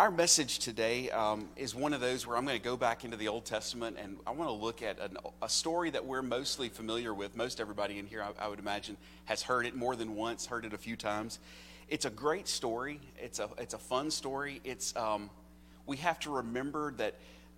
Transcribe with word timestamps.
Our 0.00 0.10
message 0.10 0.60
today 0.60 1.10
um, 1.10 1.50
is 1.56 1.74
one 1.74 1.92
of 1.92 2.00
those 2.00 2.26
where 2.26 2.34
I'm 2.34 2.46
going 2.46 2.56
to 2.56 2.64
go 2.64 2.74
back 2.74 3.04
into 3.04 3.18
the 3.18 3.28
Old 3.28 3.44
Testament 3.44 3.98
and 4.00 4.16
I 4.26 4.30
want 4.30 4.48
to 4.48 4.54
look 4.54 4.80
at 4.80 4.98
an, 4.98 5.18
a 5.42 5.48
story 5.50 5.90
that 5.90 6.06
we're 6.06 6.22
mostly 6.22 6.70
familiar 6.70 7.12
with. 7.12 7.36
Most 7.36 7.60
everybody 7.60 7.98
in 7.98 8.06
here, 8.06 8.22
I, 8.22 8.46
I, 8.46 8.48
would 8.48 8.58
imagine, 8.58 8.96
has 9.26 9.42
heard 9.42 9.66
it 9.66 9.76
more 9.76 9.94
than 9.96 10.14
once, 10.14 10.46
heard 10.46 10.64
it 10.64 10.72
a 10.72 10.78
few 10.78 10.96
times. 10.96 11.38
It's 11.86 12.06
a 12.06 12.10
great 12.10 12.48
story. 12.48 12.98
It's 13.18 13.40
a 13.40 13.50
it's 13.58 13.74
a 13.74 13.78
fun 13.78 14.10
story. 14.10 14.62
It's 14.64 14.96
um, 14.96 15.28
we 15.84 15.98
have 15.98 16.18
to 16.20 16.30
remember 16.30 16.92
that 16.92 17.16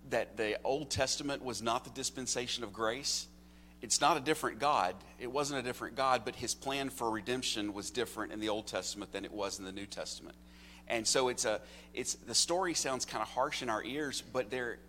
that 0.09 0.35
the 0.35 0.57
Old 0.65 0.89
Testament 0.89 1.45
was 1.45 1.61
not 1.61 1.85
the 1.85 1.91
dispensation 1.91 2.65
of 2.65 2.73
grace. 2.73 3.25
It's 3.81 4.01
not 4.01 4.17
a 4.17 4.19
different 4.19 4.59
God. 4.59 4.95
It 5.17 5.31
wasn't 5.31 5.61
a 5.61 5.63
different 5.63 5.95
God, 5.95 6.23
but 6.25 6.35
His 6.35 6.53
plan 6.53 6.89
for 6.89 7.09
redemption 7.09 7.73
was 7.73 7.89
different 7.89 8.33
in 8.33 8.41
the 8.41 8.49
Old 8.49 8.67
Testament 8.67 9.13
than 9.13 9.23
it 9.23 9.31
was 9.31 9.59
in 9.59 9.65
the 9.65 9.71
New 9.71 9.85
Testament. 9.85 10.35
And 10.87 11.07
so 11.07 11.29
it's 11.29 11.45
a 11.45 11.61
it's 11.93 12.15
the 12.15 12.35
story 12.35 12.73
sounds 12.73 13.05
kind 13.05 13.21
of 13.21 13.29
harsh 13.29 13.61
in 13.61 13.69
our 13.69 13.83
ears, 13.83 14.23
but 14.33 14.49
there 14.49 14.79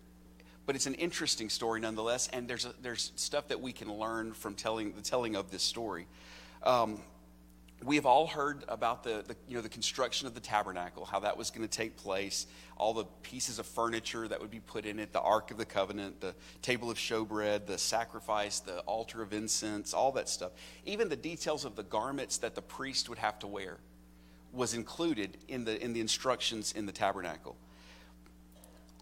but 0.67 0.75
it's 0.75 0.87
an 0.87 0.95
interesting 0.95 1.51
story 1.51 1.81
nonetheless. 1.81 2.29
And 2.33 2.49
there's 2.49 2.65
a, 2.65 2.75
there's 2.81 3.13
stuff 3.17 3.49
that 3.49 3.61
we 3.61 3.73
can 3.73 3.93
learn 3.93 4.33
from 4.33 4.55
telling 4.55 4.93
the 4.93 5.03
telling 5.03 5.37
of 5.37 5.51
this 5.51 5.63
story. 5.63 6.07
Um, 6.63 7.01
we 7.83 7.97
have 7.97 8.07
all 8.07 8.27
heard 8.27 8.65
about 8.69 9.03
the, 9.03 9.25
the, 9.27 9.37
you 9.47 9.57
know 9.57 9.61
the 9.61 9.69
construction 9.69 10.27
of 10.27 10.35
the 10.35 10.41
tabernacle, 10.41 11.05
how 11.05 11.21
that 11.21 11.37
was 11.37 11.51
going 11.51 11.69
to 11.69 11.77
take 11.77 11.97
place, 11.97 12.47
all 12.77 12.95
the 12.95 13.05
pieces 13.23 13.59
of 13.59 13.67
furniture 13.67 14.27
that 14.27 14.41
would 14.41 14.51
be 14.51 14.61
put 14.61 14.87
in 14.87 14.99
it, 14.99 15.13
the 15.13 15.21
ark 15.21 15.51
of 15.51 15.59
the 15.59 15.67
covenant, 15.67 16.21
the 16.21 16.35
table 16.63 16.91
of 16.91 16.97
showbread, 16.97 17.67
the 17.67 17.77
sacrifice, 17.77 18.61
the 18.61 18.79
altar 18.81 19.21
of 19.21 19.35
incense, 19.35 19.93
all 19.93 20.13
that 20.13 20.29
stuff. 20.29 20.53
Even 20.87 21.09
the 21.09 21.17
details 21.17 21.65
of 21.65 21.77
the 21.77 21.83
garments 21.83 22.39
that 22.39 22.55
the 22.55 22.63
priest 22.63 23.09
would 23.09 23.19
have 23.19 23.39
to 23.41 23.47
wear 23.47 23.79
was 24.55 24.75
included 24.75 25.37
in 25.49 25.65
the, 25.65 25.83
in 25.83 25.93
the 25.93 26.01
instructions 26.01 26.73
in 26.73 26.87
the 26.87 26.93
tabernacle. 26.93 27.57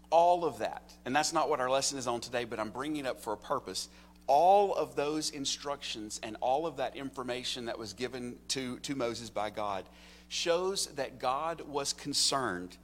All 0.09 0.45
of 0.45 0.59
that, 0.59 0.93
and 1.05 1.15
that's 1.15 1.33
not 1.33 1.49
what 1.49 1.59
our 1.59 1.69
lesson 1.69 1.97
is 1.97 2.07
on 2.07 2.21
today, 2.21 2.45
but 2.45 2.59
I'm 2.59 2.69
bringing 2.69 3.05
it 3.05 3.07
up 3.07 3.21
for 3.21 3.33
a 3.33 3.37
purpose. 3.37 3.89
All 4.27 4.73
of 4.75 4.95
those 4.95 5.31
instructions 5.31 6.19
and 6.23 6.37
all 6.39 6.65
of 6.65 6.77
that 6.77 6.95
information 6.95 7.65
that 7.65 7.77
was 7.77 7.93
given 7.93 8.35
to, 8.49 8.79
to 8.79 8.95
Moses 8.95 9.29
by 9.29 9.49
God 9.49 9.85
shows 10.27 10.87
that 10.95 11.19
God 11.19 11.61
was 11.61 11.93
concerned 11.93 12.77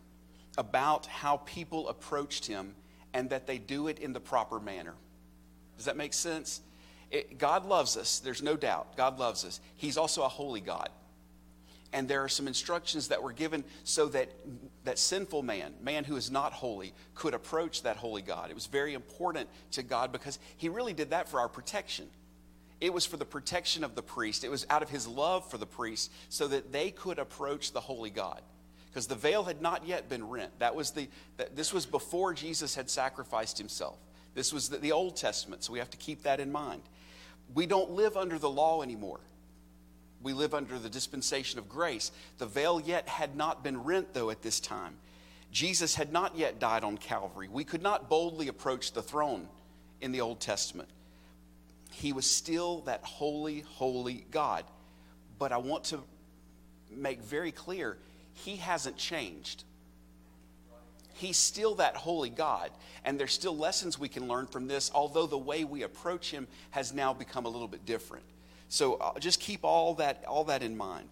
about 0.57 1.05
how 1.05 1.37
people 1.37 1.87
approached 1.87 2.45
him 2.45 2.75
and 3.13 3.29
that 3.29 3.47
they 3.47 3.57
do 3.57 3.87
it 3.87 3.99
in 3.99 4.13
the 4.13 4.19
proper 4.19 4.59
manner. 4.59 4.93
Does 5.77 5.85
that 5.85 5.97
make 5.97 6.13
sense? 6.13 6.61
It, 7.09 7.37
God 7.37 7.65
loves 7.65 7.95
us, 7.95 8.19
there's 8.19 8.43
no 8.43 8.55
doubt. 8.55 8.97
God 8.97 9.17
loves 9.17 9.45
us. 9.45 9.61
He's 9.75 9.97
also 9.97 10.23
a 10.23 10.27
holy 10.27 10.61
God 10.61 10.89
and 11.91 12.07
there 12.07 12.23
are 12.23 12.29
some 12.29 12.47
instructions 12.47 13.07
that 13.07 13.21
were 13.21 13.31
given 13.31 13.63
so 13.83 14.07
that 14.07 14.29
that 14.83 14.99
sinful 14.99 15.41
man 15.43 15.73
man 15.81 16.03
who 16.03 16.15
is 16.15 16.29
not 16.29 16.53
holy 16.53 16.93
could 17.15 17.33
approach 17.33 17.83
that 17.83 17.97
holy 17.97 18.21
god. 18.21 18.49
It 18.49 18.55
was 18.55 18.67
very 18.67 18.93
important 18.93 19.49
to 19.71 19.83
god 19.83 20.11
because 20.11 20.39
he 20.57 20.69
really 20.69 20.93
did 20.93 21.11
that 21.11 21.29
for 21.29 21.39
our 21.39 21.49
protection. 21.49 22.07
It 22.79 22.93
was 22.93 23.05
for 23.05 23.17
the 23.17 23.25
protection 23.25 23.83
of 23.83 23.95
the 23.95 24.01
priest. 24.01 24.43
It 24.43 24.51
was 24.51 24.65
out 24.69 24.83
of 24.83 24.89
his 24.89 25.07
love 25.07 25.49
for 25.49 25.57
the 25.57 25.65
priest 25.65 26.11
so 26.29 26.47
that 26.47 26.71
they 26.71 26.91
could 26.91 27.19
approach 27.19 27.73
the 27.73 27.81
holy 27.81 28.09
god. 28.09 28.41
Because 28.89 29.05
the 29.05 29.15
veil 29.15 29.43
had 29.43 29.61
not 29.61 29.85
yet 29.85 30.09
been 30.09 30.27
rent. 30.27 30.51
That 30.59 30.75
was 30.75 30.91
the 30.91 31.09
that, 31.37 31.55
this 31.55 31.73
was 31.73 31.85
before 31.85 32.33
jesus 32.33 32.75
had 32.75 32.89
sacrificed 32.89 33.57
himself. 33.57 33.97
This 34.35 34.53
was 34.53 34.69
the, 34.69 34.77
the 34.77 34.91
old 34.91 35.15
testament 35.17 35.63
so 35.63 35.73
we 35.73 35.79
have 35.79 35.89
to 35.89 35.97
keep 35.97 36.23
that 36.23 36.39
in 36.39 36.51
mind. 36.51 36.83
We 37.55 37.65
don't 37.65 37.91
live 37.91 38.15
under 38.15 38.37
the 38.37 38.49
law 38.49 38.83
anymore 38.83 39.19
we 40.21 40.33
live 40.33 40.53
under 40.53 40.77
the 40.77 40.89
dispensation 40.89 41.59
of 41.59 41.69
grace. 41.69 42.11
The 42.37 42.45
veil 42.45 42.81
yet 42.81 43.07
had 43.07 43.35
not 43.35 43.63
been 43.63 43.83
rent, 43.83 44.13
though, 44.13 44.29
at 44.29 44.41
this 44.41 44.59
time. 44.59 44.95
Jesus 45.51 45.95
had 45.95 46.11
not 46.11 46.37
yet 46.37 46.59
died 46.59 46.83
on 46.83 46.97
Calvary. 46.97 47.47
We 47.49 47.63
could 47.63 47.81
not 47.81 48.09
boldly 48.09 48.47
approach 48.47 48.91
the 48.91 49.01
throne 49.01 49.47
in 50.01 50.11
the 50.11 50.21
Old 50.21 50.39
Testament. 50.39 50.89
He 51.91 52.13
was 52.13 52.29
still 52.29 52.81
that 52.81 53.03
holy, 53.03 53.61
holy 53.61 54.25
God. 54.29 54.65
But 55.39 55.51
I 55.51 55.57
want 55.57 55.85
to 55.85 56.03
make 56.91 57.21
very 57.21 57.51
clear 57.51 57.97
he 58.33 58.57
hasn't 58.57 58.97
changed. 58.97 59.63
He's 61.13 61.37
still 61.37 61.75
that 61.75 61.95
holy 61.95 62.29
God. 62.29 62.71
And 63.03 63.19
there's 63.19 63.33
still 63.33 63.57
lessons 63.57 63.97
we 63.97 64.09
can 64.09 64.27
learn 64.27 64.47
from 64.47 64.67
this, 64.67 64.91
although 64.93 65.27
the 65.27 65.37
way 65.37 65.63
we 65.63 65.83
approach 65.83 66.31
him 66.31 66.47
has 66.71 66.93
now 66.93 67.13
become 67.13 67.45
a 67.45 67.49
little 67.49 67.67
bit 67.67 67.85
different. 67.85 68.25
So 68.69 68.95
uh, 68.95 69.19
just 69.19 69.39
keep 69.39 69.63
all 69.63 69.95
that, 69.95 70.23
all 70.27 70.45
that 70.45 70.63
in 70.63 70.77
mind. 70.77 71.09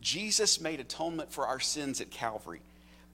Jesus 0.00 0.60
made 0.60 0.78
atonement 0.78 1.32
for 1.32 1.46
our 1.46 1.58
sins 1.58 2.00
at 2.00 2.10
Calvary, 2.10 2.60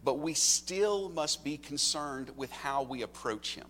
but 0.04 0.18
we 0.18 0.34
still 0.34 1.08
must 1.08 1.44
be 1.44 1.56
concerned 1.56 2.30
with 2.36 2.50
how 2.50 2.82
we 2.82 3.02
approach 3.02 3.54
Him. 3.54 3.66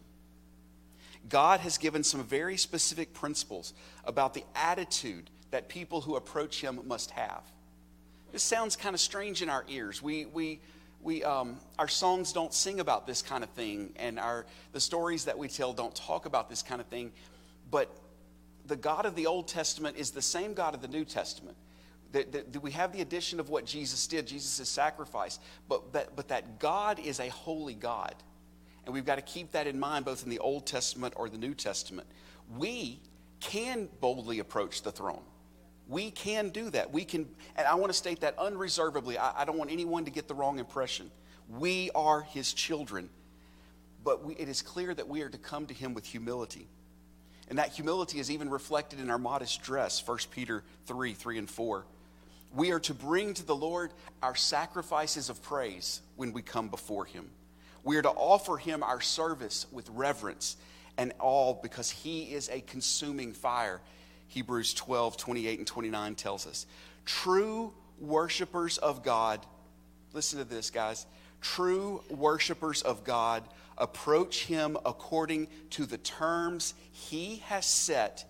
God 1.29 1.61
has 1.61 1.79
given 1.79 2.03
some 2.03 2.25
very 2.25 2.57
specific 2.57 3.15
principles 3.15 3.73
about 4.05 4.35
the 4.35 4.45
attitude 4.55 5.31
that 5.53 5.69
people 5.69 6.01
who 6.01 6.17
approach 6.17 6.61
Him 6.61 6.81
must 6.87 7.11
have. 7.13 7.43
This 8.33 8.43
sounds 8.43 8.75
kind 8.75 8.95
of 8.95 9.01
strange 9.01 9.43
in 9.43 9.49
our 9.49 9.65
ears. 9.69 10.03
We, 10.03 10.25
we, 10.25 10.59
we, 11.03 11.23
um, 11.23 11.59
our 11.79 11.87
songs 11.87 12.33
don't 12.33 12.53
sing 12.53 12.81
about 12.81 13.07
this 13.07 13.23
kind 13.23 13.45
of 13.45 13.51
thing, 13.51 13.93
and 13.97 14.19
our, 14.19 14.45
the 14.73 14.81
stories 14.81 15.27
that 15.27 15.39
we 15.39 15.49
tell 15.49 15.73
don't 15.73 15.95
talk 15.95 16.27
about 16.27 16.51
this 16.51 16.63
kind 16.63 16.81
of 16.81 16.89
thing. 16.89 17.13
But 17.71 17.95
the 18.67 18.77
God 18.77 19.07
of 19.07 19.15
the 19.15 19.27
Old 19.27 19.49
Testament 19.49 19.97
is 19.97 20.11
the 20.11 20.23
same 20.23 20.55
God 20.55 20.75
of 20.75 20.83
the 20.83 20.89
New 20.89 21.05
Testament. 21.05 21.57
We 22.63 22.71
have 22.71 22.93
the 22.93 23.01
addition 23.01 23.41
of 23.41 23.49
what 23.49 23.67
Jesus 23.67 24.07
did, 24.07 24.27
Jesus' 24.27 24.69
sacrifice, 24.69 25.39
but, 25.69 25.93
but, 25.93 26.15
but 26.15 26.29
that 26.29 26.59
God 26.61 26.99
is 26.99 27.19
a 27.21 27.29
holy 27.29 27.75
God. 27.75 28.15
And 28.85 28.95
we've 28.95 29.05
got 29.05 29.17
to 29.17 29.23
keep 29.23 29.53
that 29.53 29.67
in 29.67 29.79
mind 29.81 30.05
both 30.05 30.23
in 30.23 30.31
the 30.31 30.39
Old 30.39 30.67
Testament 30.67 31.15
or 31.17 31.29
the 31.29 31.39
New 31.39 31.55
Testament. 31.55 32.07
We 32.57 33.01
can 33.41 33.89
boldly 34.01 34.39
approach 34.39 34.83
the 34.83 34.93
throne. 34.93 35.23
We 35.89 36.11
can 36.11 36.51
do 36.51 36.71
that. 36.71 36.93
We 36.93 37.05
can, 37.05 37.29
and 37.57 37.67
I 37.67 37.75
want 37.75 37.91
to 37.91 37.99
state 37.99 38.21
that 38.21 38.39
unreservedly. 38.39 39.19
I, 39.19 39.43
I 39.43 39.45
don't 39.45 39.59
want 39.59 39.71
anyone 39.71 40.05
to 40.05 40.11
get 40.11 40.29
the 40.29 40.35
wrong 40.35 40.59
impression. 40.59 41.11
We 41.49 41.91
are 41.95 42.23
his 42.23 42.55
children, 42.55 43.11
but 44.03 44.25
we, 44.25 44.35
it 44.35 44.49
is 44.49 44.63
clear 44.63 44.95
that 44.95 45.09
we 45.09 45.21
are 45.23 45.29
to 45.29 45.39
come 45.39 45.67
to 45.67 45.75
him 45.75 45.93
with 45.93 46.07
humility. 46.07 46.69
And 47.49 47.59
that 47.59 47.71
humility 47.71 48.19
is 48.19 48.31
even 48.31 48.49
reflected 48.49 49.01
in 49.01 49.11
our 49.11 49.19
modest 49.19 49.63
dress, 49.63 50.07
1 50.07 50.19
Peter 50.31 50.63
3 50.87 51.13
3 51.13 51.39
and 51.39 51.51
4. 51.51 51.85
We 52.55 52.71
are 52.71 52.81
to 52.81 52.95
bring 52.95 53.35
to 53.35 53.45
the 53.45 53.57
Lord 53.57 53.93
our 54.23 54.37
sacrifices 54.37 55.29
of 55.29 55.43
praise 55.43 56.01
when 56.17 56.33
we 56.33 56.41
come 56.41 56.69
before 56.69 57.05
Him. 57.05 57.29
We 57.83 57.97
are 57.97 58.03
to 58.03 58.11
offer 58.11 58.57
Him 58.57 58.83
our 58.83 59.01
service 59.01 59.67
with 59.73 59.89
reverence 59.91 60.57
and 60.97 61.13
all 61.19 61.59
because 61.63 61.91
He 61.91 62.33
is 62.33 62.49
a 62.49 62.61
consuming 62.61 63.33
fire. 63.33 63.81
Hebrews 64.29 64.73
12 64.75 65.17
28 65.17 65.59
and 65.59 65.67
29 65.67 66.15
tells 66.15 66.47
us. 66.47 66.67
True 67.05 67.73
worshipers 68.01 68.79
of 68.79 69.03
God, 69.03 69.45
listen 70.13 70.39
to 70.39 70.45
this, 70.45 70.71
guys. 70.71 71.07
True 71.41 72.03
worshipers 72.09 72.83
of 72.83 73.05
God 73.05 73.43
approach 73.79 74.45
Him 74.45 74.77
according 74.85 75.49
to 75.71 75.87
the 75.87 75.99
terms 75.99 76.75
He 76.93 77.43
has 77.47 77.67
set 77.67 78.25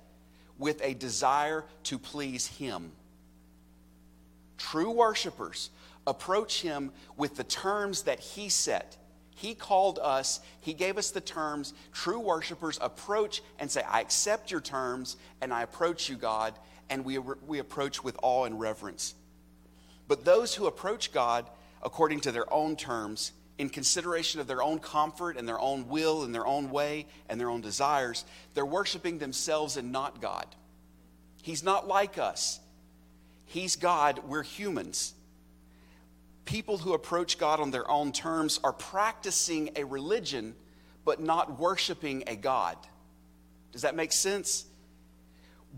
with 0.58 0.80
a 0.82 0.94
desire 0.94 1.64
to 1.84 1.98
please 1.98 2.46
Him. 2.46 2.92
True 4.56 4.90
worshipers 4.90 5.70
approach 6.06 6.62
Him 6.62 6.92
with 7.16 7.36
the 7.36 7.44
terms 7.44 8.02
that 8.02 8.20
He 8.20 8.48
set. 8.48 8.96
He 9.34 9.54
called 9.54 9.98
us, 10.00 10.40
He 10.60 10.74
gave 10.74 10.96
us 10.96 11.10
the 11.10 11.20
terms. 11.20 11.74
True 11.92 12.20
worshipers 12.20 12.78
approach 12.80 13.42
and 13.58 13.70
say, 13.70 13.82
I 13.88 14.00
accept 14.00 14.50
your 14.50 14.60
terms, 14.60 15.16
and 15.40 15.52
I 15.52 15.62
approach 15.62 16.08
you, 16.08 16.16
God, 16.16 16.54
and 16.88 17.04
we, 17.04 17.18
we 17.18 17.58
approach 17.58 18.04
with 18.04 18.16
awe 18.22 18.44
and 18.44 18.60
reverence. 18.60 19.14
But 20.06 20.24
those 20.24 20.54
who 20.54 20.66
approach 20.66 21.12
God 21.12 21.46
according 21.82 22.20
to 22.20 22.32
their 22.32 22.52
own 22.52 22.76
terms, 22.76 23.32
in 23.58 23.68
consideration 23.68 24.40
of 24.40 24.46
their 24.46 24.62
own 24.62 24.78
comfort 24.78 25.36
and 25.36 25.48
their 25.48 25.60
own 25.60 25.88
will 25.88 26.24
and 26.24 26.34
their 26.34 26.46
own 26.46 26.70
way 26.70 27.06
and 27.28 27.40
their 27.40 27.50
own 27.50 27.60
desires, 27.60 28.24
they're 28.54 28.66
worshiping 28.66 29.18
themselves 29.18 29.76
and 29.76 29.92
not 29.92 30.20
God. 30.20 30.46
He's 31.42 31.62
not 31.62 31.86
like 31.86 32.18
us. 32.18 32.58
He's 33.46 33.76
God, 33.76 34.20
we're 34.26 34.42
humans. 34.42 35.14
People 36.44 36.78
who 36.78 36.94
approach 36.94 37.38
God 37.38 37.60
on 37.60 37.70
their 37.70 37.88
own 37.88 38.12
terms 38.12 38.58
are 38.64 38.72
practicing 38.72 39.70
a 39.76 39.84
religion 39.84 40.54
but 41.04 41.20
not 41.20 41.58
worshiping 41.58 42.24
a 42.26 42.34
God. 42.34 42.76
Does 43.72 43.82
that 43.82 43.94
make 43.94 44.12
sense? 44.12 44.64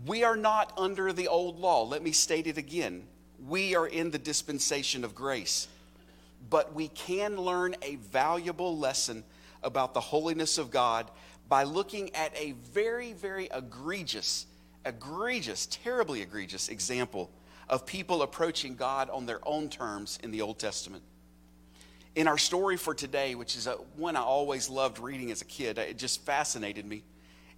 We 0.05 0.23
are 0.23 0.37
not 0.37 0.73
under 0.77 1.11
the 1.11 1.27
old 1.27 1.59
law. 1.59 1.83
Let 1.83 2.01
me 2.01 2.11
state 2.11 2.47
it 2.47 2.57
again. 2.57 3.03
We 3.45 3.75
are 3.75 3.87
in 3.87 4.11
the 4.11 4.17
dispensation 4.17 5.03
of 5.03 5.13
grace 5.13 5.67
but 6.49 6.73
we 6.73 6.87
can 6.89 7.37
learn 7.37 7.75
a 7.81 7.95
valuable 7.95 8.77
lesson 8.77 9.23
about 9.63 9.93
the 9.93 9.99
holiness 9.99 10.57
of 10.57 10.71
God 10.71 11.09
by 11.49 11.63
looking 11.63 12.13
at 12.15 12.35
a 12.37 12.53
very, 12.73 13.13
very 13.13 13.49
egregious, 13.53 14.45
egregious, 14.85 15.65
terribly 15.67 16.21
egregious 16.21 16.69
example 16.69 17.31
of 17.69 17.85
people 17.85 18.21
approaching 18.21 18.75
God 18.75 19.09
on 19.09 19.25
their 19.25 19.39
own 19.47 19.69
terms 19.69 20.19
in 20.23 20.31
the 20.31 20.41
Old 20.41 20.59
Testament. 20.59 21.03
In 22.15 22.27
our 22.27 22.37
story 22.37 22.77
for 22.77 22.93
today, 22.95 23.35
which 23.35 23.55
is 23.55 23.67
a, 23.67 23.73
one 23.95 24.15
I 24.15 24.21
always 24.21 24.69
loved 24.69 24.99
reading 24.99 25.31
as 25.31 25.41
a 25.41 25.45
kid, 25.45 25.77
it 25.77 25.97
just 25.97 26.25
fascinated 26.25 26.85
me. 26.85 27.03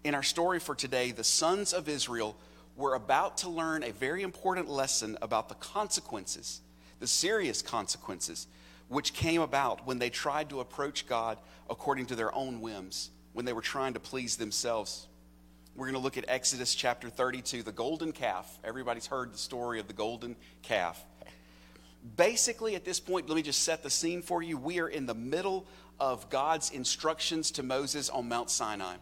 In 0.04 0.16
our 0.16 0.24
story 0.24 0.60
for 0.60 0.76
today, 0.76 1.12
the 1.12 1.24
sons 1.24 1.74
of 1.74 1.88
Israel 1.88 2.36
were 2.76 2.96
about 2.96 3.38
to 3.38 3.50
learn 3.50 3.84
a 3.84 3.92
very 3.92 4.24
important 4.24 4.70
lesson 4.70 5.18
about 5.22 5.50
the 5.50 5.56
consequences, 5.56 6.62
the 7.00 7.08
serious 7.08 7.62
consequences, 7.62 8.48
which 8.90 9.14
came 9.14 9.42
about 9.42 9.88
when 9.88 10.00
they 10.00 10.10
tried 10.10 10.50
to 10.50 10.60
approach 10.60 11.08
God 11.08 11.38
according 11.70 12.08
to 12.08 12.16
their 12.16 12.34
own 12.36 12.60
whims, 12.60 13.12
when 13.34 13.46
they 13.46 13.54
were 13.54 13.62
trying 13.62 13.94
to 13.94 14.00
please 14.00 14.36
themselves. 14.36 15.08
We're 15.76 15.86
going 15.86 15.94
to 15.94 16.02
look 16.02 16.18
at 16.18 16.26
Exodus 16.28 16.76
chapter 16.76 17.10
32, 17.10 17.64
the 17.64 17.72
golden 17.72 18.12
calf. 18.12 18.60
Everybody's 18.64 19.08
heard 19.08 19.34
the 19.34 19.38
story 19.38 19.80
of 19.80 19.88
the 19.88 19.94
golden 19.94 20.36
calf. 20.64 21.02
Basically, 22.18 22.76
at 22.76 22.84
this 22.84 23.00
point, 23.00 23.30
let 23.30 23.36
me 23.36 23.42
just 23.42 23.64
set 23.64 23.84
the 23.84 23.90
scene 23.90 24.22
for 24.22 24.42
you. 24.42 24.58
We 24.58 24.80
are 24.80 24.88
in 24.88 25.06
the 25.06 25.14
middle 25.14 25.66
of 26.00 26.30
God's 26.30 26.72
instructions 26.72 27.52
to 27.52 27.64
Moses 27.64 28.10
on 28.10 28.28
Mount 28.28 28.50
Sinai. 28.50 28.96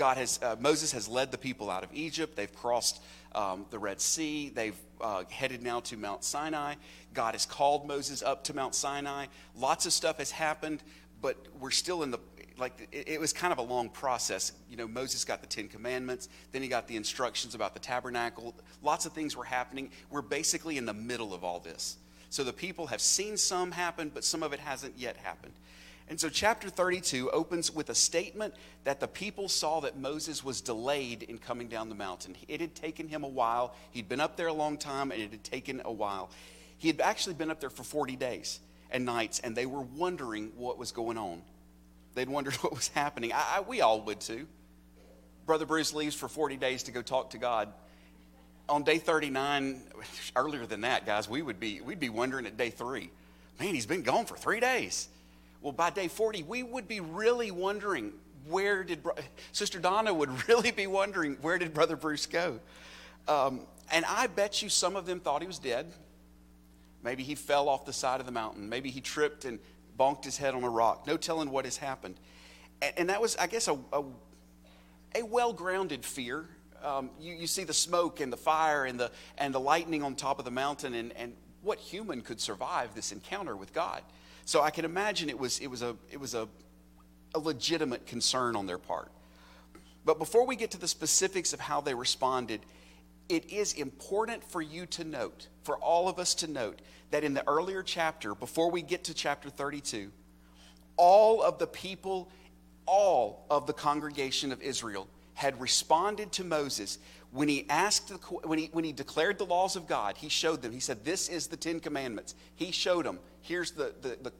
God 0.00 0.16
has, 0.16 0.40
uh, 0.42 0.56
Moses 0.58 0.92
has 0.92 1.08
led 1.08 1.30
the 1.30 1.36
people 1.36 1.70
out 1.70 1.84
of 1.84 1.90
Egypt. 1.92 2.34
They've 2.34 2.54
crossed 2.54 3.02
um, 3.34 3.66
the 3.68 3.78
Red 3.78 4.00
Sea. 4.00 4.48
They've 4.48 4.74
uh, 4.98 5.24
headed 5.28 5.62
now 5.62 5.80
to 5.80 5.96
Mount 5.98 6.24
Sinai. 6.24 6.76
God 7.12 7.34
has 7.34 7.44
called 7.44 7.86
Moses 7.86 8.22
up 8.22 8.42
to 8.44 8.54
Mount 8.54 8.74
Sinai. 8.74 9.26
Lots 9.54 9.84
of 9.84 9.92
stuff 9.92 10.16
has 10.16 10.30
happened, 10.30 10.82
but 11.20 11.36
we're 11.60 11.70
still 11.70 12.02
in 12.02 12.10
the, 12.10 12.18
like, 12.56 12.88
it, 12.90 13.08
it 13.08 13.20
was 13.20 13.34
kind 13.34 13.52
of 13.52 13.58
a 13.58 13.62
long 13.62 13.90
process. 13.90 14.52
You 14.70 14.78
know, 14.78 14.88
Moses 14.88 15.22
got 15.22 15.42
the 15.42 15.46
Ten 15.46 15.68
Commandments, 15.68 16.30
then 16.52 16.62
he 16.62 16.68
got 16.68 16.88
the 16.88 16.96
instructions 16.96 17.54
about 17.54 17.74
the 17.74 17.80
tabernacle. 17.80 18.54
Lots 18.82 19.04
of 19.04 19.12
things 19.12 19.36
were 19.36 19.44
happening. 19.44 19.90
We're 20.08 20.22
basically 20.22 20.78
in 20.78 20.86
the 20.86 20.94
middle 20.94 21.34
of 21.34 21.44
all 21.44 21.60
this. 21.60 21.98
So 22.30 22.42
the 22.42 22.54
people 22.54 22.86
have 22.86 23.02
seen 23.02 23.36
some 23.36 23.70
happen, 23.70 24.10
but 24.14 24.24
some 24.24 24.42
of 24.42 24.54
it 24.54 24.60
hasn't 24.60 24.96
yet 24.96 25.18
happened. 25.18 25.52
And 26.10 26.18
so, 26.18 26.28
chapter 26.28 26.68
32 26.68 27.30
opens 27.30 27.72
with 27.72 27.88
a 27.88 27.94
statement 27.94 28.54
that 28.82 28.98
the 28.98 29.06
people 29.06 29.48
saw 29.48 29.78
that 29.80 29.96
Moses 29.96 30.42
was 30.42 30.60
delayed 30.60 31.22
in 31.22 31.38
coming 31.38 31.68
down 31.68 31.88
the 31.88 31.94
mountain. 31.94 32.34
It 32.48 32.60
had 32.60 32.74
taken 32.74 33.06
him 33.06 33.22
a 33.22 33.28
while. 33.28 33.76
He'd 33.92 34.08
been 34.08 34.18
up 34.18 34.36
there 34.36 34.48
a 34.48 34.52
long 34.52 34.76
time, 34.76 35.12
and 35.12 35.22
it 35.22 35.30
had 35.30 35.44
taken 35.44 35.80
a 35.84 35.92
while. 35.92 36.28
He 36.78 36.88
had 36.88 37.00
actually 37.00 37.34
been 37.34 37.48
up 37.48 37.60
there 37.60 37.70
for 37.70 37.84
40 37.84 38.16
days 38.16 38.58
and 38.90 39.04
nights, 39.04 39.38
and 39.38 39.54
they 39.54 39.66
were 39.66 39.82
wondering 39.82 40.50
what 40.56 40.78
was 40.78 40.90
going 40.90 41.16
on. 41.16 41.42
They'd 42.16 42.28
wondered 42.28 42.54
what 42.62 42.74
was 42.74 42.88
happening. 42.88 43.32
I, 43.32 43.58
I, 43.58 43.60
we 43.60 43.80
all 43.80 44.00
would 44.00 44.20
too. 44.20 44.48
Brother 45.46 45.64
Bruce 45.64 45.94
leaves 45.94 46.16
for 46.16 46.28
40 46.28 46.56
days 46.56 46.82
to 46.84 46.90
go 46.90 47.02
talk 47.02 47.30
to 47.30 47.38
God. 47.38 47.72
On 48.68 48.82
day 48.82 48.98
39, 48.98 49.80
earlier 50.34 50.66
than 50.66 50.80
that, 50.80 51.06
guys, 51.06 51.28
we 51.28 51.40
would 51.40 51.60
be, 51.60 51.80
we'd 51.80 52.00
be 52.00 52.08
wondering 52.08 52.46
at 52.46 52.56
day 52.56 52.70
three, 52.70 53.10
man, 53.60 53.74
he's 53.74 53.86
been 53.86 54.02
gone 54.02 54.26
for 54.26 54.36
three 54.36 54.58
days. 54.58 55.08
Well, 55.60 55.72
by 55.72 55.90
day 55.90 56.08
40, 56.08 56.44
we 56.44 56.62
would 56.62 56.88
be 56.88 57.00
really 57.00 57.50
wondering 57.50 58.12
where 58.46 58.82
did 58.82 59.04
Sister 59.52 59.78
Donna 59.78 60.12
would 60.12 60.48
really 60.48 60.70
be 60.70 60.86
wondering 60.86 61.36
where 61.40 61.58
did 61.58 61.74
Brother 61.74 61.96
Bruce 61.96 62.26
go? 62.26 62.60
Um, 63.28 63.60
and 63.92 64.04
I 64.06 64.26
bet 64.26 64.62
you 64.62 64.68
some 64.68 64.96
of 64.96 65.06
them 65.06 65.20
thought 65.20 65.42
he 65.42 65.46
was 65.46 65.58
dead. 65.58 65.92
Maybe 67.02 67.22
he 67.22 67.34
fell 67.34 67.68
off 67.68 67.84
the 67.84 67.92
side 67.92 68.20
of 68.20 68.26
the 68.26 68.32
mountain. 68.32 68.68
Maybe 68.68 68.90
he 68.90 69.00
tripped 69.00 69.44
and 69.44 69.58
bonked 69.98 70.24
his 70.24 70.36
head 70.36 70.54
on 70.54 70.64
a 70.64 70.70
rock. 70.70 71.06
No 71.06 71.16
telling 71.16 71.50
what 71.50 71.64
has 71.64 71.76
happened. 71.76 72.16
And, 72.82 72.92
and 72.96 73.10
that 73.10 73.20
was, 73.20 73.36
I 73.36 73.46
guess, 73.46 73.68
a, 73.68 73.78
a, 73.92 74.04
a 75.16 75.22
well 75.22 75.52
grounded 75.52 76.04
fear. 76.04 76.46
Um, 76.82 77.10
you, 77.20 77.34
you, 77.34 77.46
see 77.46 77.64
the 77.64 77.74
smoke 77.74 78.20
and 78.20 78.32
the 78.32 78.38
fire 78.38 78.86
and 78.86 78.98
the, 78.98 79.10
and 79.36 79.54
the 79.54 79.60
lightning 79.60 80.02
on 80.02 80.14
top 80.14 80.38
of 80.38 80.46
the 80.46 80.50
mountain, 80.50 80.94
and, 80.94 81.12
and 81.12 81.34
what 81.62 81.78
human 81.78 82.22
could 82.22 82.40
survive 82.40 82.94
this 82.94 83.12
encounter 83.12 83.56
with 83.56 83.72
God? 83.72 84.02
So 84.44 84.62
I 84.62 84.70
can 84.70 84.84
imagine 84.84 85.28
it 85.28 85.38
was, 85.38 85.58
it 85.60 85.68
was, 85.68 85.82
a, 85.82 85.96
it 86.10 86.18
was 86.18 86.34
a, 86.34 86.48
a 87.34 87.38
legitimate 87.38 88.06
concern 88.06 88.56
on 88.56 88.66
their 88.66 88.78
part. 88.78 89.10
But 90.04 90.18
before 90.18 90.46
we 90.46 90.56
get 90.56 90.70
to 90.72 90.78
the 90.78 90.88
specifics 90.88 91.52
of 91.52 91.60
how 91.60 91.80
they 91.80 91.94
responded, 91.94 92.60
it 93.28 93.50
is 93.50 93.74
important 93.74 94.42
for 94.42 94.60
you 94.60 94.86
to 94.86 95.04
note, 95.04 95.48
for 95.62 95.76
all 95.76 96.08
of 96.08 96.18
us 96.18 96.34
to 96.36 96.46
note, 96.48 96.80
that 97.10 97.22
in 97.22 97.34
the 97.34 97.46
earlier 97.46 97.82
chapter, 97.82 98.34
before 98.34 98.70
we 98.70 98.82
get 98.82 99.04
to 99.04 99.14
chapter 99.14 99.50
32, 99.50 100.10
all 100.96 101.42
of 101.42 101.58
the 101.58 101.66
people, 101.66 102.30
all 102.86 103.46
of 103.50 103.66
the 103.66 103.72
congregation 103.72 104.52
of 104.52 104.62
Israel 104.62 105.06
had 105.34 105.60
responded 105.60 106.32
to 106.32 106.44
Moses 106.44 106.98
when 107.32 107.48
he 107.48 107.66
asked 107.68 108.08
the, 108.08 108.16
when 108.16 108.58
he 108.58 108.68
when 108.72 108.84
he 108.84 108.92
declared 108.92 109.38
the 109.38 109.46
laws 109.46 109.76
of 109.76 109.86
God 109.86 110.16
he 110.16 110.28
showed 110.28 110.62
them 110.62 110.72
he 110.72 110.80
said 110.80 111.04
this 111.04 111.28
is 111.28 111.46
the 111.46 111.56
10 111.56 111.80
commandments 111.80 112.34
he 112.54 112.72
showed 112.72 113.06
them 113.06 113.18
here's 113.42 113.70
the, 113.72 113.94
the, 114.02 114.18
the 114.22 114.32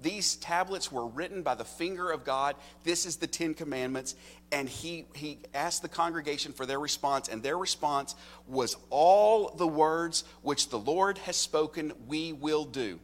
these 0.00 0.36
tablets 0.36 0.92
were 0.92 1.06
written 1.06 1.42
by 1.42 1.54
the 1.54 1.64
finger 1.64 2.10
of 2.10 2.24
God. 2.24 2.56
This 2.84 3.06
is 3.06 3.16
the 3.16 3.26
Ten 3.26 3.54
Commandments. 3.54 4.14
And 4.52 4.68
he, 4.68 5.06
he 5.14 5.38
asked 5.54 5.82
the 5.82 5.88
congregation 5.88 6.52
for 6.52 6.66
their 6.66 6.78
response, 6.78 7.28
and 7.28 7.42
their 7.42 7.56
response 7.56 8.14
was 8.46 8.76
all 8.90 9.54
the 9.56 9.66
words 9.66 10.24
which 10.42 10.68
the 10.68 10.78
Lord 10.78 11.18
has 11.18 11.36
spoken, 11.36 11.92
we 12.06 12.32
will 12.32 12.64
do. 12.64 13.00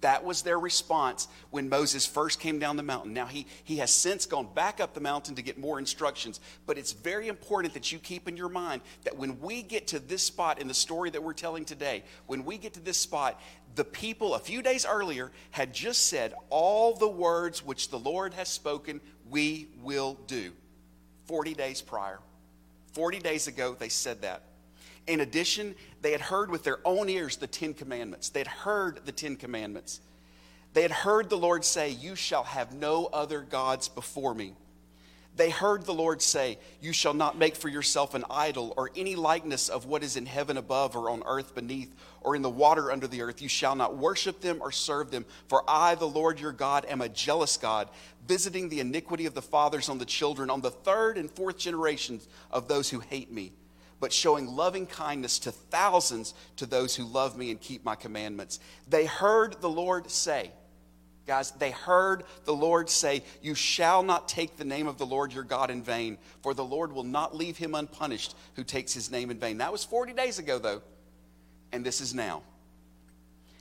That 0.00 0.24
was 0.24 0.42
their 0.42 0.58
response 0.58 1.26
when 1.50 1.68
Moses 1.68 2.06
first 2.06 2.38
came 2.38 2.60
down 2.60 2.76
the 2.76 2.84
mountain. 2.84 3.12
Now, 3.12 3.26
he, 3.26 3.46
he 3.64 3.78
has 3.78 3.90
since 3.90 4.26
gone 4.26 4.48
back 4.54 4.78
up 4.78 4.94
the 4.94 5.00
mountain 5.00 5.34
to 5.34 5.42
get 5.42 5.58
more 5.58 5.78
instructions, 5.78 6.38
but 6.66 6.78
it's 6.78 6.92
very 6.92 7.26
important 7.26 7.74
that 7.74 7.90
you 7.90 7.98
keep 7.98 8.28
in 8.28 8.36
your 8.36 8.48
mind 8.48 8.82
that 9.02 9.16
when 9.16 9.40
we 9.40 9.62
get 9.62 9.88
to 9.88 9.98
this 9.98 10.22
spot 10.22 10.60
in 10.60 10.68
the 10.68 10.74
story 10.74 11.10
that 11.10 11.22
we're 11.22 11.32
telling 11.32 11.64
today, 11.64 12.04
when 12.26 12.44
we 12.44 12.58
get 12.58 12.74
to 12.74 12.80
this 12.80 12.96
spot, 12.96 13.40
the 13.74 13.84
people 13.84 14.34
a 14.34 14.38
few 14.38 14.62
days 14.62 14.86
earlier 14.86 15.32
had 15.50 15.74
just 15.74 16.06
said, 16.06 16.32
All 16.48 16.94
the 16.94 17.08
words 17.08 17.64
which 17.64 17.90
the 17.90 17.98
Lord 17.98 18.34
has 18.34 18.48
spoken, 18.48 19.00
we 19.28 19.68
will 19.82 20.14
do. 20.28 20.52
40 21.26 21.54
days 21.54 21.82
prior. 21.82 22.20
40 22.92 23.18
days 23.18 23.48
ago, 23.48 23.76
they 23.78 23.88
said 23.88 24.22
that. 24.22 24.42
In 25.08 25.20
addition, 25.20 25.74
they 26.02 26.12
had 26.12 26.20
heard 26.20 26.50
with 26.50 26.62
their 26.62 26.78
own 26.84 27.08
ears 27.08 27.38
the 27.38 27.46
Ten 27.46 27.72
Commandments. 27.74 28.28
They 28.28 28.40
had 28.40 28.46
heard 28.46 29.00
the 29.06 29.12
Ten 29.12 29.36
Commandments. 29.36 30.00
They 30.74 30.82
had 30.82 30.90
heard 30.90 31.30
the 31.30 31.38
Lord 31.38 31.64
say, 31.64 31.88
You 31.88 32.14
shall 32.14 32.44
have 32.44 32.74
no 32.74 33.06
other 33.06 33.40
gods 33.40 33.88
before 33.88 34.34
me. 34.34 34.54
They 35.34 35.50
heard 35.50 35.84
the 35.86 35.94
Lord 35.94 36.20
say, 36.20 36.58
You 36.82 36.92
shall 36.92 37.14
not 37.14 37.38
make 37.38 37.56
for 37.56 37.68
yourself 37.68 38.14
an 38.14 38.24
idol 38.28 38.74
or 38.76 38.90
any 38.94 39.16
likeness 39.16 39.70
of 39.70 39.86
what 39.86 40.02
is 40.02 40.16
in 40.16 40.26
heaven 40.26 40.58
above 40.58 40.94
or 40.94 41.08
on 41.08 41.22
earth 41.24 41.54
beneath 41.54 41.94
or 42.20 42.36
in 42.36 42.42
the 42.42 42.50
water 42.50 42.92
under 42.92 43.06
the 43.06 43.22
earth. 43.22 43.40
You 43.40 43.48
shall 43.48 43.76
not 43.76 43.96
worship 43.96 44.42
them 44.42 44.58
or 44.60 44.72
serve 44.72 45.10
them. 45.10 45.24
For 45.46 45.62
I, 45.66 45.94
the 45.94 46.08
Lord 46.08 46.38
your 46.38 46.52
God, 46.52 46.84
am 46.86 47.00
a 47.00 47.08
jealous 47.08 47.56
God, 47.56 47.88
visiting 48.26 48.68
the 48.68 48.80
iniquity 48.80 49.24
of 49.24 49.32
the 49.32 49.40
fathers 49.40 49.88
on 49.88 49.96
the 49.96 50.04
children, 50.04 50.50
on 50.50 50.60
the 50.60 50.70
third 50.70 51.16
and 51.16 51.30
fourth 51.30 51.56
generations 51.56 52.28
of 52.50 52.68
those 52.68 52.90
who 52.90 52.98
hate 53.00 53.32
me, 53.32 53.52
but 54.00 54.12
showing 54.12 54.46
loving 54.46 54.86
kindness 54.86 55.38
to 55.40 55.52
thousands 55.52 56.34
to 56.56 56.66
those 56.66 56.94
who 56.94 57.04
love 57.04 57.36
me 57.36 57.50
and 57.50 57.60
keep 57.60 57.84
my 57.84 57.94
commandments. 57.94 58.60
They 58.88 59.06
heard 59.06 59.60
the 59.60 59.68
Lord 59.68 60.10
say, 60.10 60.52
Guys, 61.28 61.50
they 61.50 61.72
heard 61.72 62.24
the 62.46 62.54
Lord 62.54 62.88
say, 62.88 63.22
You 63.42 63.54
shall 63.54 64.02
not 64.02 64.28
take 64.28 64.56
the 64.56 64.64
name 64.64 64.86
of 64.86 64.96
the 64.96 65.04
Lord 65.04 65.30
your 65.30 65.44
God 65.44 65.70
in 65.70 65.82
vain, 65.82 66.16
for 66.42 66.54
the 66.54 66.64
Lord 66.64 66.90
will 66.90 67.04
not 67.04 67.36
leave 67.36 67.58
him 67.58 67.74
unpunished 67.74 68.34
who 68.56 68.64
takes 68.64 68.94
his 68.94 69.10
name 69.10 69.30
in 69.30 69.38
vain. 69.38 69.58
That 69.58 69.70
was 69.70 69.84
40 69.84 70.14
days 70.14 70.38
ago, 70.38 70.58
though, 70.58 70.80
and 71.70 71.84
this 71.84 72.00
is 72.00 72.14
now. 72.14 72.42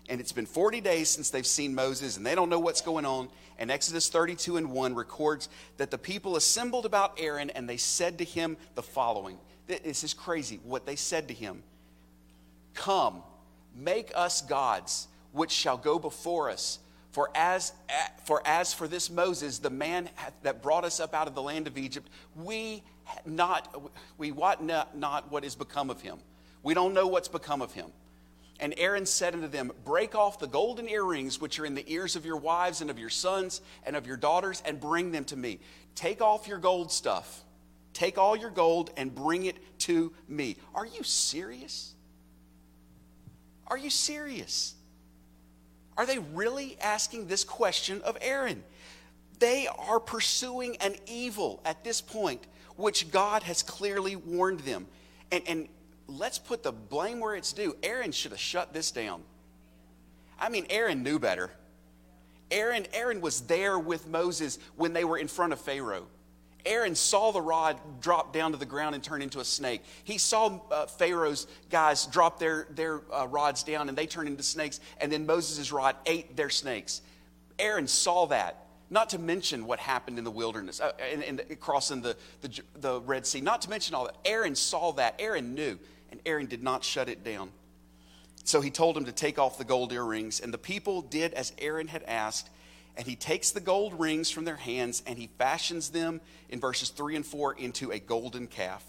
And 0.07 0.21
it's 0.21 0.31
been 0.31 0.45
40 0.45 0.79
days 0.79 1.09
since 1.09 1.29
they've 1.29 1.45
seen 1.45 1.75
Moses, 1.75 2.15
and 2.15 2.25
they 2.25 2.35
don't 2.35 2.49
know 2.49 2.59
what's 2.59 2.79
going 2.79 3.05
on. 3.05 3.27
And 3.59 3.69
Exodus 3.69 4.07
32 4.07 4.55
and 4.55 4.71
1 4.71 4.95
records 4.95 5.49
that 5.75 5.91
the 5.91 5.97
people 5.97 6.37
assembled 6.37 6.85
about 6.85 7.19
Aaron 7.19 7.49
and 7.49 7.67
they 7.67 7.75
said 7.75 8.19
to 8.19 8.23
him 8.23 8.55
the 8.75 8.83
following 8.83 9.37
This 9.67 10.03
is 10.03 10.13
crazy 10.13 10.59
what 10.63 10.85
they 10.85 10.95
said 10.95 11.27
to 11.27 11.33
him 11.33 11.63
Come, 12.73 13.21
make 13.75 14.11
us 14.15 14.41
gods, 14.41 15.07
which 15.31 15.51
shall 15.51 15.77
go 15.77 15.99
before 15.99 16.49
us. 16.49 16.79
For 17.11 17.29
as, 17.33 17.73
for 18.25 18.45
as 18.45 18.73
for 18.73 18.87
this 18.87 19.09
Moses, 19.09 19.59
the 19.59 19.69
man 19.69 20.09
that 20.43 20.61
brought 20.61 20.85
us 20.85 20.99
up 20.99 21.13
out 21.13 21.27
of 21.27 21.35
the 21.35 21.41
land 21.41 21.67
of 21.67 21.77
Egypt, 21.77 22.07
we 22.35 22.83
not 23.25 23.91
we 24.17 24.31
wot 24.31 24.63
not, 24.63 24.97
not 24.97 25.31
what 25.31 25.43
is 25.43 25.55
become 25.55 25.89
of 25.89 26.01
him. 26.01 26.19
We 26.63 26.73
don't 26.73 26.93
know 26.93 27.07
what's 27.07 27.27
become 27.27 27.61
of 27.61 27.73
him. 27.73 27.87
And 28.59 28.73
Aaron 28.77 29.05
said 29.05 29.33
unto 29.33 29.47
them, 29.47 29.71
Break 29.85 30.15
off 30.15 30.39
the 30.39 30.47
golden 30.47 30.89
earrings 30.89 31.39
which 31.39 31.59
are 31.59 31.65
in 31.65 31.75
the 31.75 31.91
ears 31.91 32.15
of 32.15 32.25
your 32.25 32.37
wives 32.37 32.81
and 32.81 32.89
of 32.89 32.97
your 32.97 33.09
sons 33.09 33.61
and 33.83 33.95
of 33.95 34.07
your 34.07 34.17
daughters, 34.17 34.63
and 34.65 34.79
bring 34.79 35.11
them 35.11 35.25
to 35.25 35.35
me. 35.35 35.59
Take 35.95 36.21
off 36.21 36.47
your 36.47 36.57
gold 36.57 36.91
stuff. 36.91 37.43
Take 37.97 38.19
all 38.19 38.35
your 38.35 38.51
gold 38.51 38.91
and 38.95 39.13
bring 39.13 39.45
it 39.45 39.57
to 39.79 40.13
me. 40.27 40.57
Are 40.75 40.85
you 40.85 41.01
serious? 41.01 41.95
Are 43.65 43.77
you 43.77 43.89
serious? 43.89 44.75
Are 45.97 46.05
they 46.05 46.19
really 46.19 46.77
asking 46.79 47.25
this 47.25 47.43
question 47.43 48.03
of 48.03 48.15
Aaron? 48.21 48.63
They 49.39 49.67
are 49.67 49.99
pursuing 49.99 50.77
an 50.77 50.93
evil 51.07 51.59
at 51.65 51.83
this 51.83 51.99
point, 51.99 52.45
which 52.75 53.09
God 53.09 53.41
has 53.41 53.63
clearly 53.63 54.15
warned 54.15 54.59
them. 54.59 54.85
And, 55.31 55.41
and 55.47 55.67
let's 56.05 56.37
put 56.37 56.61
the 56.61 56.71
blame 56.71 57.19
where 57.19 57.33
it's 57.33 57.51
due. 57.51 57.75
Aaron 57.81 58.11
should 58.11 58.29
have 58.29 58.39
shut 58.39 58.73
this 58.73 58.91
down. 58.91 59.23
I 60.39 60.49
mean, 60.49 60.67
Aaron 60.69 61.01
knew 61.01 61.17
better. 61.17 61.49
Aaron, 62.51 62.85
Aaron 62.93 63.21
was 63.21 63.41
there 63.41 63.79
with 63.79 64.07
Moses 64.07 64.59
when 64.75 64.93
they 64.93 65.03
were 65.03 65.17
in 65.17 65.27
front 65.27 65.51
of 65.51 65.59
Pharaoh. 65.59 66.05
Aaron 66.67 66.93
saw 66.93 67.31
the 67.31 67.41
rod 67.41 67.79
drop 68.01 68.33
down 68.33 68.51
to 68.51 68.57
the 68.57 68.65
ground 68.65 68.93
and 68.93 69.03
turn 69.03 69.21
into 69.21 69.39
a 69.39 69.45
snake. 69.45 69.81
He 70.03 70.17
saw 70.17 70.59
uh, 70.69 70.85
Pharaoh's 70.85 71.47
guys 71.69 72.05
drop 72.05 72.39
their, 72.39 72.67
their 72.71 73.01
uh, 73.11 73.25
rods 73.27 73.63
down 73.63 73.89
and 73.89 73.97
they 73.97 74.05
turned 74.05 74.27
into 74.27 74.43
snakes, 74.43 74.79
and 74.99 75.11
then 75.11 75.25
Moses' 75.25 75.71
rod 75.71 75.95
ate 76.05 76.35
their 76.35 76.49
snakes. 76.49 77.01
Aaron 77.57 77.87
saw 77.87 78.27
that. 78.27 78.65
Not 78.89 79.09
to 79.09 79.19
mention 79.19 79.65
what 79.65 79.79
happened 79.79 80.17
in 80.17 80.23
the 80.23 80.31
wilderness 80.31 80.79
uh, 80.79 80.91
and, 81.01 81.41
crossing 81.59 82.01
the, 82.01 82.15
the, 82.41 82.61
the 82.75 83.01
Red 83.01 83.25
Sea. 83.25 83.41
Not 83.41 83.61
to 83.63 83.69
mention 83.69 83.95
all 83.95 84.05
that. 84.05 84.15
Aaron 84.23 84.55
saw 84.55 84.93
that. 84.93 85.15
Aaron 85.19 85.55
knew, 85.55 85.77
and 86.09 86.21
Aaron 86.25 86.45
did 86.45 86.63
not 86.63 86.85
shut 86.85 87.09
it 87.09 87.23
down. 87.23 87.51
So 88.45 88.61
he 88.61 88.69
told 88.69 88.95
him 88.95 89.03
to 89.05 89.11
take 89.11 89.39
off 89.39 89.57
the 89.57 89.65
gold 89.65 89.91
earrings, 89.91 90.39
and 90.39 90.53
the 90.53 90.57
people 90.57 91.01
did 91.01 91.33
as 91.33 91.51
Aaron 91.57 91.87
had 91.87 92.03
asked. 92.03 92.49
And 92.97 93.05
he 93.05 93.15
takes 93.15 93.51
the 93.51 93.59
gold 93.61 93.99
rings 93.99 94.31
from 94.31 94.43
their 94.43 94.55
hands 94.55 95.03
and 95.05 95.19
he 95.19 95.29
fashions 95.37 95.89
them 95.89 96.19
in 96.49 96.59
verses 96.59 96.89
3 96.89 97.15
and 97.15 97.25
4 97.25 97.53
into 97.53 97.91
a 97.91 97.99
golden 97.99 98.47
calf. 98.47 98.83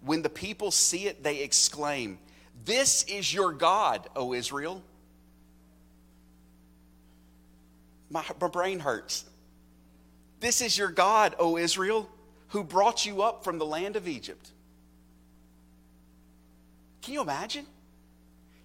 When 0.00 0.22
the 0.22 0.28
people 0.28 0.72
see 0.72 1.06
it, 1.06 1.22
they 1.22 1.42
exclaim, 1.42 2.18
This 2.64 3.04
is 3.04 3.32
your 3.32 3.52
God, 3.52 4.08
O 4.16 4.34
Israel. 4.34 4.82
My, 8.10 8.24
my 8.40 8.48
brain 8.48 8.80
hurts. 8.80 9.24
This 10.40 10.60
is 10.60 10.76
your 10.76 10.88
God, 10.90 11.36
O 11.38 11.56
Israel, 11.56 12.10
who 12.48 12.64
brought 12.64 13.06
you 13.06 13.22
up 13.22 13.44
from 13.44 13.58
the 13.58 13.66
land 13.66 13.94
of 13.94 14.08
Egypt. 14.08 14.50
Can 17.02 17.14
you 17.14 17.20
imagine? 17.20 17.66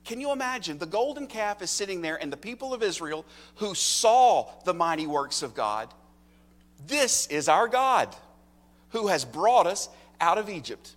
Can 0.06 0.22
you 0.22 0.32
imagine? 0.32 0.78
The 0.78 0.86
golden 0.86 1.26
calf 1.28 1.62
is 1.62 1.72
sitting 1.72 2.02
there, 2.02 2.16
and 2.16 2.32
the 2.32 2.38
people 2.38 2.74
of 2.74 2.84
Israel 2.84 3.26
who 3.56 3.74
saw 3.74 4.52
the 4.64 4.74
mighty 4.74 5.08
works 5.08 5.42
of 5.42 5.56
God, 5.56 5.92
this 6.88 7.28
is 7.28 7.50
our 7.50 7.68
God 7.68 8.16
who 8.90 9.08
has 9.08 9.26
brought 9.26 9.66
us 9.66 9.90
out 10.22 10.38
of 10.38 10.50
Egypt. 10.50 10.96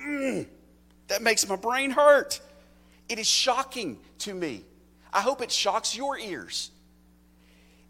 Mm, 0.00 0.46
that 1.08 1.22
makes 1.22 1.46
my 1.48 1.56
brain 1.56 1.90
hurt. 1.90 2.40
It 3.08 3.18
is 3.18 3.26
shocking 3.26 3.98
to 4.20 4.32
me. 4.32 4.64
I 5.12 5.20
hope 5.20 5.42
it 5.42 5.50
shocks 5.50 5.96
your 5.96 6.18
ears. 6.18 6.70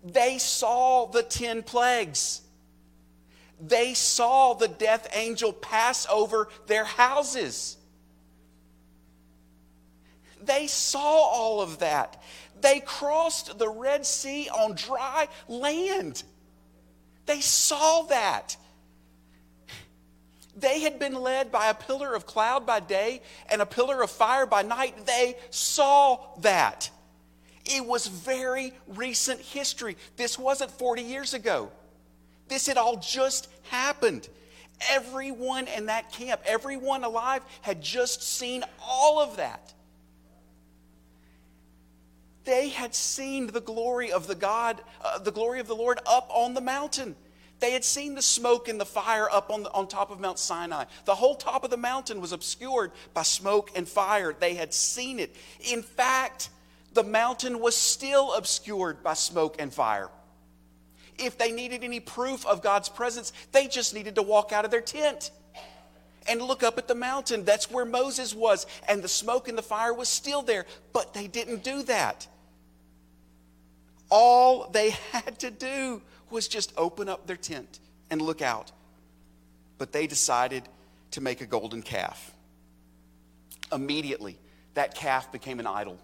They 0.05 0.39
saw 0.39 1.07
the 1.07 1.23
10 1.23 1.63
plagues. 1.63 2.43
They 3.61 3.95
saw 3.95 4.55
the 4.55 4.69
death 4.69 5.09
angel 5.15 5.53
pass 5.53 6.07
over 6.11 6.49
their 6.67 6.85
houses. 6.85 7.77
They 10.45 10.67
saw 10.67 11.01
all 11.01 11.61
of 11.61 11.79
that. 11.79 12.23
They 12.61 12.81
crossed 12.81 13.59
the 13.59 13.69
Red 13.69 14.07
Sea 14.07 14.49
on 14.49 14.75
dry 14.75 15.29
land. 15.49 16.23
They 17.27 17.41
saw 17.41 18.03
that. 18.03 18.57
They 20.57 20.81
had 20.81 20.99
been 20.99 21.15
led 21.15 21.51
by 21.51 21.69
a 21.69 21.75
pillar 21.75 22.15
of 22.15 22.27
cloud 22.27 22.65
by 22.65 22.81
day 22.81 23.23
and 23.51 23.61
a 23.61 23.67
pillar 23.67 24.03
of 24.03 24.11
fire 24.11 24.47
by 24.47 24.63
night. 24.63 25.05
They 25.05 25.37
saw 25.51 26.19
that. 26.41 26.91
It 27.65 27.85
was 27.85 28.07
very 28.07 28.73
recent 28.87 29.41
history. 29.41 29.97
This 30.17 30.39
wasn't 30.39 30.71
40 30.71 31.03
years 31.03 31.35
ago. 31.35 31.71
This 32.49 32.67
had 32.67 32.77
all 32.77 32.97
just 32.97 33.49
happened. 33.71 34.29
Everyone 34.91 35.67
in 35.69 35.87
that 35.87 36.13
camp, 36.13 36.41
everyone 36.45 37.05
alive, 37.05 37.43
had 37.63 37.83
just 37.83 38.23
seen 38.23 38.65
all 38.83 39.21
of 39.21 39.37
that. 39.37 39.74
They 42.45 42.69
had 42.69 42.95
seen 42.95 43.47
the 43.47 43.61
glory 43.61 44.13
of 44.13 44.27
the 44.27 44.35
God, 44.35 44.83
uh, 45.03 45.19
the 45.19 45.33
glory 45.33 45.61
of 45.61 45.67
the 45.67 45.77
Lord 45.77 45.99
up 46.07 46.29
on 46.31 46.55
the 46.55 46.61
mountain. 46.61 47.17
They 47.61 47.73
had 47.73 47.85
seen 47.85 48.15
the 48.15 48.23
smoke 48.23 48.69
and 48.69 48.79
the 48.79 48.85
fire 48.85 49.29
up 49.31 49.51
on, 49.51 49.63
the, 49.63 49.73
on 49.73 49.89
top 49.89 50.11
of 50.11 50.21
Mount 50.21 50.39
Sinai. 50.39 50.85
The 51.07 51.15
whole 51.15 51.37
top 51.37 51.65
of 51.65 51.71
the 51.71 51.79
mountain 51.79 52.21
was 52.21 52.33
obscured 52.33 52.93
by 53.15 53.23
smoke 53.23 53.71
and 53.75 53.89
fire. 53.89 54.35
They 54.39 54.55
had 54.55 54.75
seen 54.75 55.19
it. 55.19 55.35
In 55.61 55.83
fact, 55.83 56.51
the 56.93 57.03
mountain 57.03 57.61
was 57.61 57.75
still 57.75 58.35
obscured 58.35 59.03
by 59.03 59.15
smoke 59.15 59.57
and 59.59 59.73
fire. 59.73 60.11
If 61.17 61.39
they 61.39 61.53
needed 61.53 61.85
any 61.85 62.01
proof 62.01 62.45
of 62.45 62.61
God's 62.61 62.89
presence, 62.89 63.33
they 63.53 63.69
just 63.69 63.95
needed 63.95 64.17
to 64.17 64.23
walk 64.23 64.53
out 64.53 64.65
of 64.65 64.71
their 64.71 64.81
tent 64.81 65.31
and 66.29 66.43
look 66.43 66.63
up 66.63 66.77
at 66.77 66.89
the 66.89 66.95
mountain. 66.95 67.45
That's 67.45 67.71
where 67.71 67.85
Moses 67.85 68.35
was, 68.35 68.67
and 68.89 69.03
the 69.03 69.09
smoke 69.09 69.49
and 69.49 69.57
the 69.57 69.63
fire 69.63 69.95
was 69.95 70.09
still 70.09 70.43
there, 70.43 70.67
but 70.93 71.15
they 71.15 71.29
didn't 71.29 71.63
do 71.63 71.83
that. 71.85 72.27
All 74.11 74.69
they 74.69 74.91
had 75.13 75.39
to 75.41 75.51
do 75.51 76.03
was 76.31 76.49
just 76.49 76.73
open 76.77 77.09
up 77.09 77.27
their 77.27 77.37
tent 77.37 77.81
and 78.11 78.21
look 78.21 78.43
out. 78.43 78.73
But 79.79 79.93
they 79.93 80.07
decided 80.07 80.65
to 81.13 81.21
make 81.21 81.41
a 81.41 81.47
golden 81.47 81.83
calf. 81.83 82.33
Immediately, 83.73 84.39
that 84.75 84.95
calf 84.95 85.33
became 85.33 85.61
an 85.61 85.67
idol. 85.67 85.99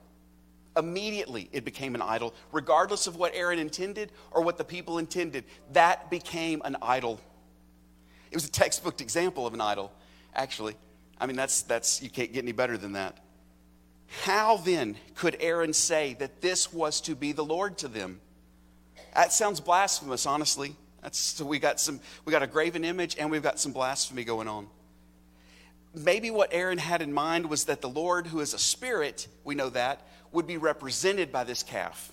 Immediately, 0.77 1.49
it 1.53 1.65
became 1.65 1.95
an 1.95 2.03
idol. 2.03 2.35
Regardless 2.53 3.07
of 3.07 3.17
what 3.17 3.35
Aaron 3.35 3.59
intended 3.59 4.13
or 4.31 4.43
what 4.43 4.57
the 4.57 4.65
people 4.65 4.99
intended, 4.99 5.45
that 5.73 6.11
became 6.11 6.63
an 6.65 6.77
idol. 6.81 7.21
It 8.31 8.37
was 8.37 8.45
a 8.45 8.51
textbook 8.51 9.01
example 9.01 9.47
of 9.47 9.55
an 9.55 9.61
idol, 9.61 9.93
actually. 10.35 10.75
I 11.21 11.27
mean, 11.27 11.37
that's, 11.37 11.63
that's, 11.63 12.01
you 12.01 12.09
can't 12.09 12.33
get 12.33 12.43
any 12.45 12.53
better 12.53 12.79
than 12.79 12.93
that. 12.93 13.19
How 14.11 14.57
then 14.57 14.97
could 15.15 15.37
Aaron 15.41 15.73
say 15.73 16.15
that 16.19 16.41
this 16.41 16.73
was 16.73 17.01
to 17.03 17.15
be 17.15 17.33
the 17.33 17.45
Lord 17.45 17.79
to 17.79 17.89
them? 17.89 18.21
That 19.15 19.33
sounds 19.33 19.61
blasphemous, 19.61 20.27
honestly. 20.27 20.75
That's, 21.01 21.19
so 21.19 21.45
we 21.47 21.59
got 21.59 21.81
some 21.81 22.01
we 22.25 22.33
got 22.33 22.43
a 22.43 22.47
graven 22.47 22.85
image 22.85 23.17
and 23.19 23.31
we've 23.31 23.43
got 23.43 23.59
some 23.59 23.73
blasphemy 23.73 24.25
going 24.25 24.49
on. 24.49 24.67
Maybe 25.95 26.31
what 26.31 26.53
Aaron 26.53 26.79
had 26.79 27.03
in 27.03 27.13
mind 27.13 27.49
was 27.49 27.65
that 27.65 27.81
the 27.81 27.89
Lord, 27.89 28.27
who 28.27 28.41
is 28.41 28.53
a 28.53 28.59
spirit, 28.59 29.27
we 29.45 29.55
know 29.55 29.71
that, 29.71 30.07
would 30.33 30.47
be 30.47 30.57
represented 30.57 31.33
by 31.33 31.45
this 31.45 31.63
calf. 31.63 32.13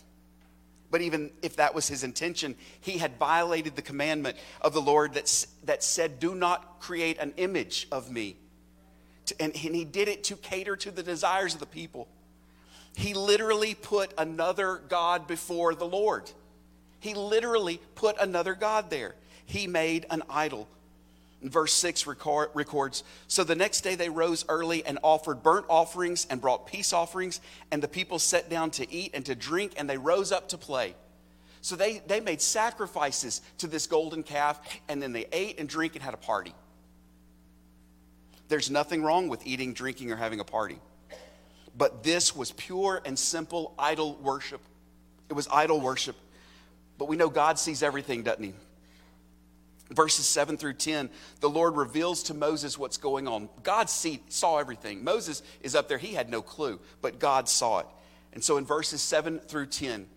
But 0.89 1.01
even 1.01 1.31
if 1.41 1.57
that 1.57 1.75
was 1.75 1.87
his 1.87 2.03
intention, 2.03 2.55
he 2.79 2.97
had 2.97 3.17
violated 3.17 3.75
the 3.75 3.81
commandment 3.81 4.37
of 4.61 4.73
the 4.73 4.81
Lord 4.81 5.15
that, 5.15 5.45
that 5.65 5.83
said, 5.83 6.19
Do 6.19 6.33
not 6.33 6.79
create 6.79 7.17
an 7.19 7.33
image 7.37 7.87
of 7.91 8.09
me 8.09 8.37
and, 9.39 9.53
and 9.53 9.75
he 9.75 9.85
did 9.85 10.07
it 10.07 10.23
to 10.25 10.35
cater 10.35 10.75
to 10.77 10.91
the 10.91 11.03
desires 11.03 11.53
of 11.53 11.59
the 11.59 11.65
people. 11.65 12.07
He 12.95 13.13
literally 13.13 13.75
put 13.75 14.13
another 14.17 14.81
God 14.89 15.27
before 15.27 15.75
the 15.75 15.85
Lord. 15.85 16.29
He 16.99 17.13
literally 17.13 17.79
put 17.95 18.17
another 18.19 18.55
God 18.55 18.89
there. 18.89 19.15
He 19.45 19.67
made 19.67 20.05
an 20.09 20.23
idol. 20.29 20.67
verse 21.43 21.73
6 21.73 22.07
record, 22.07 22.49
records 22.53 23.03
So 23.27 23.43
the 23.43 23.55
next 23.55 23.81
day 23.81 23.95
they 23.95 24.09
rose 24.09 24.45
early 24.49 24.83
and 24.83 24.97
offered 25.03 25.43
burnt 25.43 25.67
offerings 25.69 26.25
and 26.29 26.41
brought 26.41 26.65
peace 26.65 26.91
offerings, 26.91 27.39
and 27.71 27.83
the 27.83 27.87
people 27.87 28.17
sat 28.17 28.49
down 28.49 28.71
to 28.71 28.91
eat 28.91 29.11
and 29.13 29.25
to 29.27 29.35
drink, 29.35 29.73
and 29.77 29.89
they 29.89 29.97
rose 29.97 30.31
up 30.31 30.49
to 30.49 30.57
play. 30.57 30.95
So 31.61 31.75
they, 31.75 32.01
they 32.07 32.19
made 32.19 32.41
sacrifices 32.41 33.41
to 33.59 33.67
this 33.67 33.87
golden 33.87 34.23
calf, 34.23 34.59
and 34.89 35.01
then 35.01 35.13
they 35.13 35.27
ate 35.31 35.59
and 35.59 35.69
drank 35.69 35.95
and 35.95 36.03
had 36.03 36.13
a 36.13 36.17
party. 36.17 36.53
There's 38.47 38.69
nothing 38.71 39.03
wrong 39.03 39.27
with 39.27 39.45
eating, 39.45 39.73
drinking, 39.73 40.11
or 40.11 40.15
having 40.15 40.39
a 40.39 40.43
party. 40.43 40.79
But 41.77 42.03
this 42.03 42.35
was 42.35 42.51
pure 42.51 43.01
and 43.05 43.17
simple 43.17 43.73
idol 43.77 44.15
worship. 44.15 44.61
It 45.29 45.33
was 45.33 45.47
idol 45.51 45.79
worship. 45.79 46.15
But 46.97 47.07
we 47.07 47.15
know 47.15 47.29
God 47.29 47.59
sees 47.59 47.83
everything, 47.83 48.23
doesn't 48.23 48.43
He? 48.43 48.53
Verses 49.91 50.25
7 50.25 50.57
through 50.57 50.73
10, 50.73 51.09
the 51.39 51.49
Lord 51.49 51.77
reveals 51.77 52.23
to 52.23 52.33
Moses 52.33 52.77
what's 52.77 52.97
going 52.97 53.27
on. 53.27 53.47
God 53.63 53.89
see, 53.89 54.21
saw 54.27 54.57
everything. 54.57 55.03
Moses 55.03 55.41
is 55.61 55.75
up 55.75 55.87
there, 55.87 55.97
he 55.97 56.13
had 56.13 56.29
no 56.29 56.41
clue, 56.41 56.79
but 57.01 57.19
God 57.19 57.47
saw 57.47 57.79
it. 57.79 57.87
And 58.33 58.43
so 58.43 58.57
in 58.57 58.65
verses 58.65 59.01
7 59.01 59.39
through 59.39 59.67
10, 59.67 60.07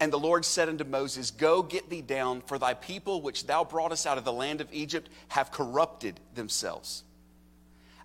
and 0.00 0.12
the 0.12 0.18
Lord 0.18 0.44
said 0.44 0.68
unto 0.68 0.84
Moses, 0.84 1.30
Go 1.30 1.62
get 1.62 1.88
thee 1.88 2.02
down, 2.02 2.42
for 2.42 2.58
thy 2.58 2.74
people 2.74 3.22
which 3.22 3.46
thou 3.46 3.64
broughtest 3.64 4.06
out 4.06 4.18
of 4.18 4.24
the 4.24 4.32
land 4.32 4.60
of 4.60 4.68
Egypt 4.72 5.08
have 5.28 5.50
corrupted 5.50 6.20
themselves. 6.34 7.04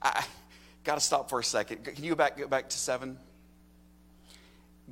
I 0.06 0.26
got 0.84 0.96
to 0.96 1.02
stop 1.02 1.30
for 1.30 1.40
a 1.40 1.44
second. 1.44 1.84
Can 1.84 2.04
you 2.04 2.12
go 2.12 2.16
back, 2.16 2.38
go 2.38 2.48
back 2.48 2.70
to 2.70 2.78
seven? 2.78 3.18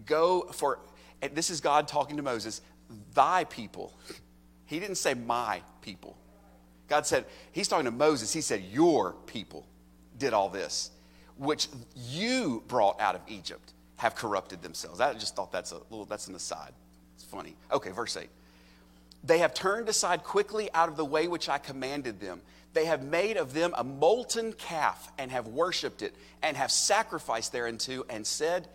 Go 0.05 0.41
for, 0.51 0.79
this 1.34 1.50
is 1.50 1.62
God 1.62 1.88
talking 1.88 2.17
to 2.17 2.24
Moses, 2.24 2.62
thy 3.13 3.43
people. 3.46 3.93
He 4.65 4.79
didn't 4.79 4.98
say 4.98 5.13
my 5.13 5.62
people. 5.82 6.17
God 6.88 7.05
said, 7.05 7.25
He's 7.51 7.67
talking 7.67 7.86
to 7.86 7.91
Moses. 7.91 8.34
He 8.34 8.41
said, 8.41 8.63
Your 8.72 9.13
people 9.27 9.67
did 10.17 10.34
all 10.34 10.50
this, 10.50 10.91
which 11.38 11.67
you 11.96 12.63
brought 12.67 13.00
out 13.00 13.15
of 13.15 13.22
Egypt 13.27 13.74
have 13.98 14.15
corrupted 14.15 14.62
themselves. 14.62 15.00
I 15.00 15.13
just 15.13 15.36
thought 15.36 15.51
that's 15.51 15.72
a 15.72 15.79
little, 15.89 16.05
that's 16.05 16.27
an 16.27 16.36
aside. 16.36 16.74
It's 17.15 17.24
funny. 17.24 17.55
Okay, 17.72 17.91
verse 17.91 18.17
8. 18.17 18.27
They 19.24 19.38
have 19.38 19.53
turned 19.53 19.88
aside 19.88 20.24
quickly 20.24 20.70
out 20.74 20.89
of 20.89 20.98
the 20.98 21.05
way 21.05 21.27
which 21.27 21.48
I 21.48 21.58
commanded 21.58 22.20
them. 22.20 22.41
They 22.73 22.85
have 22.85 23.03
made 23.03 23.37
of 23.37 23.53
them 23.53 23.73
a 23.77 23.83
molten 23.83 24.53
calf 24.53 25.11
and 25.17 25.31
have 25.31 25.47
worshiped 25.47 26.01
it 26.01 26.15
and 26.41 26.57
have 26.57 26.71
sacrificed 26.71 27.51
thereunto 27.51 28.03
and 28.09 28.25
said, 28.25 28.67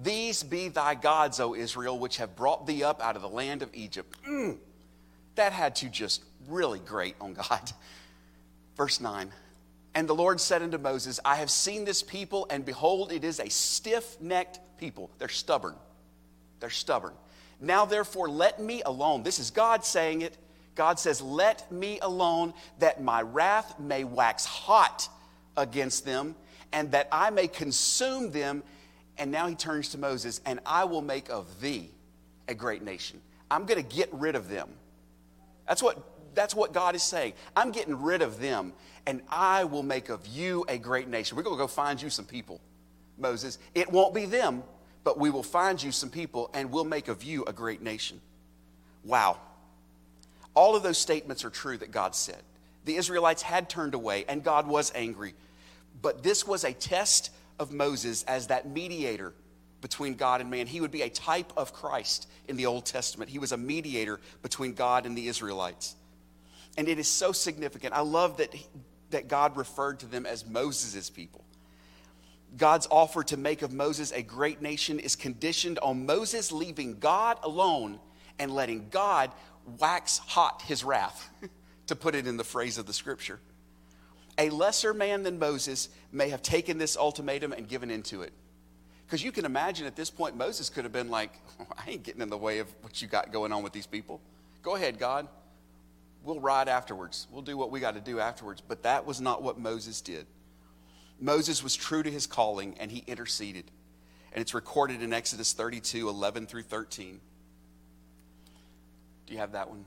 These 0.00 0.42
be 0.42 0.68
thy 0.68 0.94
gods, 0.94 1.40
O 1.40 1.54
Israel, 1.54 1.98
which 1.98 2.18
have 2.18 2.36
brought 2.36 2.66
thee 2.66 2.84
up 2.84 3.02
out 3.02 3.16
of 3.16 3.22
the 3.22 3.28
land 3.28 3.62
of 3.62 3.70
Egypt. 3.74 4.14
Mm, 4.28 4.58
that 5.36 5.52
had 5.52 5.76
to 5.76 5.88
just 5.88 6.22
really 6.48 6.78
grate 6.80 7.16
on 7.20 7.32
God. 7.32 7.72
Verse 8.76 9.00
9 9.00 9.32
And 9.94 10.06
the 10.06 10.14
Lord 10.14 10.38
said 10.38 10.62
unto 10.62 10.76
Moses, 10.76 11.18
I 11.24 11.36
have 11.36 11.50
seen 11.50 11.86
this 11.86 12.02
people, 12.02 12.46
and 12.50 12.64
behold, 12.64 13.10
it 13.10 13.24
is 13.24 13.40
a 13.40 13.48
stiff 13.48 14.20
necked 14.20 14.60
people. 14.78 15.10
They're 15.18 15.28
stubborn. 15.28 15.76
They're 16.60 16.68
stubborn. 16.68 17.14
Now, 17.58 17.86
therefore, 17.86 18.28
let 18.28 18.60
me 18.60 18.82
alone. 18.84 19.22
This 19.22 19.38
is 19.38 19.50
God 19.50 19.82
saying 19.82 20.20
it. 20.20 20.36
God 20.76 21.00
says, 21.00 21.20
Let 21.20 21.70
me 21.72 21.98
alone, 22.00 22.54
that 22.78 23.02
my 23.02 23.22
wrath 23.22 23.80
may 23.80 24.04
wax 24.04 24.44
hot 24.44 25.08
against 25.56 26.04
them, 26.04 26.36
and 26.72 26.92
that 26.92 27.08
I 27.10 27.30
may 27.30 27.48
consume 27.48 28.30
them. 28.30 28.62
And 29.18 29.32
now 29.32 29.48
he 29.48 29.54
turns 29.54 29.88
to 29.90 29.98
Moses, 29.98 30.40
and 30.44 30.60
I 30.64 30.84
will 30.84 31.02
make 31.02 31.30
of 31.30 31.60
thee 31.60 31.90
a 32.46 32.54
great 32.54 32.82
nation. 32.82 33.20
I'm 33.50 33.64
going 33.64 33.82
to 33.82 33.96
get 33.96 34.12
rid 34.12 34.36
of 34.36 34.48
them. 34.48 34.68
That's 35.66 35.82
what, 35.82 35.98
that's 36.34 36.54
what 36.54 36.72
God 36.72 36.94
is 36.94 37.02
saying. 37.02 37.32
I'm 37.56 37.72
getting 37.72 38.02
rid 38.02 38.20
of 38.20 38.38
them, 38.38 38.74
and 39.06 39.22
I 39.28 39.64
will 39.64 39.82
make 39.82 40.10
of 40.10 40.26
you 40.26 40.64
a 40.68 40.76
great 40.76 41.08
nation. 41.08 41.36
We're 41.36 41.44
going 41.44 41.56
to 41.56 41.62
go 41.62 41.66
find 41.66 42.00
you 42.00 42.10
some 42.10 42.26
people, 42.26 42.60
Moses. 43.16 43.58
It 43.74 43.90
won't 43.90 44.14
be 44.14 44.26
them, 44.26 44.62
but 45.02 45.18
we 45.18 45.30
will 45.30 45.42
find 45.42 45.82
you 45.82 45.92
some 45.92 46.10
people, 46.10 46.50
and 46.52 46.70
we'll 46.70 46.84
make 46.84 47.08
of 47.08 47.24
you 47.24 47.44
a 47.44 47.52
great 47.52 47.80
nation. 47.80 48.20
Wow. 49.02 49.38
All 50.56 50.74
of 50.74 50.82
those 50.82 50.98
statements 50.98 51.44
are 51.44 51.50
true 51.50 51.76
that 51.78 51.92
God 51.92 52.16
said. 52.16 52.42
The 52.86 52.96
Israelites 52.96 53.42
had 53.42 53.68
turned 53.68 53.94
away, 53.94 54.24
and 54.26 54.42
God 54.42 54.66
was 54.66 54.90
angry. 54.94 55.34
But 56.02 56.22
this 56.22 56.46
was 56.46 56.64
a 56.64 56.72
test 56.72 57.30
of 57.58 57.72
Moses 57.72 58.24
as 58.24 58.48
that 58.48 58.68
mediator 58.68 59.34
between 59.80 60.14
God 60.14 60.40
and 60.40 60.50
man. 60.50 60.66
He 60.66 60.80
would 60.80 60.90
be 60.90 61.02
a 61.02 61.10
type 61.10 61.52
of 61.56 61.72
Christ 61.72 62.28
in 62.48 62.56
the 62.56 62.66
Old 62.66 62.86
Testament. 62.86 63.30
He 63.30 63.38
was 63.38 63.52
a 63.52 63.56
mediator 63.56 64.18
between 64.42 64.72
God 64.72 65.04
and 65.04 65.16
the 65.16 65.28
Israelites. 65.28 65.94
And 66.78 66.88
it 66.88 66.98
is 66.98 67.08
so 67.08 67.32
significant. 67.32 67.94
I 67.94 68.00
love 68.00 68.38
that, 68.38 68.54
that 69.10 69.28
God 69.28 69.56
referred 69.56 70.00
to 70.00 70.06
them 70.06 70.26
as 70.26 70.46
Moses' 70.46 71.10
people. 71.10 71.44
God's 72.56 72.88
offer 72.90 73.22
to 73.24 73.36
make 73.36 73.62
of 73.62 73.72
Moses 73.72 74.12
a 74.12 74.22
great 74.22 74.62
nation 74.62 74.98
is 74.98 75.16
conditioned 75.16 75.78
on 75.80 76.06
Moses 76.06 76.52
leaving 76.52 76.98
God 76.98 77.38
alone 77.42 77.98
and 78.38 78.50
letting 78.52 78.88
God 78.90 79.30
wax 79.78 80.18
hot 80.18 80.62
his 80.62 80.84
wrath, 80.84 81.28
to 81.86 81.96
put 81.96 82.14
it 82.14 82.26
in 82.26 82.36
the 82.36 82.44
phrase 82.44 82.78
of 82.78 82.86
the 82.86 82.92
scripture. 82.92 83.40
A 84.38 84.50
lesser 84.50 84.92
man 84.92 85.22
than 85.22 85.38
Moses 85.38 85.88
may 86.12 86.28
have 86.28 86.42
taken 86.42 86.78
this 86.78 86.96
ultimatum 86.96 87.52
and 87.52 87.68
given 87.68 87.90
into 87.90 88.22
it. 88.22 88.32
Because 89.06 89.22
you 89.22 89.32
can 89.32 89.44
imagine 89.44 89.86
at 89.86 89.96
this 89.96 90.10
point, 90.10 90.36
Moses 90.36 90.68
could 90.68 90.84
have 90.84 90.92
been 90.92 91.10
like, 91.10 91.32
I 91.78 91.90
ain't 91.90 92.02
getting 92.02 92.22
in 92.22 92.28
the 92.28 92.36
way 92.36 92.58
of 92.58 92.68
what 92.82 93.00
you 93.00 93.08
got 93.08 93.32
going 93.32 93.52
on 93.52 93.62
with 93.62 93.72
these 93.72 93.86
people. 93.86 94.20
Go 94.62 94.74
ahead, 94.74 94.98
God. 94.98 95.28
We'll 96.24 96.40
ride 96.40 96.68
afterwards. 96.68 97.28
We'll 97.30 97.42
do 97.42 97.56
what 97.56 97.70
we 97.70 97.78
got 97.78 97.94
to 97.94 98.00
do 98.00 98.18
afterwards. 98.18 98.60
But 98.66 98.82
that 98.82 99.06
was 99.06 99.20
not 99.20 99.42
what 99.42 99.58
Moses 99.58 100.00
did. 100.00 100.26
Moses 101.20 101.62
was 101.62 101.76
true 101.76 102.02
to 102.02 102.10
his 102.10 102.26
calling 102.26 102.76
and 102.80 102.90
he 102.90 103.04
interceded. 103.06 103.70
And 104.32 104.42
it's 104.42 104.52
recorded 104.52 105.02
in 105.02 105.12
Exodus 105.12 105.52
32 105.52 106.08
11 106.08 106.46
through 106.46 106.64
13. 106.64 107.20
Do 109.26 109.32
you 109.32 109.38
have 109.38 109.52
that 109.52 109.68
one? 109.68 109.84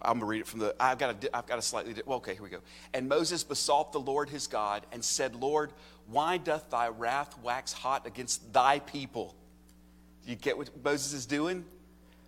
I'm 0.00 0.12
going 0.12 0.20
to 0.20 0.26
read 0.26 0.40
it 0.40 0.46
from 0.46 0.60
the, 0.60 0.74
I've 0.78 0.98
got 0.98 1.24
a, 1.24 1.36
I've 1.36 1.46
got 1.46 1.58
a 1.58 1.62
slightly, 1.62 1.94
well, 2.06 2.18
okay, 2.18 2.34
here 2.34 2.42
we 2.42 2.50
go. 2.50 2.60
And 2.94 3.08
Moses 3.08 3.42
besought 3.42 3.92
the 3.92 4.00
Lord 4.00 4.30
his 4.30 4.46
God 4.46 4.86
and 4.92 5.04
said, 5.04 5.34
Lord, 5.34 5.72
why 6.06 6.36
doth 6.38 6.70
thy 6.70 6.88
wrath 6.88 7.36
wax 7.42 7.72
hot 7.72 8.06
against 8.06 8.52
thy 8.52 8.78
people? 8.78 9.34
Do 10.24 10.30
you 10.30 10.36
get 10.36 10.56
what 10.56 10.70
Moses 10.84 11.12
is 11.12 11.26
doing? 11.26 11.64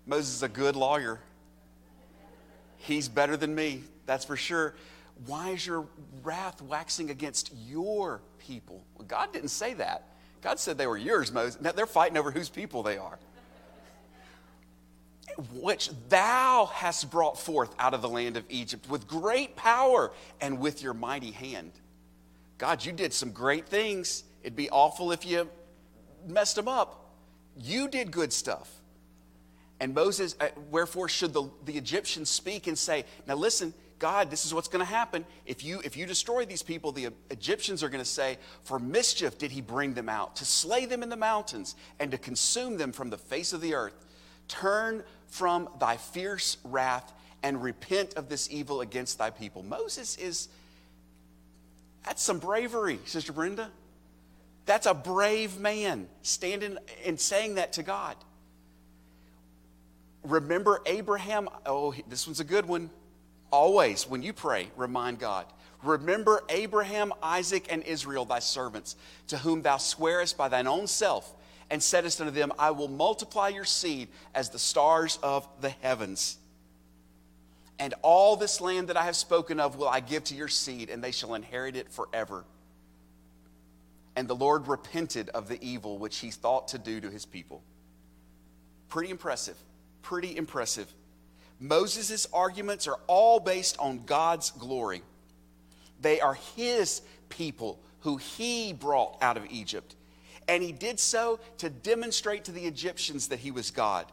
Moses 0.05 0.35
is 0.35 0.43
a 0.43 0.49
good 0.49 0.75
lawyer. 0.75 1.21
He's 2.79 3.09
better 3.09 3.37
than 3.37 3.55
me, 3.55 3.85
that's 4.05 4.25
for 4.25 4.37
sure. 4.37 4.75
Why 5.27 5.51
is 5.51 5.65
your 5.65 5.87
wrath 6.23 6.61
waxing 6.63 7.11
against 7.11 7.53
your 7.69 8.21
people? 8.39 8.85
Well, 8.97 9.07
God 9.07 9.33
didn't 9.33 9.51
say 9.51 9.75
that. 9.75 10.10
God 10.43 10.59
said 10.59 10.79
they 10.79 10.87
were 10.87 10.97
yours, 10.97 11.33
Moses. 11.33 11.61
Now 11.61 11.73
they're 11.73 11.87
fighting 11.87 12.17
over 12.17 12.31
whose 12.31 12.49
people 12.49 12.83
they 12.83 12.99
are. 12.99 13.19
Which 15.55 15.91
thou 16.09 16.71
hast 16.73 17.11
brought 17.11 17.39
forth 17.39 17.75
out 17.79 17.95
of 17.95 18.03
the 18.03 18.09
land 18.09 18.37
of 18.37 18.45
Egypt 18.49 18.89
with 18.89 19.07
great 19.07 19.57
power 19.57 20.13
and 20.41 20.59
with 20.59 20.83
your 20.83 20.95
mighty 20.95 21.31
hand. 21.31 21.73
God, 22.59 22.85
you 22.85 22.93
did 22.93 23.13
some 23.13 23.31
great 23.31 23.67
things. 23.67 24.25
It'd 24.43 24.57
be 24.57 24.71
awful 24.71 25.13
if 25.13 25.25
you 25.25 25.49
messed 26.27 26.57
them 26.57 26.69
up. 26.69 27.11
You 27.57 27.89
did 27.89 28.11
good 28.11 28.33
stuff. 28.33 28.71
And 29.81 29.95
Moses, 29.95 30.37
uh, 30.41 30.49
wherefore 30.71 31.09
should 31.09 31.33
the, 31.33 31.49
the 31.65 31.77
Egyptians 31.77 32.29
speak 32.29 32.67
and 32.67 32.79
say, 32.79 33.05
Now 33.27 33.35
listen, 33.35 33.73
God, 34.01 34.31
this 34.31 34.47
is 34.47 34.55
what's 34.55 34.67
going 34.67 34.85
to 34.85 34.91
happen. 34.91 35.27
If 35.45 35.63
you, 35.63 35.83
if 35.85 35.95
you 35.95 36.07
destroy 36.07 36.47
these 36.47 36.63
people, 36.63 36.91
the 36.91 37.11
Egyptians 37.31 37.85
are 37.85 37.91
going 37.91 38.03
to 38.03 38.09
say, 38.09 38.39
For 38.63 38.79
mischief 38.79 39.37
did 39.37 39.53
he 39.53 39.61
bring 39.61 39.93
them 39.93 40.09
out, 40.09 40.37
to 40.37 40.47
slay 40.47 40.87
them 40.87 41.03
in 41.03 41.11
the 41.11 41.17
mountains, 41.17 41.77
and 42.01 42.11
to 42.11 42.19
consume 42.19 42.79
them 42.79 42.93
from 42.93 43.11
the 43.11 43.19
face 43.19 43.53
of 43.53 43.61
the 43.61 43.75
earth. 43.75 44.07
Turn 44.49 45.05
from 45.29 45.69
thy 45.79 45.99
fierce 45.99 46.57
wrath 46.65 47.13
and 47.43 47.63
repent 47.63 48.15
of 48.15 48.31
this 48.31 48.51
evil 48.51 48.81
against 48.81 49.19
thy 49.19 49.29
people. 49.29 49.63
Moses 49.63 50.17
is, 50.17 50.49
that's 52.05 52.23
some 52.23 52.39
bravery, 52.39 52.99
Sister 53.05 53.35
Brenda. 53.35 53.71
That's 54.65 54.87
a 54.87 54.95
brave 54.95 55.61
man 55.61 56.09
standing 56.23 56.79
and 57.05 57.21
saying 57.21 57.57
that 57.57 57.75
to 57.75 57.83
God. 57.83 58.17
Remember 60.23 60.81
Abraham? 60.87 61.51
Oh, 61.67 61.95
this 62.09 62.27
one's 62.27 62.41
a 62.41 62.45
good 62.45 62.67
one. 62.67 62.89
Always, 63.51 64.09
when 64.09 64.23
you 64.23 64.33
pray, 64.33 64.71
remind 64.77 65.19
God. 65.19 65.47
Remember 65.83 66.43
Abraham, 66.49 67.13
Isaac, 67.23 67.67
and 67.71 67.83
Israel, 67.83 68.25
thy 68.25 68.39
servants, 68.39 68.97
to 69.29 69.39
whom 69.39 69.63
thou 69.63 69.79
swearest 69.79 70.37
by 70.37 70.49
thine 70.49 70.67
own 70.67 70.87
self, 70.87 71.35
and 71.71 71.83
saidst 71.83 72.21
unto 72.21 72.33
them, 72.33 72.53
I 72.59 72.71
will 72.73 72.89
multiply 72.89 73.49
your 73.49 73.65
seed 73.65 74.09
as 74.35 74.51
the 74.51 74.59
stars 74.59 75.19
of 75.23 75.49
the 75.61 75.71
heavens. 75.71 76.37
And 77.79 77.95
all 78.03 78.37
this 78.37 78.61
land 78.61 78.89
that 78.89 78.97
I 78.97 79.05
have 79.05 79.17
spoken 79.17 79.59
of 79.59 79.77
will 79.77 79.89
I 79.89 80.01
give 80.01 80.25
to 80.25 80.35
your 80.35 80.49
seed, 80.49 80.91
and 80.91 81.03
they 81.03 81.13
shall 81.13 81.35
inherit 81.35 81.77
it 81.77 81.91
forever. 81.91 82.45
And 84.17 84.29
the 84.29 84.37
Lord 84.37 84.69
repented 84.69 85.31
of 85.31 85.49
the 85.49 85.59
evil 85.65 85.97
which 85.99 86.19
he 86.19 86.31
thought 86.31 86.69
to 86.69 86.79
do 86.79 87.01
to 87.01 87.09
his 87.09 87.25
people. 87.25 87.63
Pretty 88.91 89.11
impressive. 89.11 89.57
Pretty 90.03 90.37
impressive. 90.37 90.93
Moses' 91.61 92.27
arguments 92.33 92.89
are 92.89 92.99
all 93.07 93.39
based 93.39 93.79
on 93.79 94.05
God's 94.07 94.51
glory. 94.51 95.03
They 96.01 96.21
are 96.21 96.35
his 96.57 97.03
people 97.29 97.79
who 98.01 98.17
he 98.17 98.73
brought 98.73 99.19
out 99.21 99.37
of 99.37 99.47
Egypt. 99.51 99.95
And 100.49 100.63
he 100.63 100.73
did 100.73 100.99
so 100.99 101.39
to 101.59 101.69
demonstrate 101.69 102.45
to 102.45 102.53
the 102.53 102.65
Egyptians 102.65 103.29
that 103.29 103.39
he 103.39 103.51
was 103.51 103.71
God. 103.71 104.07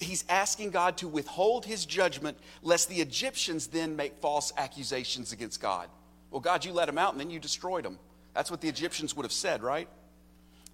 He's 0.00 0.24
asking 0.28 0.70
God 0.70 0.96
to 0.98 1.08
withhold 1.08 1.64
his 1.64 1.86
judgment 1.86 2.36
lest 2.62 2.88
the 2.88 3.00
Egyptians 3.00 3.68
then 3.68 3.96
make 3.96 4.20
false 4.20 4.52
accusations 4.56 5.32
against 5.32 5.60
God. 5.60 5.88
Well, 6.30 6.40
God, 6.40 6.64
you 6.64 6.72
let 6.72 6.86
them 6.86 6.98
out 6.98 7.12
and 7.12 7.20
then 7.20 7.30
you 7.30 7.40
destroyed 7.40 7.84
them. 7.84 7.98
That's 8.34 8.50
what 8.50 8.60
the 8.60 8.68
Egyptians 8.68 9.16
would 9.16 9.24
have 9.24 9.32
said, 9.32 9.62
right? 9.62 9.88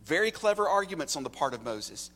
Very 0.04 0.30
clever 0.30 0.68
arguments 0.68 1.16
on 1.16 1.22
the 1.22 1.30
part 1.30 1.54
of 1.54 1.62
Moses. 1.62 2.10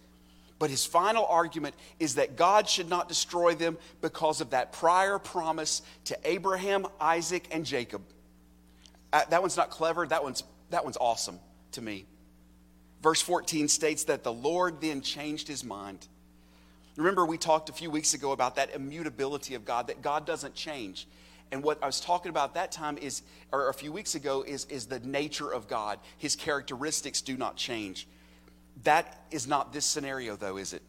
But 0.59 0.71
his 0.71 0.85
final 0.85 1.25
argument 1.27 1.75
is 2.01 2.16
that 2.16 2.37
God 2.37 2.68
should 2.68 2.88
not 2.88 3.09
destroy 3.09 3.55
them 3.55 3.79
because 4.01 4.40
of 4.40 4.51
that 4.51 4.73
prior 4.73 5.18
promise 5.18 5.83
to 6.07 6.18
Abraham, 6.25 6.87
Isaac, 7.01 7.47
and 7.53 7.64
Jacob. 7.64 8.03
Uh, 9.12 9.23
that 9.31 9.40
one's 9.40 9.57
not 9.57 9.71
clever, 9.71 10.07
that 10.07 10.23
one's, 10.23 10.42
that 10.71 10.85
one's 10.85 10.97
awesome 11.01 11.38
to 11.73 11.81
me. 11.81 12.07
Verse 13.03 13.23
14 13.23 13.68
states 13.68 14.05
that 14.05 14.25
the 14.25 14.33
Lord 14.33 14.81
then 14.81 15.01
changed 15.01 15.47
his 15.47 15.62
mind. 15.62 16.09
Remember, 16.97 17.25
we 17.25 17.38
talked 17.38 17.68
a 17.68 17.73
few 17.73 17.90
weeks 17.90 18.14
ago 18.14 18.33
about 18.33 18.57
that 18.57 18.75
immutability 18.75 19.55
of 19.55 19.64
God, 19.64 19.87
that 19.87 20.03
God 20.03 20.27
doesn't 20.27 20.55
change. 20.55 21.07
And 21.53 21.62
what 21.62 21.81
I 21.83 21.87
was 21.87 22.01
talking 22.01 22.31
about 22.31 22.55
that 22.55 22.73
time 22.73 22.99
is, 22.99 23.23
or 23.53 23.68
a 23.68 23.75
few 23.75 23.92
weeks 23.92 24.16
ago, 24.16 24.42
is, 24.42 24.64
is 24.66 24.87
the 24.87 24.99
nature 25.01 25.51
of 25.51 25.68
God. 25.68 26.01
His 26.18 26.35
characteristics 26.35 27.23
do 27.23 27.37
not 27.37 27.57
change. 27.57 28.09
That 28.85 29.27
is 29.31 29.47
not 29.47 29.73
this 29.73 29.85
scenario, 29.85 30.37
though, 30.37 30.57
is 30.57 30.73
it? 30.73 30.83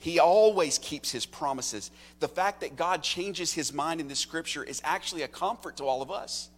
He 0.00 0.18
always 0.18 0.78
keeps 0.78 1.10
his 1.10 1.24
promises. 1.24 1.90
The 2.20 2.28
fact 2.28 2.60
that 2.60 2.76
God 2.76 3.02
changes 3.02 3.52
his 3.52 3.72
mind 3.72 4.00
in 4.00 4.08
this 4.08 4.18
scripture 4.18 4.62
is 4.62 4.82
actually 4.84 5.22
a 5.22 5.28
comfort 5.28 5.78
to 5.78 5.84
all 5.84 6.02
of 6.02 6.10
us 6.10 6.50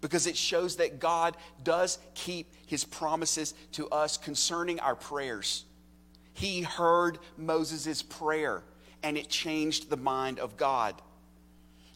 because 0.00 0.26
it 0.26 0.36
shows 0.36 0.76
that 0.76 1.00
God 1.00 1.36
does 1.64 1.98
keep 2.14 2.52
his 2.66 2.84
promises 2.84 3.54
to 3.72 3.88
us 3.88 4.18
concerning 4.18 4.78
our 4.80 4.94
prayers. 4.94 5.64
He 6.34 6.62
heard 6.62 7.18
Moses' 7.38 8.02
prayer 8.02 8.62
and 9.02 9.16
it 9.16 9.28
changed 9.28 9.88
the 9.88 9.96
mind 9.96 10.38
of 10.38 10.56
God. 10.56 11.00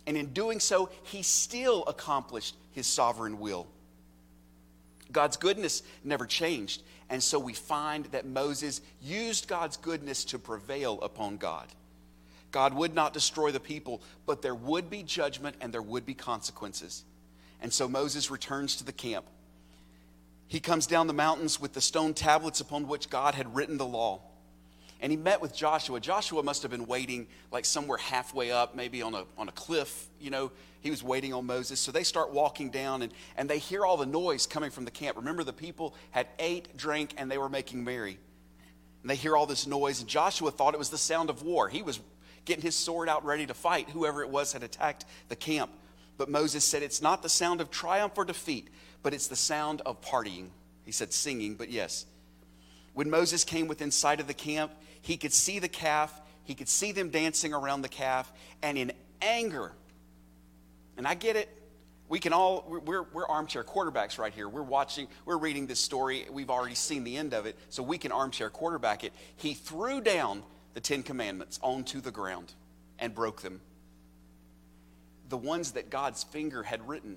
And 0.06 0.16
in 0.16 0.32
doing 0.32 0.60
so, 0.60 0.88
he 1.02 1.22
still 1.22 1.84
accomplished 1.86 2.56
his 2.72 2.86
sovereign 2.86 3.38
will. 3.38 3.66
God's 5.12 5.36
goodness 5.36 5.82
never 6.04 6.24
changed. 6.24 6.82
And 7.10 7.22
so 7.22 7.40
we 7.40 7.54
find 7.54 8.06
that 8.06 8.24
Moses 8.24 8.80
used 9.02 9.48
God's 9.48 9.76
goodness 9.76 10.24
to 10.26 10.38
prevail 10.38 11.00
upon 11.02 11.36
God. 11.36 11.66
God 12.52 12.72
would 12.74 12.94
not 12.94 13.12
destroy 13.12 13.50
the 13.50 13.60
people, 13.60 14.00
but 14.26 14.42
there 14.42 14.54
would 14.54 14.88
be 14.88 15.02
judgment 15.02 15.56
and 15.60 15.74
there 15.74 15.82
would 15.82 16.06
be 16.06 16.14
consequences. 16.14 17.04
And 17.60 17.72
so 17.72 17.88
Moses 17.88 18.30
returns 18.30 18.76
to 18.76 18.84
the 18.84 18.92
camp. 18.92 19.26
He 20.46 20.60
comes 20.60 20.86
down 20.86 21.08
the 21.08 21.12
mountains 21.12 21.60
with 21.60 21.72
the 21.74 21.80
stone 21.80 22.14
tablets 22.14 22.60
upon 22.60 22.88
which 22.88 23.10
God 23.10 23.34
had 23.34 23.54
written 23.54 23.76
the 23.76 23.86
law. 23.86 24.20
And 25.00 25.10
he 25.10 25.16
met 25.16 25.40
with 25.40 25.54
Joshua. 25.54 25.98
Joshua 25.98 26.42
must 26.42 26.62
have 26.62 26.70
been 26.70 26.86
waiting 26.86 27.26
like 27.50 27.64
somewhere 27.64 27.98
halfway 27.98 28.50
up, 28.50 28.74
maybe 28.74 29.02
on 29.02 29.14
a, 29.14 29.24
on 29.38 29.48
a 29.48 29.52
cliff, 29.52 30.08
you 30.20 30.30
know. 30.30 30.50
He 30.80 30.90
was 30.90 31.02
waiting 31.02 31.34
on 31.34 31.46
Moses. 31.46 31.78
So 31.78 31.92
they 31.92 32.04
start 32.04 32.32
walking 32.32 32.70
down 32.70 33.02
and, 33.02 33.12
and 33.36 33.48
they 33.48 33.58
hear 33.58 33.84
all 33.84 33.96
the 33.96 34.06
noise 34.06 34.46
coming 34.46 34.70
from 34.70 34.84
the 34.84 34.90
camp. 34.90 35.16
Remember, 35.16 35.44
the 35.44 35.52
people 35.52 35.94
had 36.10 36.26
ate, 36.38 36.76
drank, 36.76 37.14
and 37.18 37.30
they 37.30 37.38
were 37.38 37.50
making 37.50 37.84
merry. 37.84 38.18
And 39.02 39.10
they 39.10 39.16
hear 39.16 39.36
all 39.36 39.46
this 39.46 39.66
noise, 39.66 40.00
and 40.00 40.08
Joshua 40.08 40.50
thought 40.50 40.74
it 40.74 40.78
was 40.78 40.90
the 40.90 40.98
sound 40.98 41.30
of 41.30 41.42
war. 41.42 41.68
He 41.68 41.82
was 41.82 42.00
getting 42.44 42.62
his 42.62 42.74
sword 42.74 43.08
out 43.08 43.24
ready 43.24 43.46
to 43.46 43.54
fight 43.54 43.90
whoever 43.90 44.22
it 44.22 44.30
was 44.30 44.52
had 44.52 44.62
attacked 44.62 45.04
the 45.28 45.36
camp. 45.36 45.70
But 46.18 46.28
Moses 46.28 46.64
said, 46.64 46.82
It's 46.82 47.00
not 47.00 47.22
the 47.22 47.28
sound 47.28 47.60
of 47.60 47.70
triumph 47.70 48.12
or 48.16 48.24
defeat, 48.24 48.68
but 49.02 49.14
it's 49.14 49.28
the 49.28 49.36
sound 49.36 49.80
of 49.86 50.02
partying. 50.02 50.48
He 50.84 50.92
said 50.92 51.12
singing, 51.12 51.54
but 51.54 51.70
yes. 51.70 52.06
When 52.92 53.08
Moses 53.08 53.44
came 53.44 53.68
within 53.68 53.90
sight 53.90 54.20
of 54.20 54.26
the 54.26 54.34
camp, 54.34 54.72
he 55.00 55.16
could 55.16 55.32
see 55.32 55.58
the 55.58 55.68
calf, 55.68 56.20
he 56.44 56.54
could 56.54 56.68
see 56.68 56.92
them 56.92 57.10
dancing 57.10 57.52
around 57.52 57.82
the 57.82 57.88
calf, 57.88 58.32
and 58.62 58.76
in 58.76 58.92
anger, 59.22 59.72
and 60.96 61.06
I 61.06 61.14
get 61.14 61.36
it, 61.36 61.48
we 62.10 62.18
can 62.18 62.32
all, 62.32 62.66
we're, 62.68 63.04
we're 63.04 63.26
armchair 63.26 63.62
quarterbacks 63.62 64.18
right 64.18 64.34
here. 64.34 64.48
We're 64.48 64.64
watching, 64.64 65.06
we're 65.24 65.38
reading 65.38 65.68
this 65.68 65.78
story, 65.78 66.26
we've 66.28 66.50
already 66.50 66.74
seen 66.74 67.04
the 67.04 67.16
end 67.16 67.34
of 67.34 67.46
it, 67.46 67.56
so 67.68 67.84
we 67.84 67.98
can 67.98 68.10
armchair 68.10 68.50
quarterback 68.50 69.04
it. 69.04 69.12
He 69.36 69.54
threw 69.54 70.00
down 70.00 70.42
the 70.74 70.80
Ten 70.80 71.04
Commandments 71.04 71.60
onto 71.62 72.00
the 72.00 72.10
ground 72.10 72.52
and 72.98 73.14
broke 73.14 73.42
them. 73.42 73.60
The 75.28 75.36
ones 75.36 75.72
that 75.72 75.88
God's 75.88 76.24
finger 76.24 76.64
had 76.64 76.86
written, 76.88 77.16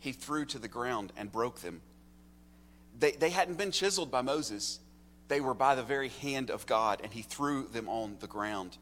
he 0.00 0.12
threw 0.12 0.44
to 0.44 0.58
the 0.58 0.68
ground 0.68 1.14
and 1.16 1.32
broke 1.32 1.60
them. 1.60 1.80
They, 2.98 3.12
they 3.12 3.30
hadn't 3.30 3.56
been 3.56 3.70
chiseled 3.70 4.10
by 4.10 4.20
Moses, 4.20 4.80
they 5.28 5.40
were 5.40 5.54
by 5.54 5.74
the 5.74 5.82
very 5.82 6.08
hand 6.08 6.50
of 6.50 6.66
God, 6.66 7.00
and 7.02 7.12
he 7.12 7.22
threw 7.22 7.66
them 7.68 7.88
on 7.88 8.16
the 8.20 8.26
ground. 8.26 8.78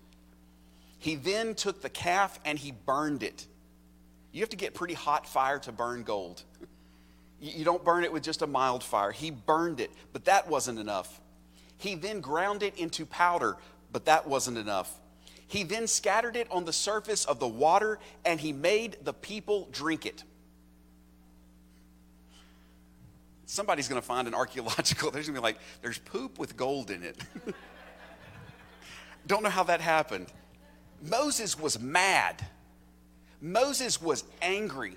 He 0.99 1.17
then 1.17 1.55
took 1.55 1.83
the 1.83 1.91
calf 1.91 2.41
and 2.45 2.59
he 2.59 2.73
burned 2.73 3.23
it. 3.23 3.47
You 4.33 4.41
have 4.41 4.49
to 4.51 4.57
get 4.57 4.75
pretty 4.75 4.95
hot 4.95 5.29
fire 5.29 5.59
to 5.61 5.73
burn 5.73 6.03
gold. 6.03 6.43
You 7.41 7.65
don't 7.65 7.85
burn 7.85 8.05
it 8.05 8.13
with 8.13 8.23
just 8.23 8.41
a 8.41 8.47
mild 8.47 8.83
fire. 8.83 9.13
He 9.13 9.31
burned 9.31 9.81
it, 9.81 9.91
but 10.13 10.25
that 10.25 10.49
wasn't 10.49 10.79
enough. 10.79 11.21
He 11.77 11.95
then 11.95 12.21
ground 12.21 12.63
it 12.63 12.79
into 12.79 13.05
powder, 13.05 13.59
but 13.93 14.07
that 14.07 14.27
wasn't 14.27 14.57
enough. 14.57 14.99
He 15.47 15.63
then 15.63 15.87
scattered 15.87 16.37
it 16.37 16.51
on 16.51 16.65
the 16.65 16.73
surface 16.73 17.25
of 17.27 17.39
the 17.39 17.47
water 17.49 17.99
and 18.25 18.41
he 18.41 18.53
made 18.53 18.97
the 19.05 19.13
people 19.13 19.69
drink 19.73 20.07
it. 20.07 20.25
Somebody's 23.47 23.89
going 23.89 24.01
to 24.01 24.07
find 24.07 24.27
an 24.29 24.35
archaeological, 24.35 25.11
there's 25.13 25.27
going 25.27 25.35
to 25.35 25.41
be 25.41 25.45
like, 25.45 25.59
there's 25.83 25.99
poop 25.99 26.39
with 26.39 26.57
gold 26.57 26.91
in 26.91 27.03
it. 27.03 27.17
Don't 29.27 29.43
know 29.43 29.51
how 29.51 29.65
that 29.65 29.81
happened. 29.81 30.27
Moses 31.03 31.59
was 31.59 31.79
mad. 31.81 32.45
Moses 33.41 34.01
was 34.01 34.25
angry. 34.43 34.97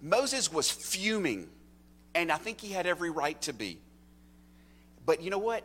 Moses 0.00 0.52
was 0.52 0.70
fuming. 0.70 1.48
And 2.14 2.32
I 2.32 2.36
think 2.36 2.60
he 2.60 2.72
had 2.72 2.86
every 2.86 3.10
right 3.10 3.40
to 3.42 3.52
be. 3.52 3.78
But 5.04 5.22
you 5.22 5.30
know 5.30 5.38
what? 5.38 5.64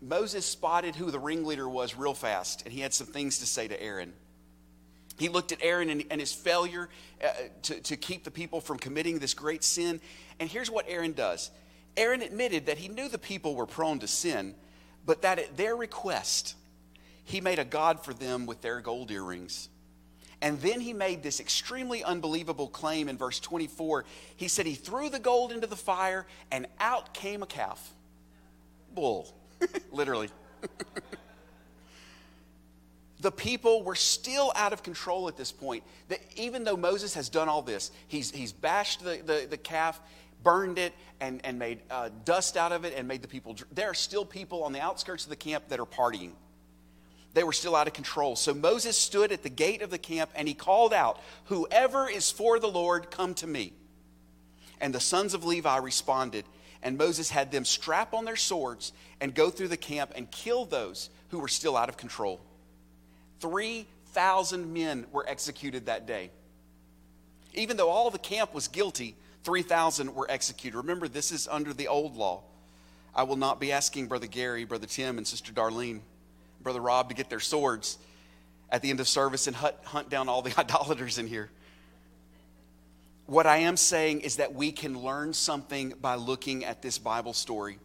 Moses 0.00 0.44
spotted 0.44 0.94
who 0.94 1.10
the 1.10 1.18
ringleader 1.18 1.68
was 1.68 1.96
real 1.96 2.14
fast, 2.14 2.62
and 2.64 2.72
he 2.72 2.80
had 2.80 2.92
some 2.92 3.06
things 3.06 3.38
to 3.38 3.46
say 3.46 3.68
to 3.68 3.82
Aaron. 3.82 4.12
He 5.18 5.28
looked 5.28 5.52
at 5.52 5.58
Aaron 5.62 5.90
and, 5.90 6.04
and 6.10 6.20
his 6.20 6.32
failure 6.32 6.88
uh, 7.22 7.28
to, 7.62 7.80
to 7.80 7.96
keep 7.96 8.24
the 8.24 8.30
people 8.30 8.60
from 8.60 8.78
committing 8.78 9.18
this 9.18 9.34
great 9.34 9.62
sin. 9.62 10.00
And 10.40 10.48
here's 10.50 10.70
what 10.70 10.86
Aaron 10.88 11.12
does 11.12 11.50
Aaron 11.96 12.22
admitted 12.22 12.66
that 12.66 12.78
he 12.78 12.88
knew 12.88 13.08
the 13.08 13.18
people 13.18 13.54
were 13.54 13.66
prone 13.66 14.00
to 14.00 14.08
sin, 14.08 14.54
but 15.06 15.22
that 15.22 15.38
at 15.38 15.56
their 15.56 15.76
request, 15.76 16.56
he 17.24 17.40
made 17.40 17.58
a 17.58 17.64
God 17.64 18.04
for 18.04 18.12
them 18.12 18.46
with 18.46 18.60
their 18.60 18.80
gold 18.80 19.10
earrings. 19.10 19.68
And 20.42 20.60
then 20.60 20.80
he 20.80 20.92
made 20.92 21.22
this 21.22 21.40
extremely 21.40 22.04
unbelievable 22.04 22.68
claim 22.68 23.08
in 23.08 23.16
verse 23.16 23.40
24. 23.40 24.04
He 24.36 24.48
said 24.48 24.66
he 24.66 24.74
threw 24.74 25.08
the 25.08 25.18
gold 25.18 25.52
into 25.52 25.66
the 25.66 25.76
fire, 25.76 26.26
and 26.50 26.66
out 26.78 27.14
came 27.14 27.42
a 27.42 27.46
calf. 27.46 27.90
Bull. 28.94 29.34
literally. 29.92 30.28
the 33.24 33.32
people 33.32 33.82
were 33.82 33.94
still 33.94 34.52
out 34.54 34.74
of 34.74 34.82
control 34.82 35.28
at 35.28 35.36
this 35.38 35.50
point. 35.50 35.82
That 36.08 36.20
even 36.36 36.62
though 36.62 36.76
Moses 36.76 37.14
has 37.14 37.30
done 37.30 37.48
all 37.48 37.62
this, 37.62 37.90
he's, 38.06 38.30
he's 38.30 38.52
bashed 38.52 39.02
the, 39.02 39.18
the, 39.24 39.46
the 39.48 39.56
calf, 39.56 39.98
burned 40.42 40.78
it, 40.78 40.92
and, 41.20 41.40
and 41.42 41.58
made 41.58 41.80
uh, 41.90 42.10
dust 42.26 42.58
out 42.58 42.70
of 42.70 42.84
it, 42.84 42.92
and 42.94 43.08
made 43.08 43.22
the 43.22 43.28
people. 43.28 43.56
There 43.72 43.88
are 43.88 43.94
still 43.94 44.26
people 44.26 44.62
on 44.62 44.74
the 44.74 44.80
outskirts 44.80 45.24
of 45.24 45.30
the 45.30 45.36
camp 45.36 45.68
that 45.68 45.80
are 45.80 45.86
partying. 45.86 46.32
They 47.32 47.44
were 47.44 47.54
still 47.54 47.74
out 47.74 47.86
of 47.86 47.94
control. 47.94 48.36
So 48.36 48.52
Moses 48.52 48.96
stood 48.96 49.32
at 49.32 49.42
the 49.42 49.48
gate 49.48 49.80
of 49.80 49.90
the 49.90 49.98
camp 49.98 50.30
and 50.34 50.46
he 50.46 50.52
called 50.52 50.92
out, 50.92 51.18
Whoever 51.46 52.08
is 52.08 52.30
for 52.30 52.60
the 52.60 52.68
Lord, 52.68 53.10
come 53.10 53.32
to 53.36 53.46
me. 53.46 53.72
And 54.82 54.94
the 54.94 55.00
sons 55.00 55.32
of 55.32 55.46
Levi 55.46 55.78
responded, 55.78 56.44
and 56.82 56.98
Moses 56.98 57.30
had 57.30 57.50
them 57.50 57.64
strap 57.64 58.12
on 58.12 58.26
their 58.26 58.36
swords 58.36 58.92
and 59.18 59.34
go 59.34 59.48
through 59.48 59.68
the 59.68 59.78
camp 59.78 60.12
and 60.14 60.30
kill 60.30 60.66
those 60.66 61.08
who 61.30 61.38
were 61.38 61.48
still 61.48 61.74
out 61.74 61.88
of 61.88 61.96
control. 61.96 62.42
3,000 63.40 64.72
men 64.72 65.06
were 65.12 65.24
executed 65.28 65.86
that 65.86 66.06
day. 66.06 66.30
Even 67.54 67.76
though 67.76 67.90
all 67.90 68.10
the 68.10 68.18
camp 68.18 68.54
was 68.54 68.68
guilty, 68.68 69.16
3,000 69.44 70.14
were 70.14 70.26
executed. 70.30 70.76
Remember, 70.76 71.06
this 71.08 71.30
is 71.30 71.46
under 71.48 71.72
the 71.72 71.88
old 71.88 72.16
law. 72.16 72.42
I 73.14 73.22
will 73.22 73.36
not 73.36 73.60
be 73.60 73.70
asking 73.70 74.08
Brother 74.08 74.26
Gary, 74.26 74.64
Brother 74.64 74.86
Tim, 74.86 75.18
and 75.18 75.26
Sister 75.26 75.52
Darlene, 75.52 76.00
Brother 76.60 76.80
Rob 76.80 77.10
to 77.10 77.14
get 77.14 77.30
their 77.30 77.40
swords 77.40 77.98
at 78.70 78.82
the 78.82 78.90
end 78.90 78.98
of 78.98 79.06
service 79.06 79.46
and 79.46 79.54
hunt 79.54 80.10
down 80.10 80.28
all 80.28 80.42
the 80.42 80.52
idolaters 80.58 81.18
in 81.18 81.28
here. 81.28 81.50
What 83.26 83.46
I 83.46 83.58
am 83.58 83.76
saying 83.76 84.20
is 84.20 84.36
that 84.36 84.54
we 84.54 84.72
can 84.72 84.98
learn 85.00 85.32
something 85.32 85.94
by 86.00 86.16
looking 86.16 86.64
at 86.64 86.82
this 86.82 86.98
Bible 86.98 87.32
story. 87.32 87.78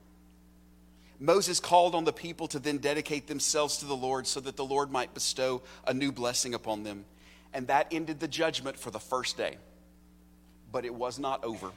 Moses 1.19 1.59
called 1.59 1.95
on 1.95 2.05
the 2.05 2.13
people 2.13 2.47
to 2.47 2.59
then 2.59 2.77
dedicate 2.77 3.27
themselves 3.27 3.77
to 3.77 3.85
the 3.85 3.95
Lord 3.95 4.25
so 4.25 4.39
that 4.39 4.55
the 4.55 4.65
Lord 4.65 4.89
might 4.89 5.13
bestow 5.13 5.61
a 5.85 5.93
new 5.93 6.11
blessing 6.11 6.53
upon 6.53 6.83
them. 6.83 7.05
And 7.53 7.67
that 7.67 7.87
ended 7.91 8.19
the 8.19 8.27
judgment 8.27 8.79
for 8.79 8.89
the 8.89 8.99
first 8.99 9.35
day. 9.35 9.57
But 10.71 10.85
it 10.85 10.93
was 10.93 11.19
not 11.19 11.43
over. 11.43 11.71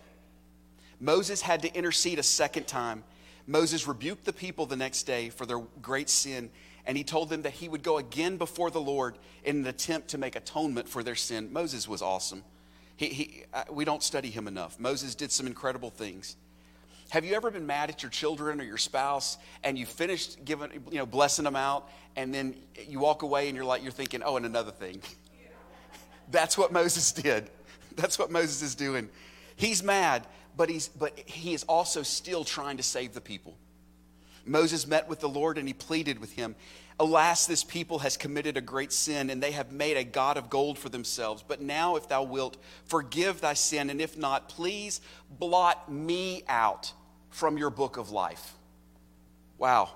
Moses 1.01 1.43
had 1.43 1.63
to 1.63 1.75
intercede 1.75 2.21
a 2.21 2.23
second 2.23 2.69
time. 2.69 3.03
Moses 3.47 3.89
rebuked 3.89 4.25
the 4.25 4.33
people 4.33 4.67
the 4.67 4.77
next 4.77 5.03
day 5.03 5.31
for 5.31 5.45
their 5.47 5.59
great 5.81 6.09
sin, 6.09 6.49
and 6.87 6.97
he 6.97 7.03
told 7.03 7.29
them 7.29 7.43
that 7.43 7.55
he 7.55 7.69
would 7.69 7.83
go 7.83 7.99
again 7.99 8.37
before 8.37 8.71
the 8.71 8.81
Lord 8.81 9.19
in 9.43 9.57
an 9.57 9.67
attempt 9.67 10.09
to 10.09 10.19
make 10.19 10.37
atonement 10.37 10.89
for 10.89 11.03
their 11.03 11.17
sin. 11.17 11.53
Moses 11.53 11.89
was 11.89 12.03
awesome. 12.03 12.45
He, 12.97 13.07
he, 13.09 13.43
uh, 13.53 13.65
we 13.71 13.85
don't 13.85 14.03
study 14.03 14.31
him 14.31 14.47
enough. 14.47 14.79
Moses 14.79 15.17
did 15.17 15.33
some 15.33 15.49
incredible 15.49 15.91
things. 15.91 16.37
Have 17.13 17.27
you 17.27 17.35
ever 17.35 17.51
been 17.51 17.67
mad 17.67 17.91
at 17.91 18.03
your 18.03 18.09
children 18.09 18.59
or 18.59 18.65
your 18.65 18.79
spouse 18.79 19.37
and 19.65 19.79
you 19.79 19.85
finished 19.85 20.43
giving, 20.47 20.71
you 20.91 20.97
know, 20.97 21.05
blessing 21.05 21.45
them 21.45 21.57
out 21.57 21.91
and 22.17 22.33
then 22.33 22.55
you 22.89 23.01
walk 23.01 23.21
away 23.21 23.49
and 23.49 23.55
you're 23.55 23.67
like, 23.67 23.83
you're 23.83 23.93
thinking, 23.93 24.23
oh, 24.25 24.39
and 24.39 24.47
another 24.47 24.71
thing. 24.71 25.03
That's 26.31 26.57
what 26.57 26.73
Moses 26.73 27.13
did. 27.13 27.51
That's 27.97 28.19
what 28.19 28.31
Moses 28.31 28.63
is 28.63 28.75
doing. 28.75 29.11
He's 29.57 29.83
mad, 29.83 30.27
but, 30.57 30.71
he's, 30.71 30.89
but 30.89 31.19
he 31.27 31.53
is 31.53 31.65
also 31.65 32.03
still 32.03 32.45
trying 32.45 32.79
to 32.79 32.83
save 32.83 33.13
the 33.13 33.21
people. 33.21 33.59
Moses 34.47 34.87
met 34.87 35.07
with 35.07 35.21
the 35.21 35.29
Lord 35.29 35.59
and 35.59 35.69
he 35.69 35.75
pleaded 35.75 36.19
with 36.19 36.33
him. 36.33 36.55
Alas, 36.99 37.47
this 37.47 37.63
people 37.63 37.99
has 37.99 38.17
committed 38.17 38.57
a 38.57 38.63
great 38.63 38.93
sin, 38.93 39.29
and 39.29 39.43
they 39.43 39.53
have 39.53 39.71
made 39.71 39.99
a 39.99 40.05
God 40.05 40.39
of 40.39 40.49
gold 40.49 40.79
for 40.79 40.89
themselves. 40.89 41.43
But 41.47 41.61
now, 41.61 41.97
if 41.97 42.09
thou 42.09 42.23
wilt, 42.23 42.57
forgive 42.85 43.41
thy 43.41 43.55
sin, 43.55 43.91
and 43.91 44.01
if 44.01 44.17
not, 44.17 44.49
please 44.49 45.01
blot 45.29 45.91
me 45.93 46.45
out 46.49 46.93
from 47.33 47.59
your 47.59 47.71
book 47.71 47.97
of 47.97 48.13
life. 48.13 48.55
Wow. 49.59 49.91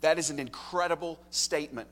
That 0.00 0.18
is 0.18 0.30
an 0.30 0.40
incredible 0.40 1.20
statement. 1.30 1.88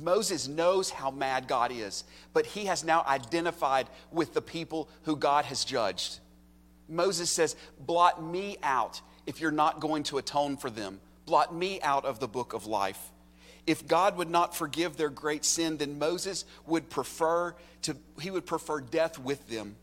Moses 0.00 0.46
knows 0.46 0.90
how 0.90 1.10
mad 1.10 1.48
God 1.48 1.72
is, 1.72 2.04
but 2.34 2.44
he 2.44 2.66
has 2.66 2.84
now 2.84 3.02
identified 3.08 3.88
with 4.12 4.34
the 4.34 4.42
people 4.42 4.88
who 5.02 5.16
God 5.16 5.46
has 5.46 5.64
judged. 5.64 6.20
Moses 6.88 7.30
says, 7.30 7.56
Blot 7.80 8.22
me 8.22 8.58
out 8.62 9.00
if 9.26 9.40
you're 9.40 9.50
not 9.50 9.80
going 9.80 10.02
to 10.04 10.18
atone 10.18 10.58
for 10.58 10.70
them 10.70 11.00
blot 11.30 11.54
me 11.54 11.80
out 11.82 12.04
of 12.04 12.18
the 12.18 12.26
book 12.26 12.54
of 12.54 12.66
life. 12.66 12.98
If 13.64 13.86
God 13.86 14.16
would 14.16 14.28
not 14.28 14.56
forgive 14.56 14.96
their 14.96 15.08
great 15.08 15.44
sin, 15.44 15.76
then 15.76 15.96
Moses 15.96 16.44
would 16.66 16.90
prefer 16.90 17.54
to 17.82 17.96
he 18.20 18.32
would 18.32 18.46
prefer 18.46 18.80
death 18.80 19.16
with 19.16 19.48
them. 19.48 19.76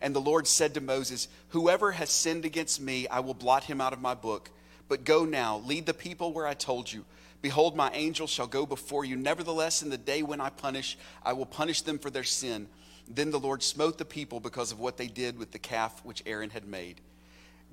And 0.00 0.14
the 0.14 0.20
Lord 0.20 0.46
said 0.46 0.74
to 0.74 0.80
Moses, 0.80 1.28
Whoever 1.48 1.92
has 1.92 2.10
sinned 2.10 2.44
against 2.44 2.80
me, 2.80 3.08
I 3.08 3.20
will 3.20 3.34
blot 3.34 3.64
him 3.64 3.80
out 3.80 3.92
of 3.92 4.00
my 4.00 4.14
book. 4.14 4.50
But 4.88 5.04
go 5.04 5.24
now, 5.24 5.58
lead 5.58 5.86
the 5.86 5.94
people 5.94 6.32
where 6.32 6.46
I 6.46 6.54
told 6.54 6.92
you. 6.92 7.04
Behold, 7.42 7.76
my 7.76 7.90
angel 7.92 8.26
shall 8.26 8.46
go 8.46 8.66
before 8.66 9.04
you. 9.04 9.16
Nevertheless, 9.16 9.82
in 9.82 9.90
the 9.90 9.98
day 9.98 10.22
when 10.22 10.40
I 10.40 10.50
punish, 10.50 10.98
I 11.22 11.32
will 11.32 11.46
punish 11.46 11.82
them 11.82 11.98
for 11.98 12.10
their 12.10 12.24
sin. 12.24 12.68
Then 13.08 13.30
the 13.30 13.38
Lord 13.38 13.62
smote 13.62 13.98
the 13.98 14.04
people 14.04 14.40
because 14.40 14.72
of 14.72 14.80
what 14.80 14.96
they 14.96 15.06
did 15.06 15.38
with 15.38 15.52
the 15.52 15.58
calf 15.58 16.04
which 16.04 16.22
Aaron 16.26 16.50
had 16.50 16.66
made. 16.66 17.00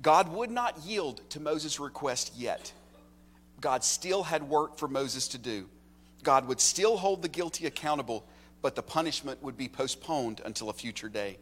God 0.02 0.32
would 0.32 0.50
not 0.50 0.84
yield 0.84 1.28
to 1.30 1.40
Moses' 1.40 1.80
request 1.80 2.32
yet. 2.36 2.72
God 3.60 3.84
still 3.84 4.22
had 4.22 4.48
work 4.48 4.78
for 4.78 4.88
Moses 4.88 5.28
to 5.28 5.38
do. 5.38 5.68
God 6.22 6.46
would 6.48 6.60
still 6.60 6.96
hold 6.96 7.22
the 7.22 7.28
guilty 7.28 7.66
accountable, 7.66 8.26
but 8.62 8.74
the 8.74 8.82
punishment 8.82 9.42
would 9.42 9.56
be 9.56 9.68
postponed 9.68 10.40
until 10.44 10.70
a 10.70 10.72
future 10.72 11.08
day. 11.08 11.38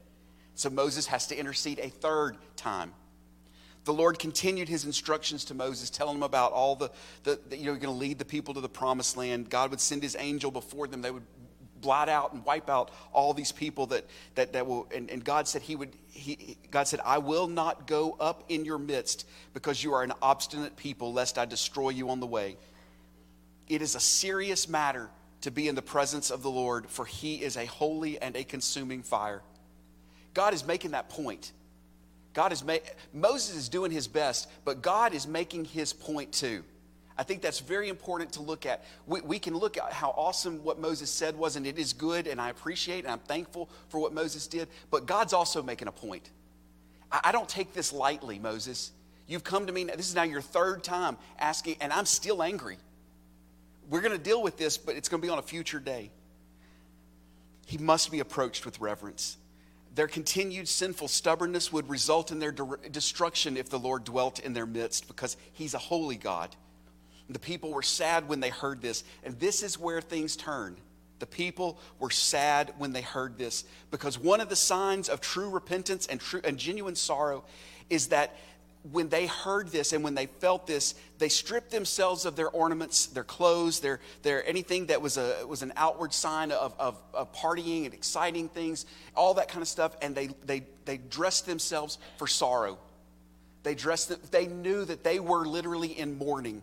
So 0.55 0.71
Moses 0.71 1.07
has 1.07 1.27
to 1.29 1.37
intercede 1.37 1.79
a 1.79 1.89
third 1.89 2.37
time. 2.57 2.93
The 3.85 3.93
Lord 3.93 4.19
continued 4.19 4.69
his 4.69 4.85
instructions 4.85 5.45
to 5.47 5.55
Moses, 5.55 5.91
telling 5.91 6.17
him 6.17 6.23
about 6.23 6.53
all 6.53 6.77
the, 6.77 6.91
the, 7.25 7.41
the 7.49 7.57
you 7.57 7.65
know, 7.65 7.73
you're 7.73 7.81
going 7.81 7.95
to 7.95 8.01
lead 8.01 8.19
the 8.19 8.25
people 8.25 8.55
to 8.55 8.61
the 8.61 8.69
promised 8.69 9.17
land. 9.17 9.51
God 9.51 9.71
would 9.71 9.81
send 9.81 10.03
his 10.03 10.17
angel 10.19 10.53
before 10.53 10.87
them. 10.87 11.03
They 11.03 11.11
would 11.11 11.27
blot 11.81 12.09
out 12.09 12.33
and 12.33 12.45
wipe 12.45 12.71
out 12.71 12.93
all 13.13 13.35
these 13.35 13.53
people 13.53 13.87
that, 13.87 14.05
that, 14.37 14.53
that 14.53 14.67
will, 14.67 14.89
and, 14.95 15.11
and 15.11 15.25
God 15.25 15.49
said 15.49 15.63
he 15.63 15.75
would, 15.75 15.91
he, 16.09 16.57
God 16.71 16.85
said, 16.85 17.01
I 17.05 17.19
will 17.19 17.49
not 17.49 17.89
go 17.89 18.17
up 18.21 18.45
in 18.49 18.65
your 18.65 18.79
midst 18.79 19.27
because 19.53 19.83
you 19.83 19.93
are 19.95 20.05
an 20.05 20.13
obstinate 20.23 20.77
people, 20.77 21.13
lest 21.13 21.37
I 21.37 21.45
destroy 21.45 21.91
you 21.91 22.09
on 22.11 22.21
the 22.21 22.27
way. 22.27 22.57
It 23.69 23.83
is 23.83 23.97
a 23.97 24.01
serious 24.01 24.69
matter 24.69 25.11
to 25.41 25.51
be 25.51 25.67
in 25.67 25.75
the 25.75 25.83
presence 25.83 26.31
of 26.31 26.43
the 26.43 26.51
Lord, 26.51 26.89
for 26.89 27.05
he 27.05 27.43
is 27.43 27.57
a 27.57 27.67
holy 27.67 28.21
and 28.21 28.37
a 28.37 28.45
consuming 28.45 29.03
fire. 29.03 29.43
God 30.35 30.55
is 30.55 30.65
making 30.67 30.93
that 30.93 31.09
point. 31.09 31.53
God 32.33 32.53
is 32.53 32.65
ma- 32.65 32.79
Moses 33.13 33.57
is 33.57 33.69
doing 33.69 33.91
his 33.91 34.09
best, 34.09 34.49
but 34.65 34.83
God 34.83 35.15
is 35.15 35.27
making 35.27 35.67
his 35.67 35.93
point 35.93 36.33
too. 36.33 36.65
I 37.17 37.25
think 37.25 37.43
that's 37.43 37.61
very 37.61 37.89
important 37.89 38.33
to 38.33 38.43
look 38.43 38.65
at. 38.65 38.85
We, 39.07 39.21
we 39.21 39.39
can 39.39 39.55
look 39.55 39.77
at 39.77 39.93
how 39.93 40.15
awesome 40.17 40.65
what 40.65 40.79
Moses 40.79 41.11
said 41.11 41.37
was, 41.37 41.57
and 41.57 41.67
it 41.67 41.79
is 41.79 41.93
good, 41.93 42.27
and 42.27 42.41
I 42.41 42.49
appreciate 42.49 43.05
and 43.05 43.13
I'm 43.13 43.19
thankful 43.19 43.69
for 43.89 44.01
what 44.01 44.15
Moses 44.15 44.47
did, 44.47 44.69
but 44.91 45.07
God's 45.07 45.33
also 45.33 45.63
making 45.63 45.89
a 45.89 45.93
point. 45.93 46.31
I, 47.11 47.21
I 47.25 47.33
don't 47.33 47.49
take 47.49 47.75
this 47.75 47.93
lightly, 47.93 48.39
Moses. 48.39 48.93
You've 49.27 49.45
come 49.45 49.67
to 49.67 49.73
me, 49.73 49.85
this 49.85 50.09
is 50.09 50.15
now 50.15 50.23
your 50.23 50.41
third 50.41 50.83
time 50.83 51.17
asking, 51.39 51.77
and 51.81 51.93
I'm 51.93 52.07
still 52.07 52.43
angry. 52.43 52.79
We're 53.91 54.01
going 54.01 54.17
to 54.17 54.23
deal 54.23 54.43
with 54.43 54.57
this, 54.57 54.79
but 54.79 54.97
it's 54.97 55.09
going 55.09 55.21
to 55.21 55.27
be 55.27 55.31
on 55.31 55.39
a 55.39 55.43
future 55.43 55.81
day. 55.81 56.11
He 57.67 57.79
must 57.79 58.11
be 58.11 58.21
approached 58.21 58.65
with 58.65 58.81
reverence. 58.81 59.37
Their 59.95 60.09
continued 60.09 60.69
sinful 60.69 61.09
stubbornness 61.09 61.73
would 61.73 61.89
result 61.89 62.33
in 62.33 62.39
their 62.39 62.53
de- 62.53 62.89
destruction 62.91 63.57
if 63.57 63.69
the 63.69 63.79
Lord 63.79 64.05
dwelt 64.05 64.39
in 64.41 64.55
their 64.55 64.67
midst 64.67 65.07
because 65.07 65.37
He's 65.53 65.75
a 65.75 65.79
holy 65.79 66.17
God. 66.17 66.55
The 67.29 67.39
people 67.39 67.73
were 67.73 67.83
sad 67.83 68.29
when 68.29 68.41
they 68.41 68.49
heard 68.49 68.81
this, 68.81 69.05
and 69.23 69.39
this 69.39 69.63
is 69.63 69.79
where 69.79 70.01
things 70.01 70.37
turn. 70.37 70.77
The 71.19 71.27
people 71.27 71.79
were 71.99 72.11
sad 72.11 72.75
when 72.79 72.93
they 72.93 73.03
heard 73.03 73.39
this 73.39 73.65
because 73.91 74.19
one 74.19 74.41
of 74.41 74.49
the 74.49 74.57
signs 74.57 75.09
of 75.09 75.21
true 75.21 75.49
repentance 75.49 76.07
and, 76.07 76.21
true, 76.21 76.41
and 76.43 76.59
genuine 76.59 76.97
sorrow 76.97 77.45
is 77.89 78.09
that 78.09 78.37
when 78.91 79.09
they 79.09 79.27
heard 79.27 79.69
this 79.69 79.93
and 79.93 80.03
when 80.03 80.15
they 80.15 80.27
felt 80.27 80.67
this, 80.67 80.95
they 81.19 81.29
stripped 81.29 81.71
themselves 81.71 82.25
of 82.25 82.35
their 82.35 82.51
ornaments, 82.51 83.07
their 83.07 83.23
clothes, 83.23 83.79
their, 83.79 84.01
their 84.23 84.45
anything 84.47 84.87
that 84.87 85.01
was, 85.01 85.19
a, 85.19 85.47
was 85.47 85.63
an 85.63 85.73
outward 85.77 86.13
sign 86.13 86.51
of, 86.51 86.75
of, 86.81 87.01
of 87.15 87.33
partying 87.33 87.85
and 87.85 87.95
exciting 87.95 88.49
things, 88.49 88.87
all 89.15 89.35
that 89.35 89.49
kind 89.49 89.63
of 89.63 89.69
stuff, 89.69 89.97
and 90.03 90.15
they, 90.17 90.29
they, 90.45 90.65
they 90.85 90.97
dressed 90.97 91.47
themselves 91.47 91.99
for 92.19 92.27
sorrow. 92.27 92.77
They 93.63 93.77
dressed, 93.77 94.33
they 94.33 94.49
knew 94.49 94.85
that 94.85 95.05
they 95.05 95.21
were 95.21 95.47
literally 95.47 95.97
in 95.97 96.19
mourning. 96.19 96.63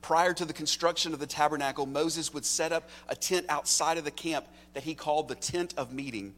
Prior 0.00 0.32
to 0.32 0.46
the 0.46 0.54
construction 0.54 1.12
of 1.12 1.20
the 1.20 1.26
tabernacle, 1.26 1.84
Moses 1.84 2.32
would 2.32 2.46
set 2.46 2.72
up 2.72 2.88
a 3.08 3.14
tent 3.14 3.46
outside 3.50 3.98
of 3.98 4.04
the 4.04 4.10
camp 4.10 4.46
that 4.72 4.82
he 4.82 4.94
called 4.94 5.28
the 5.28 5.34
tent 5.34 5.74
of 5.76 5.92
meeting. 5.92 6.34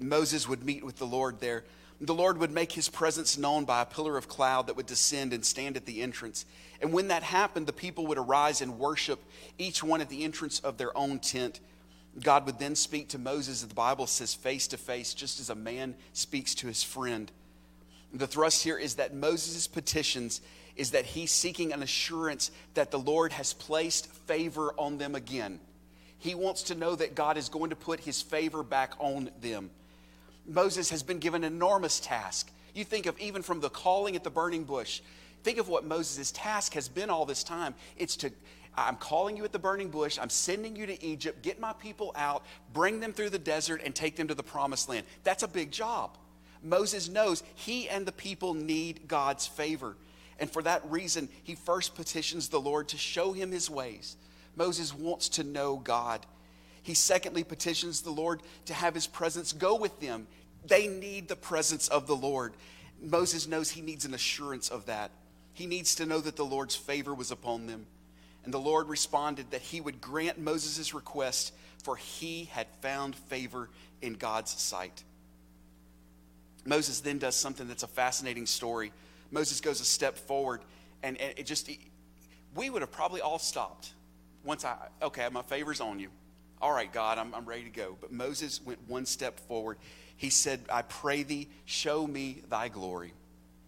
Moses 0.00 0.48
would 0.48 0.64
meet 0.64 0.84
with 0.84 0.96
the 0.96 1.06
Lord 1.06 1.40
there 1.40 1.64
the 2.00 2.14
Lord 2.14 2.38
would 2.38 2.50
make 2.50 2.72
his 2.72 2.88
presence 2.88 3.36
known 3.36 3.66
by 3.66 3.82
a 3.82 3.86
pillar 3.86 4.16
of 4.16 4.28
cloud 4.28 4.66
that 4.66 4.76
would 4.76 4.86
descend 4.86 5.34
and 5.34 5.44
stand 5.44 5.76
at 5.76 5.84
the 5.84 6.00
entrance. 6.00 6.46
And 6.80 6.92
when 6.92 7.08
that 7.08 7.22
happened, 7.22 7.66
the 7.66 7.74
people 7.74 8.06
would 8.06 8.16
arise 8.16 8.62
and 8.62 8.78
worship, 8.78 9.22
each 9.58 9.82
one 9.82 10.00
at 10.00 10.08
the 10.08 10.24
entrance 10.24 10.60
of 10.60 10.78
their 10.78 10.96
own 10.96 11.18
tent. 11.18 11.60
God 12.22 12.46
would 12.46 12.58
then 12.58 12.74
speak 12.74 13.08
to 13.08 13.18
Moses, 13.18 13.62
the 13.62 13.74
Bible 13.74 14.06
says, 14.06 14.34
face 14.34 14.66
to 14.68 14.78
face, 14.78 15.12
just 15.12 15.40
as 15.40 15.50
a 15.50 15.54
man 15.54 15.94
speaks 16.14 16.54
to 16.56 16.66
his 16.66 16.82
friend. 16.82 17.30
The 18.12 18.26
thrust 18.26 18.64
here 18.64 18.78
is 18.78 18.94
that 18.94 19.14
Moses' 19.14 19.68
petitions 19.68 20.40
is 20.76 20.92
that 20.92 21.04
he's 21.04 21.30
seeking 21.30 21.72
an 21.72 21.82
assurance 21.82 22.50
that 22.74 22.90
the 22.90 22.98
Lord 22.98 23.32
has 23.32 23.52
placed 23.52 24.10
favor 24.10 24.72
on 24.78 24.96
them 24.98 25.14
again. 25.14 25.60
He 26.18 26.34
wants 26.34 26.64
to 26.64 26.74
know 26.74 26.94
that 26.96 27.14
God 27.14 27.36
is 27.36 27.48
going 27.48 27.70
to 27.70 27.76
put 27.76 28.00
his 28.00 28.22
favor 28.22 28.62
back 28.62 28.94
on 28.98 29.30
them. 29.40 29.70
Moses 30.46 30.90
has 30.90 31.02
been 31.02 31.18
given 31.18 31.44
an 31.44 31.52
enormous 31.52 32.00
task. 32.00 32.50
You 32.74 32.84
think 32.84 33.06
of 33.06 33.18
even 33.18 33.42
from 33.42 33.60
the 33.60 33.70
calling 33.70 34.16
at 34.16 34.24
the 34.24 34.30
burning 34.30 34.64
bush, 34.64 35.00
think 35.42 35.58
of 35.58 35.68
what 35.68 35.84
Moses' 35.84 36.30
task 36.32 36.74
has 36.74 36.88
been 36.88 37.10
all 37.10 37.26
this 37.26 37.42
time. 37.42 37.74
It's 37.96 38.16
to, 38.16 38.30
I'm 38.76 38.96
calling 38.96 39.36
you 39.36 39.44
at 39.44 39.52
the 39.52 39.58
burning 39.58 39.88
bush, 39.88 40.18
I'm 40.20 40.30
sending 40.30 40.76
you 40.76 40.86
to 40.86 41.04
Egypt, 41.04 41.42
get 41.42 41.60
my 41.60 41.72
people 41.72 42.12
out, 42.16 42.44
bring 42.72 43.00
them 43.00 43.12
through 43.12 43.30
the 43.30 43.38
desert, 43.38 43.82
and 43.84 43.94
take 43.94 44.16
them 44.16 44.28
to 44.28 44.34
the 44.34 44.42
promised 44.42 44.88
land. 44.88 45.06
That's 45.24 45.42
a 45.42 45.48
big 45.48 45.70
job. 45.70 46.16
Moses 46.62 47.08
knows 47.08 47.42
he 47.54 47.88
and 47.88 48.04
the 48.06 48.12
people 48.12 48.54
need 48.54 49.08
God's 49.08 49.46
favor. 49.46 49.96
And 50.38 50.50
for 50.50 50.62
that 50.62 50.82
reason, 50.90 51.28
he 51.42 51.54
first 51.54 51.94
petitions 51.94 52.48
the 52.48 52.60
Lord 52.60 52.88
to 52.88 52.98
show 52.98 53.32
him 53.32 53.50
his 53.50 53.68
ways. 53.68 54.16
Moses 54.56 54.94
wants 54.94 55.28
to 55.30 55.44
know 55.44 55.76
God. 55.76 56.26
He 56.82 56.94
secondly 56.94 57.44
petitions 57.44 58.02
the 58.02 58.10
Lord 58.10 58.40
to 58.66 58.74
have 58.74 58.94
his 58.94 59.06
presence 59.06 59.52
go 59.52 59.76
with 59.76 60.00
them. 60.00 60.26
They 60.66 60.86
need 60.86 61.28
the 61.28 61.36
presence 61.36 61.88
of 61.88 62.06
the 62.06 62.16
Lord. 62.16 62.54
Moses 63.02 63.46
knows 63.46 63.70
he 63.70 63.80
needs 63.80 64.04
an 64.04 64.14
assurance 64.14 64.68
of 64.68 64.86
that. 64.86 65.10
He 65.54 65.66
needs 65.66 65.94
to 65.96 66.06
know 66.06 66.20
that 66.20 66.36
the 66.36 66.44
Lord's 66.44 66.76
favor 66.76 67.14
was 67.14 67.30
upon 67.30 67.66
them. 67.66 67.86
And 68.44 68.54
the 68.54 68.58
Lord 68.58 68.88
responded 68.88 69.50
that 69.50 69.60
he 69.60 69.80
would 69.80 70.00
grant 70.00 70.38
Moses' 70.38 70.94
request, 70.94 71.52
for 71.82 71.96
he 71.96 72.44
had 72.44 72.66
found 72.80 73.14
favor 73.14 73.68
in 74.00 74.14
God's 74.14 74.50
sight. 74.50 75.02
Moses 76.64 77.00
then 77.00 77.18
does 77.18 77.36
something 77.36 77.68
that's 77.68 77.82
a 77.82 77.88
fascinating 77.88 78.46
story. 78.46 78.92
Moses 79.30 79.60
goes 79.60 79.80
a 79.80 79.84
step 79.84 80.16
forward, 80.16 80.60
and, 81.02 81.18
it 81.18 81.44
just, 81.44 81.70
we 82.54 82.70
would 82.70 82.82
have 82.82 82.92
probably 82.92 83.20
all 83.20 83.38
stopped 83.38 83.92
once 84.44 84.64
I, 84.64 84.76
okay, 85.02 85.28
my 85.30 85.42
favor's 85.42 85.80
on 85.80 85.98
you. 85.98 86.08
All 86.60 86.72
right, 86.72 86.92
God, 86.92 87.18
I'm, 87.18 87.34
I'm 87.34 87.46
ready 87.46 87.64
to 87.64 87.70
go. 87.70 87.96
But 88.00 88.12
Moses 88.12 88.60
went 88.64 88.78
one 88.86 89.06
step 89.06 89.40
forward. 89.40 89.78
He 90.16 90.28
said, 90.30 90.60
I 90.70 90.82
pray 90.82 91.22
thee, 91.22 91.48
show 91.64 92.06
me 92.06 92.42
thy 92.50 92.68
glory. 92.68 93.14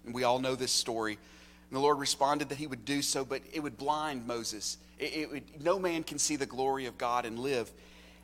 And 0.05 0.15
we 0.15 0.25
all 0.25 0.39
know 0.39 0.55
this 0.55 0.73
story. 0.73 1.13
And 1.13 1.77
the 1.77 1.81
Lord 1.81 1.99
responded 1.99 2.51
that 2.51 2.59
he 2.59 2.67
would 2.67 2.85
do 2.85 3.01
so, 3.01 3.25
but 3.25 3.41
it 3.53 3.61
would 3.61 3.79
blind 3.79 4.27
Moses. 4.27 4.77
It, 4.99 5.17
it 5.17 5.31
would, 5.31 5.63
no 5.63 5.79
man 5.79 6.03
can 6.03 6.19
see 6.19 6.37
the 6.37 6.45
glory 6.45 6.85
of 6.85 6.99
God 6.99 7.25
and 7.25 7.39
live. 7.39 7.73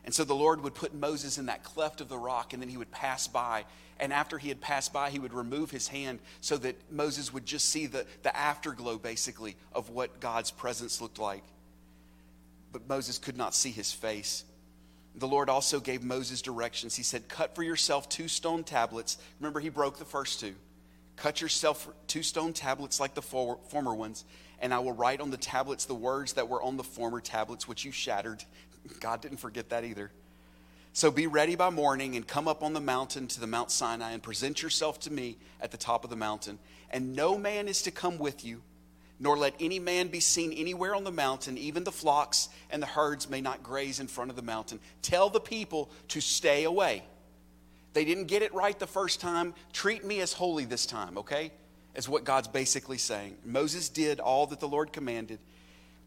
And 0.04 0.14
so 0.14 0.24
the 0.24 0.34
Lord 0.34 0.62
would 0.62 0.74
put 0.74 0.92
Moses 0.92 1.38
in 1.38 1.46
that 1.46 1.64
cleft 1.64 2.02
of 2.02 2.08
the 2.08 2.18
rock, 2.18 2.52
and 2.52 2.60
then 2.62 2.68
he 2.68 2.76
would 2.76 2.90
pass 2.90 3.26
by. 3.26 3.64
And 3.98 4.12
after 4.12 4.36
he 4.38 4.48
had 4.48 4.60
passed 4.60 4.92
by, 4.92 5.10
he 5.10 5.18
would 5.18 5.32
remove 5.32 5.70
his 5.70 5.88
hand 5.88 6.18
so 6.40 6.58
that 6.58 6.76
Moses 6.92 7.32
would 7.32 7.46
just 7.46 7.70
see 7.70 7.86
the, 7.86 8.06
the 8.22 8.36
afterglow, 8.36 8.98
basically, 8.98 9.56
of 9.72 9.90
what 9.90 10.20
God's 10.20 10.50
presence 10.50 11.00
looked 11.00 11.18
like. 11.18 11.42
But 12.72 12.86
Moses 12.86 13.18
could 13.18 13.36
not 13.36 13.54
see 13.54 13.70
his 13.70 13.92
face. 13.92 14.44
The 15.18 15.26
Lord 15.26 15.50
also 15.50 15.80
gave 15.80 16.04
Moses 16.04 16.42
directions. 16.42 16.94
He 16.94 17.02
said, 17.02 17.28
Cut 17.28 17.54
for 17.54 17.64
yourself 17.64 18.08
two 18.08 18.28
stone 18.28 18.62
tablets. 18.62 19.18
Remember, 19.40 19.58
he 19.58 19.68
broke 19.68 19.98
the 19.98 20.04
first 20.04 20.38
two. 20.38 20.54
Cut 21.16 21.40
yourself 21.40 21.88
two 22.06 22.22
stone 22.22 22.52
tablets 22.52 23.00
like 23.00 23.14
the 23.14 23.22
former 23.22 23.94
ones, 23.94 24.24
and 24.60 24.72
I 24.72 24.78
will 24.78 24.92
write 24.92 25.20
on 25.20 25.30
the 25.30 25.36
tablets 25.36 25.86
the 25.86 25.94
words 25.94 26.34
that 26.34 26.48
were 26.48 26.62
on 26.62 26.76
the 26.76 26.84
former 26.84 27.20
tablets, 27.20 27.66
which 27.66 27.84
you 27.84 27.90
shattered. 27.90 28.44
God 29.00 29.20
didn't 29.20 29.38
forget 29.38 29.70
that 29.70 29.84
either. 29.84 30.12
So 30.92 31.10
be 31.10 31.26
ready 31.26 31.56
by 31.56 31.70
morning 31.70 32.14
and 32.14 32.26
come 32.26 32.46
up 32.46 32.62
on 32.62 32.72
the 32.72 32.80
mountain 32.80 33.26
to 33.28 33.40
the 33.40 33.46
Mount 33.48 33.72
Sinai 33.72 34.12
and 34.12 34.22
present 34.22 34.62
yourself 34.62 35.00
to 35.00 35.12
me 35.12 35.36
at 35.60 35.72
the 35.72 35.76
top 35.76 36.04
of 36.04 36.10
the 36.10 36.16
mountain. 36.16 36.60
And 36.90 37.16
no 37.16 37.36
man 37.36 37.66
is 37.66 37.82
to 37.82 37.90
come 37.90 38.18
with 38.18 38.44
you 38.44 38.62
nor 39.20 39.36
let 39.36 39.54
any 39.60 39.78
man 39.78 40.08
be 40.08 40.20
seen 40.20 40.52
anywhere 40.52 40.94
on 40.94 41.04
the 41.04 41.10
mountain, 41.10 41.58
even 41.58 41.84
the 41.84 41.92
flocks 41.92 42.48
and 42.70 42.82
the 42.82 42.86
herds 42.86 43.28
may 43.28 43.40
not 43.40 43.62
graze 43.62 44.00
in 44.00 44.06
front 44.06 44.30
of 44.30 44.36
the 44.36 44.42
mountain. 44.42 44.78
Tell 45.02 45.28
the 45.28 45.40
people 45.40 45.90
to 46.08 46.20
stay 46.20 46.64
away. 46.64 47.02
They 47.94 48.04
didn't 48.04 48.26
get 48.26 48.42
it 48.42 48.54
right 48.54 48.78
the 48.78 48.86
first 48.86 49.20
time. 49.20 49.54
Treat 49.72 50.04
me 50.04 50.20
as 50.20 50.32
holy 50.32 50.64
this 50.64 50.86
time, 50.86 51.18
okay? 51.18 51.50
Is 51.94 52.08
what 52.08 52.24
God's 52.24 52.48
basically 52.48 52.98
saying. 52.98 53.36
Moses 53.44 53.88
did 53.88 54.20
all 54.20 54.46
that 54.46 54.60
the 54.60 54.68
Lord 54.68 54.92
commanded. 54.92 55.40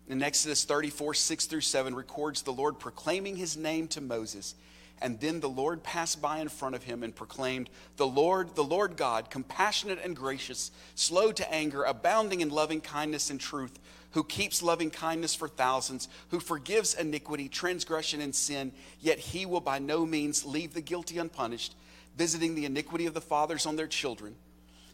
In 0.07 0.23
Exodus 0.23 0.63
34, 0.63 1.13
6 1.13 1.45
through 1.47 1.61
7, 1.61 1.95
records 1.95 2.43
the 2.43 2.53
Lord 2.53 2.79
proclaiming 2.79 3.35
his 3.35 3.57
name 3.57 3.87
to 3.89 4.01
Moses. 4.01 4.55
And 5.01 5.19
then 5.19 5.39
the 5.39 5.49
Lord 5.49 5.81
passed 5.81 6.21
by 6.21 6.39
in 6.39 6.49
front 6.49 6.75
of 6.75 6.83
him 6.83 7.01
and 7.01 7.15
proclaimed, 7.15 7.71
The 7.97 8.05
Lord, 8.05 8.53
the 8.53 8.63
Lord 8.63 8.97
God, 8.97 9.31
compassionate 9.31 9.99
and 10.03 10.15
gracious, 10.15 10.69
slow 10.93 11.31
to 11.31 11.53
anger, 11.53 11.83
abounding 11.83 12.41
in 12.41 12.49
loving 12.49 12.81
kindness 12.81 13.31
and 13.31 13.39
truth, 13.39 13.79
who 14.11 14.23
keeps 14.23 14.61
loving 14.61 14.91
kindness 14.91 15.33
for 15.33 15.47
thousands, 15.47 16.07
who 16.29 16.39
forgives 16.39 16.93
iniquity, 16.93 17.49
transgression, 17.49 18.21
and 18.21 18.35
sin, 18.35 18.71
yet 18.99 19.17
he 19.17 19.47
will 19.47 19.59
by 19.59 19.79
no 19.79 20.05
means 20.05 20.45
leave 20.45 20.75
the 20.75 20.81
guilty 20.81 21.17
unpunished, 21.17 21.75
visiting 22.15 22.53
the 22.53 22.65
iniquity 22.65 23.07
of 23.07 23.15
the 23.15 23.21
fathers 23.21 23.65
on 23.65 23.77
their 23.77 23.87
children. 23.87 24.35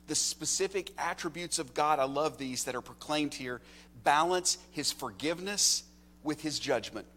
The 0.07 0.15
specific 0.15 0.91
attributes 0.97 1.59
of 1.59 1.73
God, 1.73 1.99
I 1.99 2.05
love 2.05 2.37
these 2.37 2.63
that 2.63 2.75
are 2.75 2.81
proclaimed 2.81 3.33
here, 3.33 3.59
balance 4.05 4.57
his 4.71 4.89
forgiveness 4.89 5.83
with 6.23 6.41
his 6.41 6.59
judgment 6.59 7.07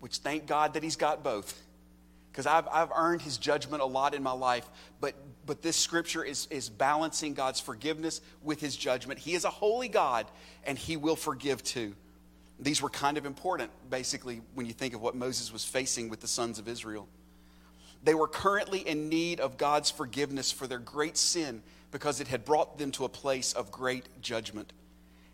which 0.00 0.16
thank 0.16 0.46
God 0.46 0.74
that 0.74 0.82
he's 0.82 0.96
got 0.96 1.22
both. 1.22 1.60
Because 2.30 2.46
I've, 2.46 2.68
I've 2.68 2.90
earned 2.94 3.22
his 3.22 3.38
judgment 3.38 3.82
a 3.82 3.86
lot 3.86 4.14
in 4.14 4.22
my 4.22 4.32
life, 4.32 4.68
but, 5.00 5.14
but 5.46 5.62
this 5.62 5.76
scripture 5.76 6.24
is, 6.24 6.46
is 6.50 6.68
balancing 6.68 7.34
God's 7.34 7.60
forgiveness 7.60 8.20
with 8.42 8.60
his 8.60 8.76
judgment. 8.76 9.18
He 9.18 9.34
is 9.34 9.44
a 9.44 9.50
holy 9.50 9.88
God, 9.88 10.26
and 10.64 10.78
he 10.78 10.96
will 10.96 11.16
forgive 11.16 11.62
too. 11.62 11.94
These 12.58 12.82
were 12.82 12.90
kind 12.90 13.16
of 13.16 13.26
important, 13.26 13.70
basically, 13.88 14.42
when 14.54 14.66
you 14.66 14.72
think 14.72 14.94
of 14.94 15.00
what 15.00 15.14
Moses 15.14 15.52
was 15.52 15.64
facing 15.64 16.08
with 16.08 16.20
the 16.20 16.28
sons 16.28 16.58
of 16.58 16.68
Israel. 16.68 17.08
They 18.04 18.14
were 18.14 18.28
currently 18.28 18.80
in 18.80 19.08
need 19.08 19.40
of 19.40 19.56
God's 19.56 19.90
forgiveness 19.90 20.52
for 20.52 20.66
their 20.66 20.78
great 20.78 21.16
sin 21.16 21.62
because 21.90 22.20
it 22.20 22.28
had 22.28 22.44
brought 22.44 22.78
them 22.78 22.92
to 22.92 23.04
a 23.04 23.08
place 23.08 23.52
of 23.52 23.72
great 23.72 24.04
judgment. 24.22 24.72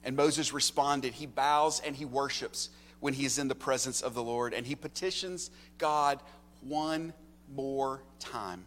And 0.02 0.16
Moses 0.16 0.52
responded. 0.52 1.14
He 1.14 1.26
bows 1.26 1.80
and 1.80 1.94
he 1.94 2.04
worships 2.04 2.70
when 3.00 3.14
he 3.14 3.24
is 3.24 3.38
in 3.38 3.48
the 3.48 3.54
presence 3.54 4.00
of 4.00 4.14
the 4.14 4.22
Lord, 4.22 4.54
and 4.54 4.66
he 4.66 4.74
petitions 4.74 5.50
God 5.78 6.20
one 6.60 7.12
more 7.54 8.02
time. 8.18 8.64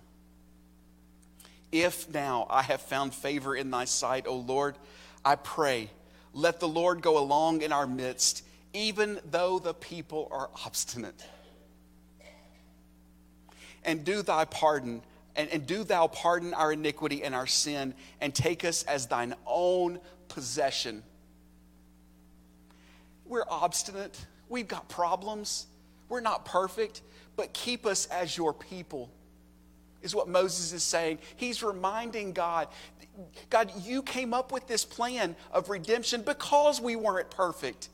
If 1.72 2.12
now 2.13 2.48
I 2.50 2.63
have 2.63 2.82
found 2.82 3.13
favor 3.13 3.56
in 3.56 3.72
thy 3.72 3.86
sight, 3.86 4.26
O 4.28 4.36
Lord, 4.36 4.76
I 5.24 5.36
pray, 5.36 5.89
let 6.34 6.60
the 6.60 6.68
Lord 6.68 7.02
go 7.02 7.18
along 7.18 7.62
in 7.62 7.72
our 7.72 7.86
midst, 7.86 8.44
even 8.74 9.20
though 9.30 9.60
the 9.60 9.74
people 9.74 10.28
are 10.32 10.50
obstinate. 10.65 11.24
And 13.84 14.04
do 14.04 14.22
thy 14.22 14.46
pardon, 14.46 15.02
and, 15.36 15.50
and 15.50 15.65
do 15.65 15.84
thou 15.84 16.08
pardon 16.08 16.54
our 16.54 16.74
iniquity 16.74 17.24
and 17.24 17.36
our 17.36 17.48
sin, 17.48 17.94
and 18.20 18.34
take 18.34 18.65
us 18.65 18.84
as 18.84 19.08
thine 19.08 19.36
own 19.46 20.00
possession 20.28 21.04
we're 23.30 23.46
obstinate. 23.48 24.20
We've 24.50 24.68
got 24.68 24.89
problems. 24.89 25.68
We're 26.10 26.20
not 26.20 26.44
perfect, 26.44 27.02
but 27.38 27.54
keep 27.54 27.86
us 27.86 28.08
as 28.08 28.36
your 28.36 28.54
people, 28.54 29.10
is 30.02 30.15
what 30.15 30.28
Moses 30.28 30.74
is 30.74 30.84
saying. 30.84 31.20
He's 31.36 31.62
reminding 31.62 32.34
God, 32.34 32.68
God, 33.50 33.72
you 33.82 34.02
came 34.02 34.34
up 34.34 34.52
with 34.52 34.68
this 34.68 34.84
plan 34.84 35.36
of 35.52 35.70
redemption 35.70 36.24
because 36.24 36.82
we 36.82 36.96
weren't 36.96 37.30
perfect. 37.30 37.89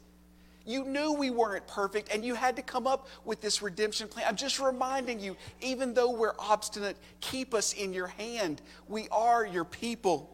You 0.66 0.86
knew 0.86 1.14
we 1.14 1.30
weren't 1.30 1.68
perfect, 1.68 2.10
and 2.12 2.26
you 2.26 2.34
had 2.34 2.56
to 2.56 2.64
come 2.64 2.88
up 2.88 3.08
with 3.24 3.42
this 3.42 3.62
redemption 3.62 4.08
plan. 4.08 4.26
I'm 4.28 4.36
just 4.36 4.60
reminding 4.60 5.20
you, 5.20 5.36
even 5.62 5.94
though 5.94 6.12
we're 6.12 6.34
obstinate, 6.40 6.98
keep 7.20 7.54
us 7.54 7.74
in 7.74 7.94
your 7.94 8.08
hand. 8.08 8.62
We 8.88 9.08
are 9.12 9.46
your 9.46 9.66
people. 9.66 10.32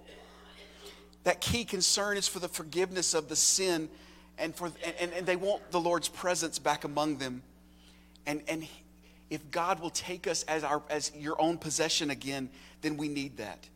That 1.24 1.42
key 1.42 1.66
concern 1.66 2.16
is 2.16 2.28
for 2.28 2.40
the 2.40 2.48
forgiveness 2.48 3.14
of 3.14 3.28
the 3.28 3.36
sin 3.36 3.90
and, 4.42 4.56
for, 4.56 4.72
and, 5.00 5.14
and 5.14 5.26
they 5.26 5.36
want 5.36 5.72
the 5.72 5.80
Lord's 5.80 6.10
presence 6.10 6.60
back 6.60 6.84
among 6.84 7.18
them. 7.18 7.44
And, 8.26 8.42
and 8.48 8.68
if 9.30 9.50
God 9.52 9.80
will 9.80 9.92
take 9.92 10.28
us 10.28 10.44
as, 10.44 10.64
our, 10.64 10.82
as 10.90 11.12
your 11.16 11.42
own 11.42 11.58
possession 11.58 12.10
again, 12.10 12.50
then 12.82 12.98
we 12.98 13.08
need 13.08 13.38
that. 13.38 13.68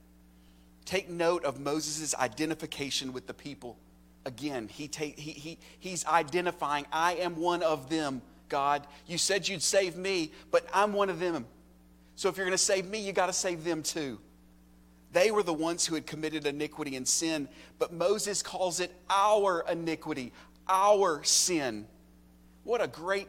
Take 0.83 1.09
note 1.09 1.45
of 1.45 1.59
Moses' 1.59 2.13
identification 2.15 3.13
with 3.13 3.27
the 3.27 3.33
people. 3.33 3.77
Again, 4.25 4.67
he 4.67 4.87
take, 4.87 5.17
he, 5.17 5.31
he, 5.31 5.57
he's 5.79 6.05
identifying, 6.05 6.85
I 6.91 7.13
am 7.13 7.37
one 7.37 7.63
of 7.63 7.89
them, 7.89 8.21
God. 8.49 8.85
You 9.07 9.17
said 9.17 9.47
you'd 9.47 9.61
save 9.61 9.95
me, 9.95 10.31
but 10.51 10.67
I'm 10.73 10.93
one 10.93 11.09
of 11.09 11.19
them. 11.19 11.45
So 12.15 12.29
if 12.29 12.37
you're 12.37 12.45
going 12.45 12.57
to 12.57 12.63
save 12.63 12.85
me, 12.87 12.99
you 12.99 13.13
got 13.13 13.27
to 13.27 13.33
save 13.33 13.63
them 13.63 13.83
too. 13.83 14.19
They 15.11 15.31
were 15.31 15.43
the 15.43 15.53
ones 15.53 15.85
who 15.85 15.95
had 15.95 16.05
committed 16.05 16.45
iniquity 16.45 16.97
and 16.97 17.07
sin, 17.07 17.47
but 17.79 17.93
Moses 17.93 18.41
calls 18.41 18.81
it 18.81 18.91
our 19.09 19.65
iniquity, 19.71 20.33
our 20.67 21.23
sin. 21.23 21.87
What 22.63 22.81
a 22.81 22.87
great, 22.87 23.27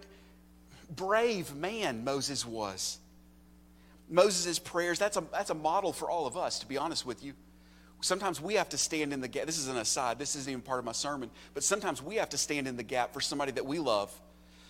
brave 0.95 1.55
man 1.55 2.05
Moses 2.05 2.47
was. 2.47 2.99
Moses' 4.09 4.59
prayers, 4.59 4.99
that's 4.99 5.17
a, 5.17 5.25
that's 5.33 5.51
a 5.51 5.55
model 5.55 5.93
for 5.93 6.11
all 6.11 6.27
of 6.27 6.37
us, 6.37 6.61
to 6.61 6.67
be 6.67 6.77
honest 6.77 7.05
with 7.05 7.25
you. 7.25 7.35
Sometimes 8.01 8.41
we 8.41 8.55
have 8.55 8.69
to 8.69 8.79
stand 8.79 9.13
in 9.13 9.21
the 9.21 9.29
gap. 9.29 9.47
This 9.47 9.59
is 9.59 9.69
an 9.69 9.77
aside, 9.77 10.19
this 10.19 10.37
isn't 10.37 10.51
even 10.51 10.63
part 10.63 10.79
of 10.79 10.85
my 10.85 10.93
sermon, 10.93 11.31
but 11.55 11.65
sometimes 11.65 12.03
we 12.03 12.17
have 12.17 12.29
to 12.31 12.39
stand 12.39 12.69
in 12.69 12.77
the 12.77 12.83
gap 12.83 13.13
for 13.13 13.21
somebody 13.21 13.53
that 13.53 13.67
we 13.67 13.79
love 13.79 14.13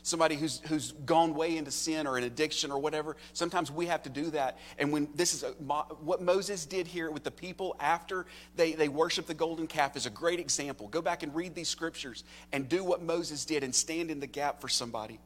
somebody 0.07 0.37
who's, 0.37 0.61
who's 0.69 0.93
gone 0.93 1.35
way 1.35 1.57
into 1.57 1.73
sin 1.73 2.07
or 2.07 2.17
an 2.17 2.23
addiction 2.23 2.71
or 2.71 2.79
whatever. 2.79 3.17
Sometimes 3.33 3.73
we 3.73 3.87
have 3.87 4.05
to 4.05 4.09
do 4.09 4.31
that. 4.31 4.57
And 4.79 4.93
when 4.93 5.09
this 5.17 5.35
is 5.35 5.43
a, 5.43 5.49
what 5.49 6.23
Moses 6.23 6.65
did 6.65 6.87
here 6.87 7.11
with 7.11 7.25
the 7.25 7.31
people 7.33 7.75
after 7.81 8.25
they, 8.55 8.75
they 8.75 8.89
worship 8.89 9.27
the 9.27 9.35
golden 9.35 9.67
calf 9.67 9.97
is 9.97 10.07
a 10.07 10.11
great 10.11 10.39
example. 10.39 10.87
Go 10.87 11.03
back 11.03 11.25
and 11.25 11.35
read 11.35 11.57
these 11.57 11.69
scriptures 11.69 12.23
and 12.53 12.69
do 12.69 12.85
what 12.85 13.03
Moses 13.03 13.45
did 13.45 13.65
and 13.65 13.75
stand 13.75 14.13
in 14.13 14.21
the 14.21 14.29
gap 14.29 14.61
for 14.61 14.69
somebody. 14.69 15.19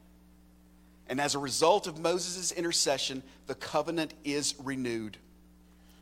And 1.09 1.21
as 1.21 1.35
a 1.35 1.39
result 1.39 1.87
of 1.87 1.99
Moses' 1.99 2.51
intercession, 2.51 3.23
the 3.49 3.55
covenant 3.55 4.15
is 4.25 4.55
renewed. 4.59 5.19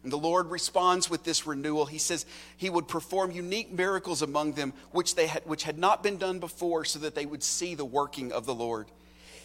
And 0.08 0.12
the 0.14 0.16
Lord 0.16 0.50
responds 0.50 1.10
with 1.10 1.22
this 1.22 1.46
renewal. 1.46 1.84
He 1.84 1.98
says 1.98 2.24
he 2.56 2.70
would 2.70 2.88
perform 2.88 3.30
unique 3.30 3.70
miracles 3.70 4.22
among 4.22 4.54
them, 4.54 4.72
which, 4.90 5.16
they 5.16 5.26
had, 5.26 5.44
which 5.44 5.64
had 5.64 5.78
not 5.78 6.02
been 6.02 6.16
done 6.16 6.38
before, 6.38 6.86
so 6.86 6.98
that 7.00 7.14
they 7.14 7.26
would 7.26 7.42
see 7.42 7.74
the 7.74 7.84
working 7.84 8.32
of 8.32 8.46
the 8.46 8.54
Lord. 8.54 8.86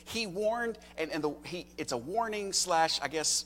He 0.06 0.26
warned, 0.26 0.78
and, 0.97 1.12
and 1.12 1.21
the, 1.21 1.34
he, 1.43 1.67
it's 1.78 1.91
a 1.91 1.97
warning 1.97 2.54
slash, 2.54 2.97
I 3.02 3.10
guess, 3.10 3.43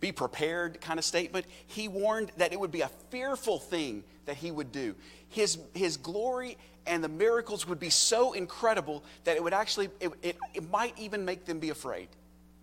be 0.00 0.10
prepared 0.10 0.80
kind 0.80 0.98
of 0.98 1.04
statement. 1.04 1.46
He 1.68 1.86
warned 1.86 2.32
that 2.38 2.52
it 2.52 2.58
would 2.58 2.72
be 2.72 2.80
a 2.80 2.90
fearful 3.10 3.60
thing 3.60 4.02
that 4.26 4.34
he 4.34 4.50
would 4.50 4.72
do. 4.72 4.96
His, 5.28 5.56
his 5.72 5.96
glory 5.96 6.56
and 6.84 7.04
the 7.04 7.08
miracles 7.08 7.68
would 7.68 7.78
be 7.78 7.90
so 7.90 8.32
incredible 8.32 9.04
that 9.22 9.36
it 9.36 9.42
would 9.44 9.54
actually, 9.54 9.88
it, 10.00 10.10
it, 10.20 10.36
it 10.52 10.68
might 10.68 10.98
even 10.98 11.24
make 11.24 11.44
them 11.44 11.60
be 11.60 11.70
afraid. 11.70 12.08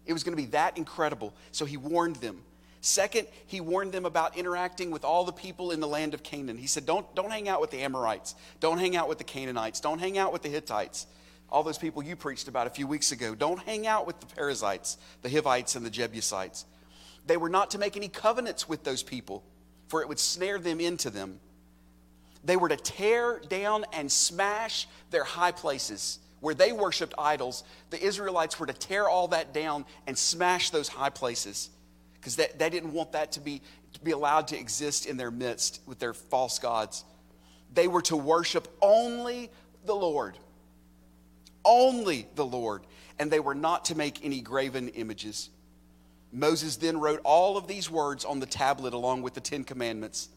It 0.05 0.11
was 0.11 0.25
going 0.25 0.35
to 0.35 0.43
be 0.43 0.49
that 0.49 0.77
incredible. 0.77 1.33
So 1.53 1.63
he 1.63 1.77
warned 1.77 2.17
them. 2.17 2.43
Second, 2.81 3.27
he 3.45 3.61
warned 3.61 3.91
them 3.91 4.05
about 4.05 4.35
interacting 4.35 4.89
with 4.89 5.05
all 5.05 5.23
the 5.23 5.31
people 5.31 5.69
in 5.69 5.79
the 5.79 5.87
land 5.87 6.15
of 6.15 6.23
Canaan. 6.23 6.57
He 6.57 6.65
said, 6.65 6.87
don't, 6.87 7.13
don't 7.15 7.29
hang 7.29 7.47
out 7.47 7.61
with 7.61 7.69
the 7.69 7.81
Amorites. 7.81 8.33
Don't 8.59 8.79
hang 8.79 8.95
out 8.95 9.07
with 9.07 9.19
the 9.19 9.23
Canaanites. 9.23 9.79
Don't 9.79 9.99
hang 9.99 10.17
out 10.17 10.33
with 10.33 10.41
the 10.41 10.49
Hittites. 10.49 11.05
All 11.51 11.61
those 11.61 11.77
people 11.77 12.01
you 12.01 12.15
preached 12.15 12.47
about 12.47 12.65
a 12.65 12.71
few 12.71 12.87
weeks 12.87 13.11
ago. 13.11 13.35
Don't 13.35 13.59
hang 13.59 13.85
out 13.85 14.07
with 14.07 14.19
the 14.19 14.25
Perizzites, 14.25 14.97
the 15.21 15.29
Hivites, 15.29 15.75
and 15.75 15.85
the 15.85 15.91
Jebusites. 15.91 16.65
They 17.27 17.37
were 17.37 17.49
not 17.49 17.69
to 17.71 17.77
make 17.77 17.95
any 17.95 18.07
covenants 18.07 18.67
with 18.67 18.83
those 18.83 19.03
people, 19.03 19.43
for 19.87 20.01
it 20.01 20.09
would 20.09 20.19
snare 20.19 20.57
them 20.57 20.79
into 20.79 21.11
them. 21.11 21.39
They 22.43 22.57
were 22.57 22.69
to 22.69 22.77
tear 22.77 23.39
down 23.47 23.85
and 23.93 24.11
smash 24.11 24.87
their 25.11 25.23
high 25.23 25.51
places 25.51 26.17
where 26.39 26.55
they 26.55 26.71
worshiped 26.71 27.13
idols. 27.19 27.63
The 27.91 28.03
Israelites 28.03 28.59
were 28.59 28.65
to 28.65 28.73
tear 28.73 29.07
all 29.07 29.27
that 29.27 29.53
down 29.53 29.85
and 30.07 30.17
smash 30.17 30.71
those 30.71 30.87
high 30.87 31.11
places 31.11 31.69
because 32.21 32.35
they, 32.35 32.47
they 32.55 32.69
didn't 32.69 32.93
want 32.93 33.13
that 33.13 33.31
to 33.31 33.39
be, 33.39 33.61
to 33.93 33.99
be 34.01 34.11
allowed 34.11 34.49
to 34.49 34.59
exist 34.59 35.07
in 35.07 35.17
their 35.17 35.31
midst 35.31 35.81
with 35.87 35.97
their 35.97 36.13
false 36.13 36.59
gods. 36.59 37.03
They 37.73 37.87
were 37.87 38.03
to 38.03 38.15
worship 38.15 38.67
only 38.79 39.49
the 39.85 39.95
Lord. 39.95 40.37
Only 41.65 42.27
the 42.35 42.45
Lord. 42.45 42.85
And 43.17 43.31
they 43.31 43.39
were 43.39 43.55
not 43.55 43.85
to 43.85 43.95
make 43.95 44.23
any 44.23 44.41
graven 44.41 44.89
images. 44.89 45.49
Moses 46.31 46.77
then 46.77 46.99
wrote 46.99 47.21
all 47.23 47.57
of 47.57 47.67
these 47.67 47.89
words 47.89 48.23
on 48.23 48.39
the 48.39 48.45
tablet 48.45 48.93
along 48.93 49.23
with 49.23 49.33
the 49.33 49.41
Ten 49.41 49.63
Commandments. 49.63 50.29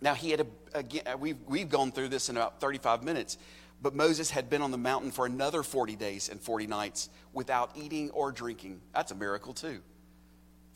Now, 0.00 0.14
he 0.14 0.30
had, 0.30 0.40
a, 0.40 0.46
again, 0.72 1.02
uh, 1.06 1.18
we've, 1.18 1.36
we've 1.46 1.68
gone 1.68 1.92
through 1.92 2.08
this 2.08 2.30
in 2.30 2.36
about 2.36 2.60
35 2.60 3.02
minutes, 3.02 3.36
but 3.82 3.94
Moses 3.94 4.30
had 4.30 4.48
been 4.48 4.62
on 4.62 4.70
the 4.70 4.78
mountain 4.78 5.10
for 5.10 5.26
another 5.26 5.62
40 5.62 5.94
days 5.96 6.28
and 6.30 6.40
40 6.40 6.66
nights 6.68 7.10
without 7.34 7.72
eating 7.76 8.10
or 8.10 8.32
drinking. 8.32 8.80
That's 8.94 9.12
a 9.12 9.14
miracle, 9.14 9.52
too 9.52 9.82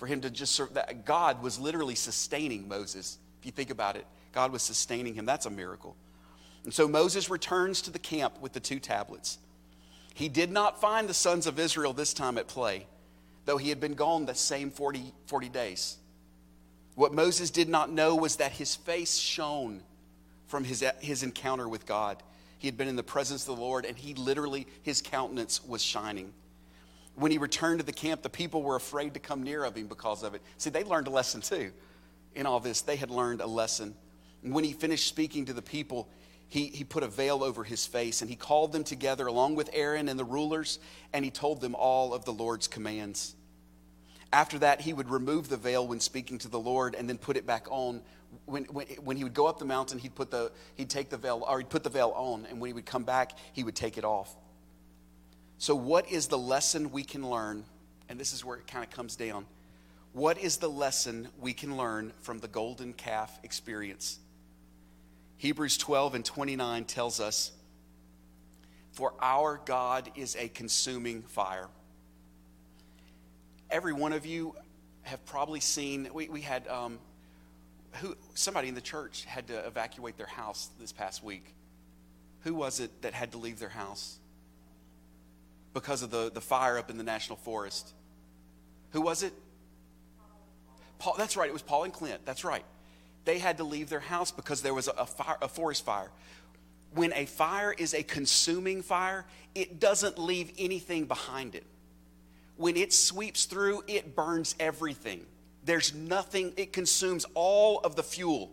for 0.03 0.09
him 0.09 0.21
to 0.21 0.31
just 0.31 0.57
serve 0.57 0.75
that 0.75 1.05
God 1.05 1.45
was 1.45 1.61
literally 1.61 1.95
sustaining 1.95 2.67
Moses. 2.67 3.19
If 3.39 3.47
you 3.47 3.53
think 3.53 3.71
about 3.71 3.95
it, 3.95 4.05
God 4.33 4.51
was 4.51 4.61
sustaining 4.61 5.15
him. 5.15 5.27
That's 5.27 5.47
a 5.47 5.51
miracle. 5.51 5.95
And 6.65 6.75
so 6.75 6.89
Moses 6.89 7.31
returns 7.31 7.81
to 7.83 7.93
the 7.93 8.01
camp 8.01 8.41
with 8.41 8.53
the 8.53 8.59
two 8.59 8.81
tablets. 8.81 9.39
He 10.13 10.29
did 10.29 10.51
not 10.51 10.81
find 10.81 11.09
the 11.09 11.15
sons 11.15 11.47
of 11.47 11.61
Israel 11.61 11.93
this 11.93 12.13
time 12.13 12.37
at 12.37 12.49
play, 12.49 12.89
though 13.45 13.59
he 13.59 13.69
had 13.69 13.79
been 13.79 13.95
gone 13.95 14.27
the 14.27 14.35
same 14.35 14.73
40, 14.73 15.15
40 15.27 15.49
days. 15.51 15.99
What 16.97 17.15
Moses 17.15 17.51
did 17.51 17.69
not 17.69 17.89
know 17.89 18.17
was 18.17 18.35
that 18.37 18.51
his 18.51 18.75
face 18.75 19.19
shone 19.19 19.85
from 20.49 20.65
his, 20.65 20.85
his 20.99 21.23
encounter 21.23 21.69
with 21.69 21.87
God. 21.87 22.21
He 22.59 22.67
had 22.67 22.77
been 22.77 22.89
in 22.89 22.97
the 22.97 23.05
presence 23.05 23.43
of 23.43 23.55
the 23.55 23.63
Lord, 23.63 23.85
and 23.85 23.97
he 23.97 24.15
literally, 24.15 24.67
his 24.83 25.01
countenance 25.01 25.65
was 25.65 25.81
shining. 25.81 26.33
When 27.15 27.31
he 27.31 27.39
returned 27.39 27.81
to 27.81 27.87
the 27.87 27.93
camp, 27.93 28.23
the 28.23 28.31
people 28.31 28.63
were 28.63 28.77
afraid 28.77 29.15
to 29.15 29.21
come 29.21 29.43
near 29.43 29.65
of 29.65 29.77
him 29.77 29.87
because 29.87 30.23
of 30.23 30.35
it. 30.35 30.43
See, 30.57 30.71
they 30.71 30.85
learned 30.85 31.07
a 31.07 31.11
lesson 31.11 31.41
too 31.41 31.73
in 32.35 32.47
all 32.47 32.61
this. 32.61 32.81
They 32.81 32.97
had 32.97 33.11
learned 33.11 33.41
a 33.41 33.47
lesson. 33.47 33.95
When 34.43 34.65
he 34.65 34.73
finished 34.73 35.07
speaking 35.07 35.45
to 35.47 35.53
the 35.53 35.63
people, 35.63 36.09
he, 36.49 36.67
he 36.67 36.85
put 36.85 37.03
a 37.03 37.09
veil 37.09 37.45
over 37.45 37.65
his 37.65 37.87
face 37.87 38.21
and 38.21 38.29
he 38.29 38.37
called 38.37 38.73
them 38.73 38.85
together 38.85 39.27
along 39.27 39.55
with 39.55 39.71
Aaron 39.73 40.09
and 40.09 40.19
the 40.19 40.25
rulers, 40.25 40.79
and 41.13 41.25
he 41.25 41.31
told 41.31 41.61
them 41.61 41.75
all 41.75 42.13
of 42.13 42.25
the 42.25 42.33
Lord's 42.33 42.69
commands. 42.69 43.37
After 44.33 44.59
that, 44.61 44.81
he 44.81 44.93
would 44.93 45.11
remove 45.11 45.49
the 45.49 45.57
veil 45.57 45.87
when 45.87 46.01
speaking 46.01 46.39
to 46.39 46.49
the 46.49 46.59
Lord 46.59 46.95
and 46.95 47.09
then 47.09 47.19
put 47.19 47.37
it 47.37 47.47
back 47.47 47.67
on. 47.71 48.01
When, 48.47 48.65
when, 48.65 48.87
when 49.05 49.17
he 49.19 49.25
would 49.25 49.35
go 49.35 49.47
up 49.47 49.59
the 49.59 49.67
mountain, 49.67 49.99
he'd, 49.99 50.15
put 50.15 50.31
the, 50.31 50.51
he'd 50.75 50.89
take 50.89 51.11
the 51.11 51.19
veil, 51.19 51.45
or 51.47 51.59
he'd 51.59 51.69
put 51.69 51.85
the 51.85 51.91
veil 51.91 52.13
on, 52.17 52.47
and 52.49 52.59
when 52.59 52.69
he 52.69 52.73
would 52.73 52.87
come 52.87 53.05
back, 53.05 53.33
he 53.53 53.63
would 53.63 53.77
take 53.77 53.99
it 53.99 54.05
off. 54.05 54.35
So, 55.63 55.77
what 55.77 56.11
is 56.11 56.27
the 56.27 56.37
lesson 56.37 56.91
we 56.91 57.05
can 57.05 57.31
learn? 57.31 57.65
And 58.09 58.19
this 58.19 58.33
is 58.33 58.45
where 58.45 58.57
it 58.57 58.67
kind 58.67 58.83
of 58.83 58.91
comes 58.91 59.15
down. 59.15 59.47
What 60.13 60.37
is 60.37 60.57
the 60.57 60.69
lesson 60.69 61.29
we 61.39 61.53
can 61.53 61.77
learn 61.77 62.13
from 62.21 62.41
the 62.41 62.49
golden 62.49 62.93
calf 62.93 63.39
experience? 63.45 64.19
Hebrews 65.37 65.79
12 65.79 66.17
and 66.17 66.25
29 66.25 66.85
tells 66.87 67.21
us, 67.21 67.53
For 68.91 69.15
our 69.21 69.61
God 69.65 70.11
is 70.17 70.35
a 70.35 70.49
consuming 70.49 71.23
fire. 71.23 71.69
Every 73.71 73.93
one 73.93 74.13
of 74.13 74.27
you 74.27 74.57
have 75.03 75.25
probably 75.27 75.61
seen, 75.61 76.09
we, 76.13 76.29
we 76.29 76.41
had 76.41 76.67
um, 76.67 76.99
who, 78.01 78.17
somebody 78.35 78.67
in 78.67 78.75
the 78.75 78.81
church 78.81 79.27
had 79.27 79.47
to 79.47 79.65
evacuate 79.65 80.17
their 80.17 80.27
house 80.27 80.71
this 80.81 80.91
past 80.91 81.23
week. 81.23 81.55
Who 82.41 82.53
was 82.53 82.81
it 82.81 83.03
that 83.03 83.15
had 83.15 83.31
to 83.31 83.39
leave 83.39 83.61
their 83.61 83.69
house? 83.69 84.19
Because 85.75 86.03
of 86.03 86.11
the, 86.11 86.31
the 86.33 86.41
fire 86.41 86.79
up 86.79 86.91
in 86.91 86.99
the 86.99 87.05
national 87.05 87.37
forest. 87.37 87.93
Who 88.91 89.01
was 89.01 89.23
it? 89.23 89.33
Paul, 90.99 91.15
that's 91.19 91.37
right, 91.37 91.49
it 91.49 91.53
was 91.53 91.63
Paul 91.63 91.85
and 91.85 91.93
Clint. 91.93 92.25
That's 92.25 92.45
right. 92.45 92.65
They 93.25 93.39
had 93.39 93.59
to 93.59 93.65
leave 93.65 93.89
their 93.89 94.01
house 94.01 94.31
because 94.31 94.63
there 94.63 94.75
was 94.75 94.89
a, 94.89 95.07
fire, 95.07 95.37
a 95.41 95.49
forest 95.49 95.85
fire. 95.85 96.11
When 96.95 97.13
a 97.15 97.27
fire 97.27 97.73
is 97.73 97.95
a 97.95 98.03
consuming 98.03 98.83
fire, 98.83 99.25
it 99.55 99.81
doesn't 99.81 100.19
leave 100.19 100.53
anything 100.59 101.07
behind 101.07 101.55
it. 101.55 101.65
When 102.57 102.77
it 102.77 102.93
sweeps 102.93 103.47
through, 103.47 103.85
it 103.87 104.15
burns 104.15 104.55
everything. 104.61 105.27
There's 105.65 105.95
nothing, 105.95 106.53
it 106.57 106.73
consumes 106.73 107.25
all 107.35 107.81
of 107.81 107.97
the 107.97 108.03
fuel. 108.03 108.53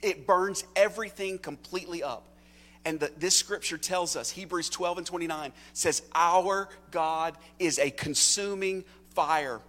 It 0.00 0.26
burns 0.26 0.64
everything 0.74 1.38
completely 1.38 2.02
up. 2.02 2.26
And 2.84 2.98
the, 2.98 3.12
this 3.16 3.36
scripture 3.36 3.78
tells 3.78 4.16
us, 4.16 4.30
Hebrews 4.30 4.68
12 4.68 4.98
and 4.98 5.06
29 5.06 5.52
says, 5.72 6.02
Our 6.14 6.68
God 6.90 7.36
is 7.58 7.78
a 7.78 7.90
consuming 7.90 8.84
fire. 9.14 9.60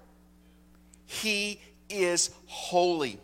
He 1.06 1.62
is 1.90 2.32
holy. 2.48 3.20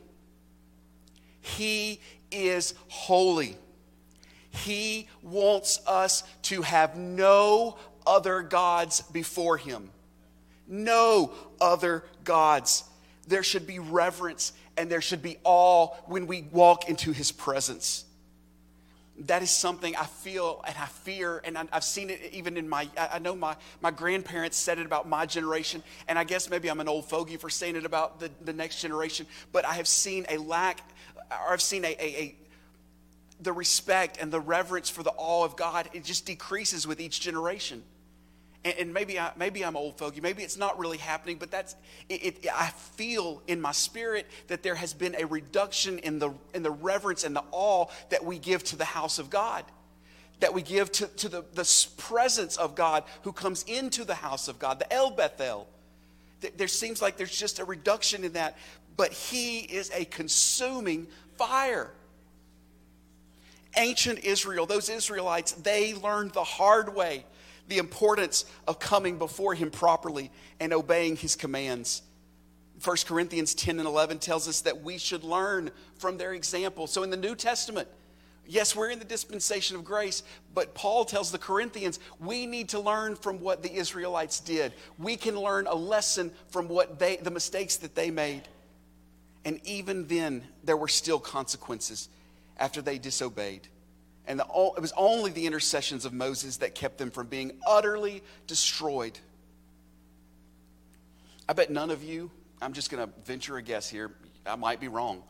He 1.41 1.99
is 2.31 2.75
holy. 2.87 3.57
He 4.51 5.07
wants 5.23 5.79
us 5.87 6.23
to 6.43 6.61
have 6.61 6.95
no 6.95 7.77
other 8.05 8.41
gods 8.41 9.01
before 9.01 9.57
Him. 9.57 9.89
No 10.67 11.31
other 11.59 12.03
gods. 12.23 12.83
There 13.27 13.43
should 13.43 13.65
be 13.65 13.79
reverence 13.79 14.53
and 14.77 14.89
there 14.89 15.01
should 15.01 15.23
be 15.23 15.37
awe 15.43 15.87
when 16.05 16.27
we 16.27 16.43
walk 16.51 16.89
into 16.89 17.11
His 17.11 17.31
presence 17.31 18.05
that 19.25 19.41
is 19.41 19.51
something 19.51 19.95
I 19.95 20.05
feel 20.05 20.63
and 20.65 20.75
I 20.77 20.85
fear, 20.85 21.41
and 21.43 21.57
I, 21.57 21.65
have 21.71 21.83
seen 21.83 22.09
it 22.09 22.21
even 22.31 22.57
in 22.57 22.69
my, 22.69 22.87
I 22.97 23.19
know 23.19 23.35
my, 23.35 23.55
my 23.81 23.91
grandparents 23.91 24.57
said 24.57 24.79
it 24.79 24.85
about 24.85 25.07
my 25.07 25.25
generation, 25.25 25.83
and 26.07 26.17
I 26.17 26.23
guess 26.23 26.49
maybe 26.49 26.69
I'm 26.69 26.79
an 26.79 26.87
old 26.87 27.05
fogey 27.05 27.37
for 27.37 27.49
saying 27.49 27.75
it 27.75 27.85
about 27.85 28.19
the, 28.19 28.31
the 28.43 28.53
next 28.53 28.81
generation, 28.81 29.25
but 29.51 29.65
I 29.65 29.73
have 29.73 29.87
seen 29.87 30.25
a 30.29 30.37
lack, 30.37 30.81
or 31.31 31.53
I've 31.53 31.61
seen 31.61 31.83
a, 31.83 31.95
a, 31.99 32.21
a 32.21 32.35
the 33.41 33.53
respect 33.53 34.17
and 34.19 34.31
the 34.31 34.39
reverence 34.39 34.89
for 34.89 35.03
the 35.03 35.13
awe 35.15 35.45
of 35.45 35.55
God, 35.55 35.89
it 35.93 36.03
just 36.03 36.25
decreases 36.25 36.85
with 36.85 36.99
each 36.99 37.21
generation 37.21 37.83
and, 38.65 38.75
and 38.77 38.93
maybe 38.93 39.19
I, 39.19 39.31
maybe 39.37 39.63
I'm 39.63 39.75
old 39.75 39.97
fogey. 39.97 40.21
Maybe 40.21 40.43
it's 40.43 40.57
not 40.57 40.77
really 40.77 40.97
happening, 40.97 41.37
but 41.37 41.51
that's 41.51 41.75
it, 42.09 42.43
it, 42.43 42.47
I 42.53 42.69
feel 42.69 43.41
in 43.47 43.61
my 43.61 43.71
spirit 43.71 44.27
that 44.47 44.63
there 44.63 44.75
has 44.75 44.93
been 44.93 45.15
a 45.17 45.25
reduction 45.25 45.99
in 45.99 46.19
the 46.19 46.33
in 46.53 46.63
the 46.63 46.71
reverence 46.71 47.23
and 47.23 47.35
the 47.35 47.43
awe 47.51 47.85
that 48.09 48.23
we 48.23 48.39
give 48.39 48.63
to 48.65 48.75
the 48.75 48.85
house 48.85 49.19
of 49.19 49.29
God, 49.29 49.63
that 50.39 50.53
we 50.53 50.61
give 50.61 50.91
to, 50.93 51.07
to 51.07 51.29
the, 51.29 51.43
the 51.53 51.87
presence 51.97 52.57
of 52.57 52.75
God 52.75 53.03
who 53.23 53.31
comes 53.31 53.63
into 53.63 54.03
the 54.03 54.15
house 54.15 54.47
of 54.47 54.59
God, 54.59 54.79
the 54.79 54.91
El 54.91 55.11
Bethel. 55.11 55.67
There 56.55 56.69
seems 56.69 57.01
like 57.01 57.17
there's 57.17 57.37
just 57.37 57.59
a 57.59 57.65
reduction 57.65 58.23
in 58.23 58.33
that, 58.33 58.57
but 58.95 59.11
He 59.11 59.59
is 59.59 59.91
a 59.93 60.05
consuming 60.05 61.07
fire 61.37 61.91
ancient 63.77 64.19
Israel, 64.23 64.65
those 64.65 64.89
Israelites, 64.89 65.51
they 65.51 65.93
learned 65.93 66.31
the 66.31 66.43
hard 66.43 66.95
way 66.95 67.23
the 67.69 67.77
importance 67.77 68.45
of 68.67 68.79
coming 68.79 69.17
before 69.17 69.53
Him 69.53 69.71
properly 69.71 70.31
and 70.59 70.73
obeying 70.73 71.15
His 71.15 71.35
commands. 71.35 72.01
1 72.83 72.97
Corinthians 73.05 73.53
10 73.53 73.79
and 73.79 73.87
11 73.87 74.19
tells 74.19 74.47
us 74.47 74.61
that 74.61 74.81
we 74.81 74.97
should 74.97 75.23
learn 75.23 75.69
from 75.97 76.17
their 76.17 76.33
example. 76.33 76.87
So 76.87 77.03
in 77.03 77.09
the 77.09 77.17
New 77.17 77.35
Testament, 77.35 77.87
yes, 78.45 78.75
we're 78.75 78.89
in 78.89 78.99
the 78.99 79.05
dispensation 79.05 79.75
of 79.75 79.83
grace, 79.83 80.23
but 80.53 80.73
Paul 80.73 81.05
tells 81.05 81.31
the 81.31 81.37
Corinthians 81.37 81.99
we 82.19 82.45
need 82.45 82.69
to 82.69 82.79
learn 82.79 83.15
from 83.15 83.39
what 83.41 83.63
the 83.63 83.73
Israelites 83.73 84.39
did. 84.39 84.73
We 84.97 85.17
can 85.17 85.35
learn 85.35 85.67
a 85.67 85.75
lesson 85.75 86.31
from 86.49 86.67
what 86.67 86.99
they 86.99 87.17
the 87.17 87.31
mistakes 87.31 87.77
that 87.77 87.95
they 87.95 88.11
made. 88.11 88.43
And 89.45 89.59
even 89.65 90.07
then 90.07 90.43
there 90.63 90.77
were 90.77 90.87
still 90.87 91.19
consequences 91.19 92.09
after 92.57 92.81
they 92.81 92.97
disobeyed. 92.97 93.67
And 94.29 94.39
the, 94.39 94.45
it 94.45 94.81
was 94.81 94.93
only 94.95 95.31
the 95.31 95.47
intercessions 95.47 96.05
of 96.05 96.13
Moses 96.13 96.57
that 96.57 96.75
kept 96.75 96.99
them 96.99 97.09
from 97.09 97.27
being 97.27 97.51
utterly 97.67 98.21
destroyed. 98.45 99.17
I 101.49 101.53
bet 101.53 101.71
none 101.71 101.89
of 101.89 102.03
you, 102.03 102.29
I'm 102.61 102.73
just 102.73 102.91
going 102.91 103.05
to 103.05 103.11
venture 103.25 103.57
a 103.57 103.61
guess 103.63 103.89
here, 103.89 104.11
I 104.45 104.55
might 104.55 104.79
be 104.79 104.87
wrong, 104.87 105.23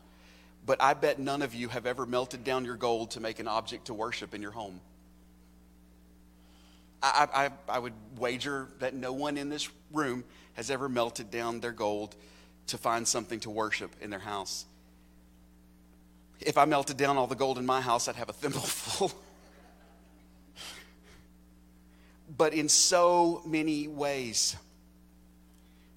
but 0.66 0.82
I 0.82 0.92
bet 0.92 1.18
none 1.18 1.40
of 1.40 1.54
you 1.54 1.68
have 1.68 1.86
ever 1.86 2.04
melted 2.04 2.44
down 2.44 2.66
your 2.66 2.76
gold 2.76 3.12
to 3.12 3.20
make 3.20 3.38
an 3.38 3.48
object 3.48 3.86
to 3.86 3.94
worship 3.94 4.34
in 4.34 4.42
your 4.42 4.50
home. 4.50 4.78
I, 7.02 7.50
I, 7.68 7.74
I 7.74 7.78
would 7.78 7.94
wager 8.18 8.68
that 8.80 8.92
no 8.92 9.14
one 9.14 9.38
in 9.38 9.48
this 9.48 9.70
room 9.94 10.24
has 10.54 10.70
ever 10.70 10.90
melted 10.90 11.30
down 11.30 11.60
their 11.60 11.72
gold 11.72 12.14
to 12.66 12.76
find 12.76 13.08
something 13.08 13.40
to 13.40 13.50
worship 13.50 13.96
in 14.02 14.10
their 14.10 14.18
house. 14.18 14.66
If 16.40 16.56
I 16.56 16.64
melted 16.64 16.96
down 16.96 17.16
all 17.16 17.26
the 17.26 17.34
gold 17.34 17.58
in 17.58 17.66
my 17.66 17.80
house, 17.80 18.08
I'd 18.08 18.16
have 18.16 18.30
a 18.30 18.32
thimbleful. 18.32 19.12
but 22.36 22.54
in 22.54 22.68
so 22.68 23.42
many 23.44 23.88
ways, 23.88 24.56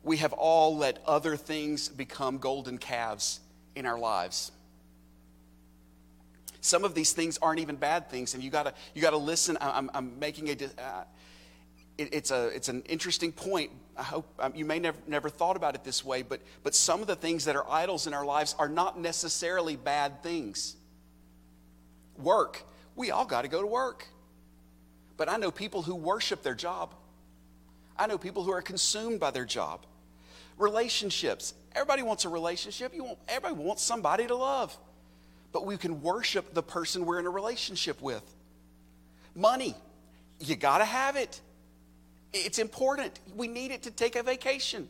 we 0.03 0.17
have 0.17 0.33
all 0.33 0.75
let 0.75 1.01
other 1.05 1.37
things 1.37 1.87
become 1.87 2.37
golden 2.37 2.77
calves 2.77 3.39
in 3.75 3.85
our 3.85 3.97
lives. 3.97 4.51
Some 6.59 6.83
of 6.83 6.95
these 6.95 7.13
things 7.13 7.37
aren't 7.41 7.59
even 7.59 7.75
bad 7.75 8.09
things, 8.09 8.33
and 8.33 8.43
you 8.43 8.49
gotta 8.49 8.73
you 8.93 9.01
gotta 9.01 9.17
listen. 9.17 9.57
I'm, 9.59 9.89
I'm 9.93 10.19
making 10.19 10.49
a. 10.49 10.53
Uh, 10.53 11.03
it, 11.97 12.13
it's 12.13 12.31
a 12.31 12.47
it's 12.47 12.69
an 12.69 12.83
interesting 12.83 13.31
point. 13.31 13.71
I 13.95 14.03
hope 14.03 14.27
um, 14.39 14.53
you 14.55 14.65
may 14.65 14.79
never 14.79 14.97
never 15.07 15.29
thought 15.29 15.55
about 15.55 15.75
it 15.75 15.83
this 15.83 16.03
way, 16.03 16.23
but 16.23 16.41
but 16.63 16.73
some 16.73 17.01
of 17.01 17.07
the 17.07 17.15
things 17.15 17.45
that 17.45 17.55
are 17.55 17.69
idols 17.69 18.07
in 18.07 18.13
our 18.13 18.25
lives 18.25 18.55
are 18.57 18.69
not 18.69 18.99
necessarily 18.99 19.75
bad 19.75 20.23
things. 20.23 20.75
Work, 22.17 22.63
we 22.95 23.11
all 23.11 23.25
got 23.25 23.43
to 23.43 23.47
go 23.47 23.61
to 23.61 23.67
work, 23.67 24.07
but 25.17 25.29
I 25.29 25.37
know 25.37 25.51
people 25.51 25.81
who 25.81 25.95
worship 25.95 26.43
their 26.43 26.55
job. 26.55 26.93
I 27.97 28.07
know 28.07 28.17
people 28.17 28.43
who 28.43 28.51
are 28.51 28.61
consumed 28.61 29.19
by 29.19 29.29
their 29.29 29.45
job. 29.45 29.85
Relationships, 30.57 31.53
everybody 31.73 32.01
wants 32.01 32.25
a 32.25 32.29
relationship. 32.29 32.93
You 32.95 33.03
want 33.03 33.19
everybody 33.27 33.63
wants 33.63 33.83
somebody 33.83 34.25
to 34.27 34.35
love, 34.35 34.75
but 35.51 35.65
we 35.65 35.77
can 35.77 36.01
worship 36.01 36.53
the 36.53 36.63
person 36.63 37.05
we're 37.05 37.19
in 37.19 37.27
a 37.27 37.31
relationship 37.31 38.01
with. 38.01 38.23
Money, 39.35 39.75
you 40.39 40.55
got 40.55 40.79
to 40.79 40.85
have 40.85 41.15
it. 41.15 41.39
It's 42.33 42.57
important. 42.57 43.19
We 43.35 43.47
need 43.47 43.71
it 43.71 43.83
to 43.83 43.91
take 43.91 44.15
a 44.15 44.23
vacation. 44.23 44.89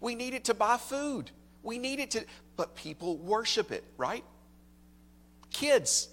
We 0.00 0.14
need 0.14 0.34
it 0.34 0.44
to 0.44 0.54
buy 0.54 0.76
food. 0.76 1.30
We 1.62 1.78
need 1.78 1.98
it 1.98 2.12
to, 2.12 2.24
but 2.56 2.76
people 2.76 3.16
worship 3.16 3.72
it, 3.72 3.84
right? 3.96 4.24
Kids. 5.50 6.08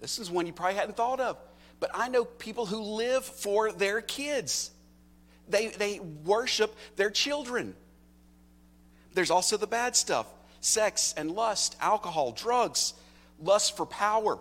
This 0.00 0.18
is 0.18 0.30
one 0.30 0.46
you 0.46 0.52
probably 0.52 0.76
hadn't 0.76 0.96
thought 0.96 1.20
of. 1.20 1.36
But 1.80 1.90
I 1.94 2.08
know 2.08 2.24
people 2.24 2.66
who 2.66 2.80
live 2.80 3.24
for 3.24 3.72
their 3.72 4.00
kids. 4.00 4.70
They, 5.48 5.68
they 5.68 5.98
worship 5.98 6.74
their 6.96 7.10
children. 7.10 7.74
There's 9.14 9.30
also 9.30 9.56
the 9.56 9.66
bad 9.66 9.96
stuff 9.96 10.26
sex 10.60 11.12
and 11.16 11.30
lust, 11.30 11.76
alcohol, 11.80 12.32
drugs, 12.32 12.94
lust 13.38 13.76
for 13.76 13.84
power, 13.84 14.38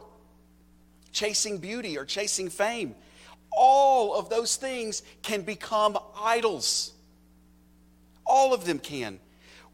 chasing 1.12 1.58
beauty 1.58 1.98
or 1.98 2.06
chasing 2.06 2.50
fame 2.50 2.96
all 3.56 4.16
of 4.16 4.30
those 4.30 4.56
things 4.56 5.04
can 5.22 5.42
become 5.42 5.98
idols. 6.20 6.92
All 8.26 8.54
of 8.54 8.66
them 8.66 8.80
can. 8.80 9.20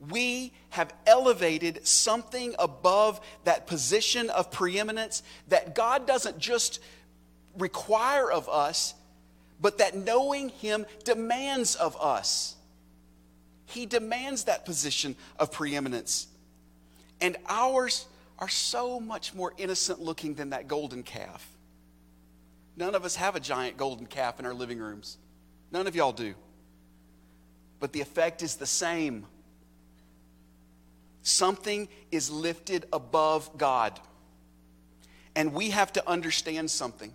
We 0.10 0.54
have 0.70 0.94
elevated 1.06 1.86
something 1.86 2.56
above 2.58 3.20
that 3.44 3.68
position 3.68 4.30
of 4.30 4.52
preeminence 4.52 5.24
that 5.50 5.76
God 5.76 6.08
doesn't 6.08 6.40
just 6.40 6.80
require 7.58 8.32
of 8.32 8.48
us, 8.48 8.94
but 9.60 9.80
that 9.80 9.96
knowing 9.96 10.50
Him 10.50 10.86
demands 11.04 11.76
of 11.76 11.98
us. 12.00 12.56
He 13.66 13.86
demands 13.86 14.46
that 14.46 14.66
position 14.66 15.16
of 15.38 15.52
preeminence. 15.52 16.28
And 17.22 17.38
ours 17.48 18.08
are 18.40 18.50
so 18.50 19.00
much 19.00 19.34
more 19.34 19.54
innocent 19.58 20.00
looking 20.00 20.34
than 20.34 20.52
that 20.52 20.68
golden 20.68 21.04
calf. 21.04 21.46
None 22.80 22.96
of 22.96 23.04
us 23.04 23.18
have 23.18 23.36
a 23.36 23.42
giant 23.42 23.76
golden 23.76 24.06
calf 24.06 24.40
in 24.40 24.46
our 24.46 24.54
living 24.54 24.80
rooms. 24.80 25.18
None 25.70 25.86
of 25.86 25.98
y'all 25.98 26.14
do. 26.14 26.34
But 27.82 27.92
the 27.92 28.00
effect 28.00 28.42
is 28.42 28.56
the 28.56 28.66
same. 28.66 29.26
Something 31.22 31.90
is 32.10 32.32
lifted 32.32 32.86
above 32.94 33.58
God. 33.58 34.00
And 35.36 35.54
we 35.54 35.72
have 35.72 35.92
to 35.94 36.10
understand 36.10 36.72
something. 36.72 37.12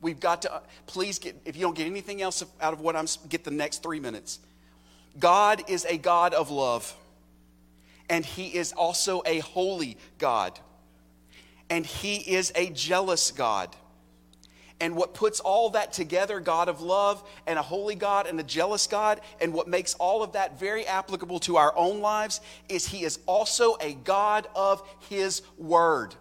We've 0.00 0.18
got 0.18 0.42
to, 0.42 0.52
uh, 0.52 0.60
please 0.86 1.20
get, 1.20 1.36
if 1.44 1.54
you 1.54 1.62
don't 1.62 1.76
get 1.76 1.86
anything 1.86 2.20
else 2.20 2.44
out 2.60 2.72
of 2.72 2.80
what 2.80 2.96
I'm, 2.96 3.06
get 3.28 3.44
the 3.44 3.52
next 3.52 3.84
three 3.84 4.00
minutes. 4.00 4.40
God 5.16 5.62
is 5.68 5.84
a 5.84 5.96
God 5.96 6.34
of 6.34 6.50
love, 6.50 6.92
and 8.10 8.24
He 8.24 8.48
is 8.48 8.72
also 8.72 9.22
a 9.26 9.38
holy 9.38 9.96
God, 10.18 10.58
and 11.70 11.86
He 11.86 12.16
is 12.16 12.52
a 12.54 12.70
jealous 12.70 13.30
God. 13.30 13.74
And 14.80 14.94
what 14.94 15.12
puts 15.12 15.40
all 15.40 15.70
that 15.70 15.92
together, 15.92 16.38
God 16.38 16.68
of 16.68 16.80
love 16.80 17.28
and 17.46 17.58
a 17.58 17.62
holy 17.62 17.96
God 17.96 18.26
and 18.26 18.38
a 18.38 18.44
jealous 18.44 18.86
God, 18.86 19.20
and 19.40 19.52
what 19.52 19.66
makes 19.66 19.94
all 19.94 20.22
of 20.22 20.32
that 20.32 20.58
very 20.58 20.86
applicable 20.86 21.40
to 21.40 21.56
our 21.56 21.76
own 21.76 22.00
lives 22.00 22.40
is 22.68 22.86
He 22.86 23.02
is 23.02 23.18
also 23.26 23.76
a 23.80 23.94
God 23.94 24.46
of 24.54 24.86
His 25.08 25.42
Word. 25.56 26.14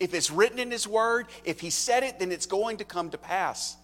If 0.00 0.12
it's 0.12 0.30
written 0.30 0.58
in 0.58 0.72
His 0.72 0.88
Word, 0.88 1.26
if 1.44 1.60
He 1.60 1.70
said 1.70 2.02
it, 2.02 2.18
then 2.18 2.32
it's 2.32 2.46
going 2.46 2.78
to 2.78 2.84
come 2.84 3.10
to 3.10 3.18
pass. 3.18 3.76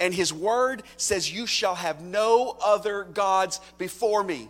And 0.00 0.12
His 0.12 0.32
Word 0.32 0.82
says, 0.96 1.32
You 1.32 1.46
shall 1.46 1.76
have 1.76 2.00
no 2.00 2.56
other 2.64 3.04
gods 3.04 3.60
before 3.78 4.24
me. 4.24 4.48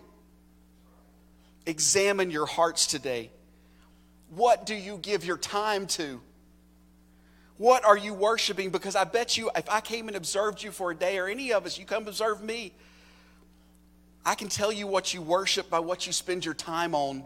Examine 1.66 2.30
your 2.30 2.46
hearts 2.46 2.86
today. 2.86 3.30
What 4.30 4.64
do 4.64 4.74
you 4.74 4.96
give 4.96 5.24
your 5.24 5.36
time 5.36 5.86
to? 5.88 6.22
What 7.56 7.84
are 7.84 7.96
you 7.96 8.14
worshiping? 8.14 8.70
Because 8.70 8.96
I 8.96 9.04
bet 9.04 9.36
you, 9.36 9.50
if 9.56 9.68
I 9.70 9.80
came 9.80 10.08
and 10.08 10.16
observed 10.16 10.62
you 10.62 10.72
for 10.72 10.90
a 10.90 10.94
day, 10.94 11.18
or 11.18 11.28
any 11.28 11.52
of 11.52 11.66
us, 11.66 11.78
you 11.78 11.84
come 11.84 12.08
observe 12.08 12.42
me, 12.42 12.72
I 14.26 14.34
can 14.34 14.48
tell 14.48 14.72
you 14.72 14.86
what 14.86 15.14
you 15.14 15.22
worship 15.22 15.70
by 15.70 15.78
what 15.78 16.06
you 16.06 16.12
spend 16.12 16.44
your 16.44 16.54
time 16.54 16.94
on. 16.94 17.24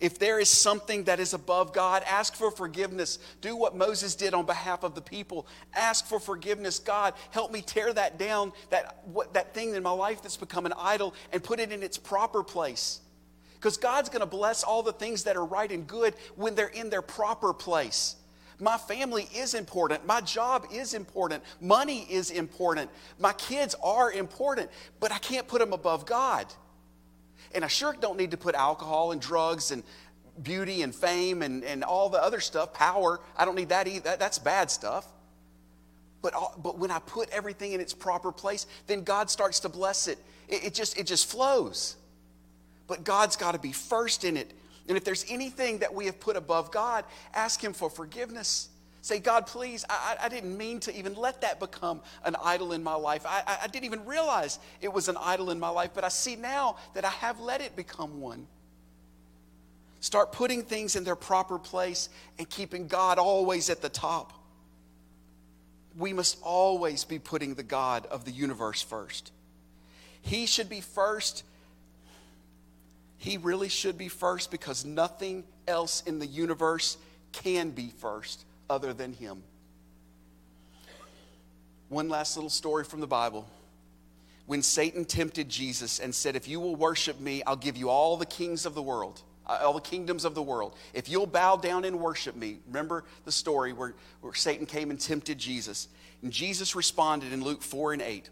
If 0.00 0.18
there 0.18 0.40
is 0.40 0.48
something 0.48 1.04
that 1.04 1.20
is 1.20 1.32
above 1.32 1.72
God, 1.72 2.02
ask 2.06 2.34
for 2.34 2.50
forgiveness. 2.50 3.20
Do 3.40 3.54
what 3.56 3.76
Moses 3.76 4.16
did 4.16 4.34
on 4.34 4.46
behalf 4.46 4.82
of 4.82 4.96
the 4.96 5.00
people. 5.00 5.46
Ask 5.74 6.06
for 6.06 6.18
forgiveness. 6.18 6.80
God, 6.80 7.14
help 7.30 7.52
me 7.52 7.62
tear 7.62 7.92
that 7.92 8.18
down, 8.18 8.52
that, 8.70 8.98
what, 9.04 9.34
that 9.34 9.54
thing 9.54 9.74
in 9.74 9.82
my 9.82 9.92
life 9.92 10.20
that's 10.20 10.36
become 10.36 10.66
an 10.66 10.72
idol, 10.76 11.14
and 11.32 11.42
put 11.42 11.60
it 11.60 11.70
in 11.70 11.84
its 11.84 11.98
proper 11.98 12.42
place. 12.42 13.00
Because 13.54 13.76
God's 13.76 14.08
going 14.08 14.20
to 14.20 14.26
bless 14.26 14.64
all 14.64 14.82
the 14.82 14.92
things 14.92 15.22
that 15.22 15.36
are 15.36 15.44
right 15.44 15.70
and 15.70 15.86
good 15.86 16.14
when 16.34 16.56
they're 16.56 16.66
in 16.66 16.90
their 16.90 17.02
proper 17.02 17.52
place. 17.52 18.16
My 18.62 18.78
family 18.78 19.28
is 19.34 19.54
important. 19.54 20.06
My 20.06 20.20
job 20.20 20.68
is 20.72 20.94
important. 20.94 21.42
Money 21.60 22.06
is 22.08 22.30
important. 22.30 22.90
My 23.18 23.32
kids 23.32 23.74
are 23.82 24.12
important, 24.12 24.70
but 25.00 25.10
I 25.10 25.18
can't 25.18 25.48
put 25.48 25.58
them 25.58 25.72
above 25.72 26.06
God. 26.06 26.46
And 27.56 27.64
I 27.64 27.66
sure 27.66 27.92
don't 28.00 28.16
need 28.16 28.30
to 28.30 28.36
put 28.36 28.54
alcohol 28.54 29.10
and 29.10 29.20
drugs 29.20 29.72
and 29.72 29.82
beauty 30.44 30.82
and 30.82 30.94
fame 30.94 31.42
and, 31.42 31.64
and 31.64 31.82
all 31.82 32.08
the 32.08 32.22
other 32.22 32.38
stuff, 32.38 32.72
power. 32.72 33.18
I 33.36 33.44
don't 33.44 33.56
need 33.56 33.70
that 33.70 33.88
either. 33.88 34.04
That, 34.04 34.20
that's 34.20 34.38
bad 34.38 34.70
stuff. 34.70 35.08
But, 36.22 36.32
but 36.62 36.78
when 36.78 36.92
I 36.92 37.00
put 37.00 37.30
everything 37.30 37.72
in 37.72 37.80
its 37.80 37.92
proper 37.92 38.30
place, 38.30 38.68
then 38.86 39.02
God 39.02 39.28
starts 39.28 39.58
to 39.60 39.68
bless 39.68 40.06
it. 40.06 40.18
It, 40.48 40.66
it 40.66 40.74
just, 40.74 40.96
it 40.96 41.08
just 41.08 41.28
flows. 41.28 41.96
But 42.86 43.02
God's 43.02 43.34
got 43.34 43.52
to 43.52 43.58
be 43.58 43.72
first 43.72 44.22
in 44.22 44.36
it. 44.36 44.52
And 44.88 44.96
if 44.96 45.04
there's 45.04 45.24
anything 45.28 45.78
that 45.78 45.94
we 45.94 46.06
have 46.06 46.18
put 46.18 46.36
above 46.36 46.70
God, 46.70 47.04
ask 47.34 47.62
Him 47.62 47.72
for 47.72 47.88
forgiveness. 47.88 48.68
Say, 49.00 49.18
God, 49.18 49.46
please, 49.46 49.84
I, 49.90 50.16
I 50.22 50.28
didn't 50.28 50.56
mean 50.56 50.78
to 50.80 50.96
even 50.96 51.14
let 51.14 51.40
that 51.40 51.58
become 51.58 52.00
an 52.24 52.36
idol 52.42 52.72
in 52.72 52.84
my 52.84 52.94
life. 52.94 53.26
I, 53.26 53.42
I 53.62 53.66
didn't 53.66 53.84
even 53.84 54.04
realize 54.04 54.60
it 54.80 54.92
was 54.92 55.08
an 55.08 55.16
idol 55.20 55.50
in 55.50 55.58
my 55.58 55.70
life, 55.70 55.90
but 55.92 56.04
I 56.04 56.08
see 56.08 56.36
now 56.36 56.76
that 56.94 57.04
I 57.04 57.10
have 57.10 57.40
let 57.40 57.60
it 57.60 57.74
become 57.74 58.20
one. 58.20 58.46
Start 59.98 60.32
putting 60.32 60.62
things 60.62 60.94
in 60.94 61.04
their 61.04 61.16
proper 61.16 61.58
place 61.58 62.08
and 62.38 62.48
keeping 62.48 62.86
God 62.86 63.18
always 63.18 63.70
at 63.70 63.82
the 63.82 63.88
top. 63.88 64.32
We 65.96 66.12
must 66.12 66.38
always 66.42 67.04
be 67.04 67.18
putting 67.18 67.54
the 67.54 67.62
God 67.62 68.06
of 68.06 68.24
the 68.24 68.30
universe 68.30 68.82
first. 68.82 69.32
He 70.20 70.46
should 70.46 70.68
be 70.68 70.80
first 70.80 71.44
he 73.22 73.36
really 73.36 73.68
should 73.68 73.96
be 73.96 74.08
first 74.08 74.50
because 74.50 74.84
nothing 74.84 75.44
else 75.68 76.02
in 76.06 76.18
the 76.18 76.26
universe 76.26 76.96
can 77.30 77.70
be 77.70 77.92
first 77.98 78.44
other 78.68 78.92
than 78.92 79.12
Him. 79.12 79.44
One 81.88 82.08
last 82.08 82.36
little 82.36 82.50
story 82.50 82.82
from 82.82 82.98
the 82.98 83.06
Bible. 83.06 83.48
When 84.46 84.60
Satan 84.60 85.04
tempted 85.04 85.48
Jesus 85.48 86.00
and 86.00 86.12
said, 86.12 86.34
If 86.34 86.48
you 86.48 86.58
will 86.58 86.74
worship 86.74 87.20
me, 87.20 87.44
I'll 87.44 87.54
give 87.54 87.76
you 87.76 87.90
all 87.90 88.16
the 88.16 88.26
kings 88.26 88.66
of 88.66 88.74
the 88.74 88.82
world, 88.82 89.22
uh, 89.46 89.60
all 89.62 89.74
the 89.74 89.80
kingdoms 89.80 90.24
of 90.24 90.34
the 90.34 90.42
world. 90.42 90.74
If 90.92 91.08
you'll 91.08 91.26
bow 91.28 91.54
down 91.54 91.84
and 91.84 92.00
worship 92.00 92.34
me, 92.34 92.58
remember 92.66 93.04
the 93.24 93.30
story 93.30 93.72
where, 93.72 93.94
where 94.20 94.34
Satan 94.34 94.66
came 94.66 94.90
and 94.90 94.98
tempted 94.98 95.38
Jesus. 95.38 95.86
And 96.22 96.32
Jesus 96.32 96.74
responded 96.74 97.32
in 97.32 97.44
Luke 97.44 97.62
4 97.62 97.92
and 97.92 98.02
8. 98.02 98.30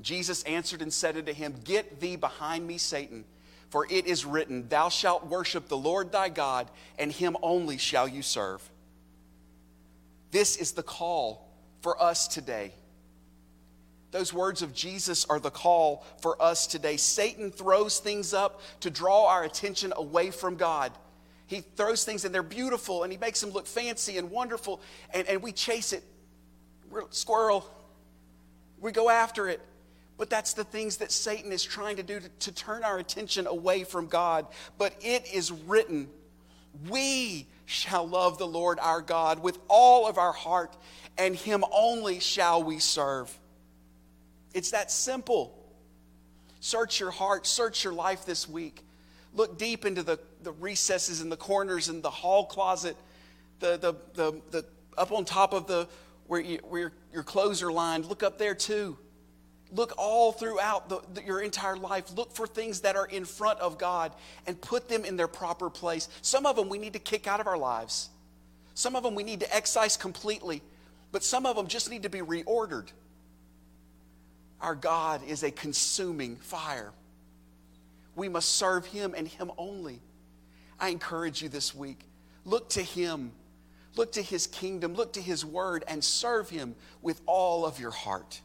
Jesus 0.00 0.42
answered 0.44 0.80
and 0.80 0.90
said 0.90 1.18
unto 1.18 1.34
him, 1.34 1.54
Get 1.64 2.00
thee 2.00 2.16
behind 2.16 2.66
me, 2.66 2.78
Satan. 2.78 3.26
For 3.70 3.86
it 3.88 4.06
is 4.06 4.24
written, 4.24 4.68
Thou 4.68 4.88
shalt 4.88 5.26
worship 5.26 5.68
the 5.68 5.76
Lord 5.76 6.12
thy 6.12 6.28
God, 6.28 6.68
and 6.98 7.10
him 7.10 7.36
only 7.42 7.78
shall 7.78 8.08
you 8.08 8.22
serve. 8.22 8.68
This 10.32 10.56
is 10.56 10.72
the 10.72 10.82
call 10.82 11.48
for 11.80 12.00
us 12.02 12.28
today. 12.28 12.72
Those 14.10 14.32
words 14.32 14.62
of 14.62 14.74
Jesus 14.74 15.24
are 15.26 15.38
the 15.38 15.50
call 15.50 16.04
for 16.20 16.40
us 16.42 16.66
today. 16.66 16.96
Satan 16.96 17.52
throws 17.52 18.00
things 18.00 18.34
up 18.34 18.60
to 18.80 18.90
draw 18.90 19.28
our 19.28 19.44
attention 19.44 19.92
away 19.96 20.32
from 20.32 20.56
God. 20.56 20.90
He 21.46 21.60
throws 21.60 22.04
things 22.04 22.24
and 22.24 22.34
they're 22.34 22.42
beautiful 22.42 23.04
and 23.04 23.12
he 23.12 23.18
makes 23.18 23.40
them 23.40 23.50
look 23.50 23.66
fancy 23.66 24.18
and 24.18 24.30
wonderful, 24.30 24.80
and, 25.14 25.28
and 25.28 25.42
we 25.42 25.52
chase 25.52 25.92
it. 25.92 26.02
We're 26.90 27.04
squirrel. 27.10 27.68
We 28.80 28.90
go 28.90 29.08
after 29.08 29.48
it. 29.48 29.60
But 30.20 30.28
that's 30.28 30.52
the 30.52 30.64
things 30.64 30.98
that 30.98 31.10
Satan 31.10 31.50
is 31.50 31.64
trying 31.64 31.96
to 31.96 32.02
do 32.02 32.20
to, 32.20 32.28
to, 32.28 32.52
turn 32.52 32.84
our 32.84 32.98
attention 32.98 33.46
away 33.46 33.84
from 33.84 34.06
God. 34.06 34.46
But 34.76 34.94
it 35.00 35.24
is 35.32 35.50
written, 35.50 36.10
we 36.90 37.46
shall 37.64 38.06
love 38.06 38.36
the 38.36 38.46
Lord 38.46 38.78
our 38.82 39.00
God 39.00 39.42
with 39.42 39.58
all 39.66 40.06
of 40.06 40.18
our 40.18 40.34
heart, 40.34 40.76
and 41.16 41.34
him 41.34 41.64
only 41.72 42.20
shall 42.20 42.62
we 42.62 42.80
serve. 42.80 43.34
It's 44.52 44.72
that 44.72 44.90
simple. 44.90 45.58
Search 46.60 47.00
your 47.00 47.12
heart, 47.12 47.46
search 47.46 47.82
your 47.82 47.94
life 47.94 48.26
this 48.26 48.46
week. 48.46 48.84
Look 49.32 49.56
deep 49.56 49.86
into 49.86 50.02
the, 50.02 50.20
the 50.42 50.52
recesses 50.52 51.22
and 51.22 51.32
the 51.32 51.38
corners 51.38 51.88
and 51.88 52.02
the 52.02 52.10
hall 52.10 52.44
closet, 52.44 52.98
the, 53.60 53.78
the, 53.78 53.94
the, 54.12 54.42
the 54.50 54.66
up 54.98 55.12
on 55.12 55.24
top 55.24 55.54
of 55.54 55.66
the 55.66 55.88
where, 56.26 56.42
you, 56.42 56.58
where 56.68 56.92
your 57.10 57.22
clothes 57.22 57.62
are 57.62 57.72
lined. 57.72 58.04
Look 58.04 58.22
up 58.22 58.36
there 58.36 58.54
too. 58.54 58.98
Look 59.72 59.92
all 59.96 60.32
throughout 60.32 60.88
the, 60.88 61.00
the, 61.14 61.24
your 61.24 61.40
entire 61.40 61.76
life. 61.76 62.16
Look 62.16 62.32
for 62.32 62.46
things 62.46 62.80
that 62.80 62.96
are 62.96 63.06
in 63.06 63.24
front 63.24 63.60
of 63.60 63.78
God 63.78 64.12
and 64.46 64.60
put 64.60 64.88
them 64.88 65.04
in 65.04 65.16
their 65.16 65.28
proper 65.28 65.70
place. 65.70 66.08
Some 66.22 66.46
of 66.46 66.56
them 66.56 66.68
we 66.68 66.78
need 66.78 66.94
to 66.94 66.98
kick 66.98 67.26
out 67.26 67.40
of 67.40 67.46
our 67.46 67.58
lives, 67.58 68.10
some 68.74 68.96
of 68.96 69.02
them 69.02 69.14
we 69.14 69.22
need 69.22 69.40
to 69.40 69.54
excise 69.54 69.96
completely, 69.96 70.62
but 71.12 71.22
some 71.22 71.46
of 71.46 71.56
them 71.56 71.66
just 71.66 71.90
need 71.90 72.02
to 72.02 72.10
be 72.10 72.20
reordered. 72.20 72.88
Our 74.60 74.74
God 74.74 75.22
is 75.26 75.42
a 75.42 75.50
consuming 75.50 76.36
fire. 76.36 76.92
We 78.14 78.28
must 78.28 78.50
serve 78.56 78.86
Him 78.86 79.14
and 79.16 79.26
Him 79.26 79.50
only. 79.56 80.00
I 80.78 80.88
encourage 80.88 81.42
you 81.42 81.48
this 81.48 81.74
week 81.74 82.00
look 82.44 82.70
to 82.70 82.82
Him, 82.82 83.32
look 83.96 84.12
to 84.12 84.22
His 84.22 84.46
kingdom, 84.46 84.94
look 84.94 85.12
to 85.14 85.20
His 85.20 85.44
word, 85.44 85.84
and 85.86 86.02
serve 86.02 86.50
Him 86.50 86.74
with 87.02 87.20
all 87.26 87.64
of 87.64 87.78
your 87.78 87.90
heart. 87.90 88.40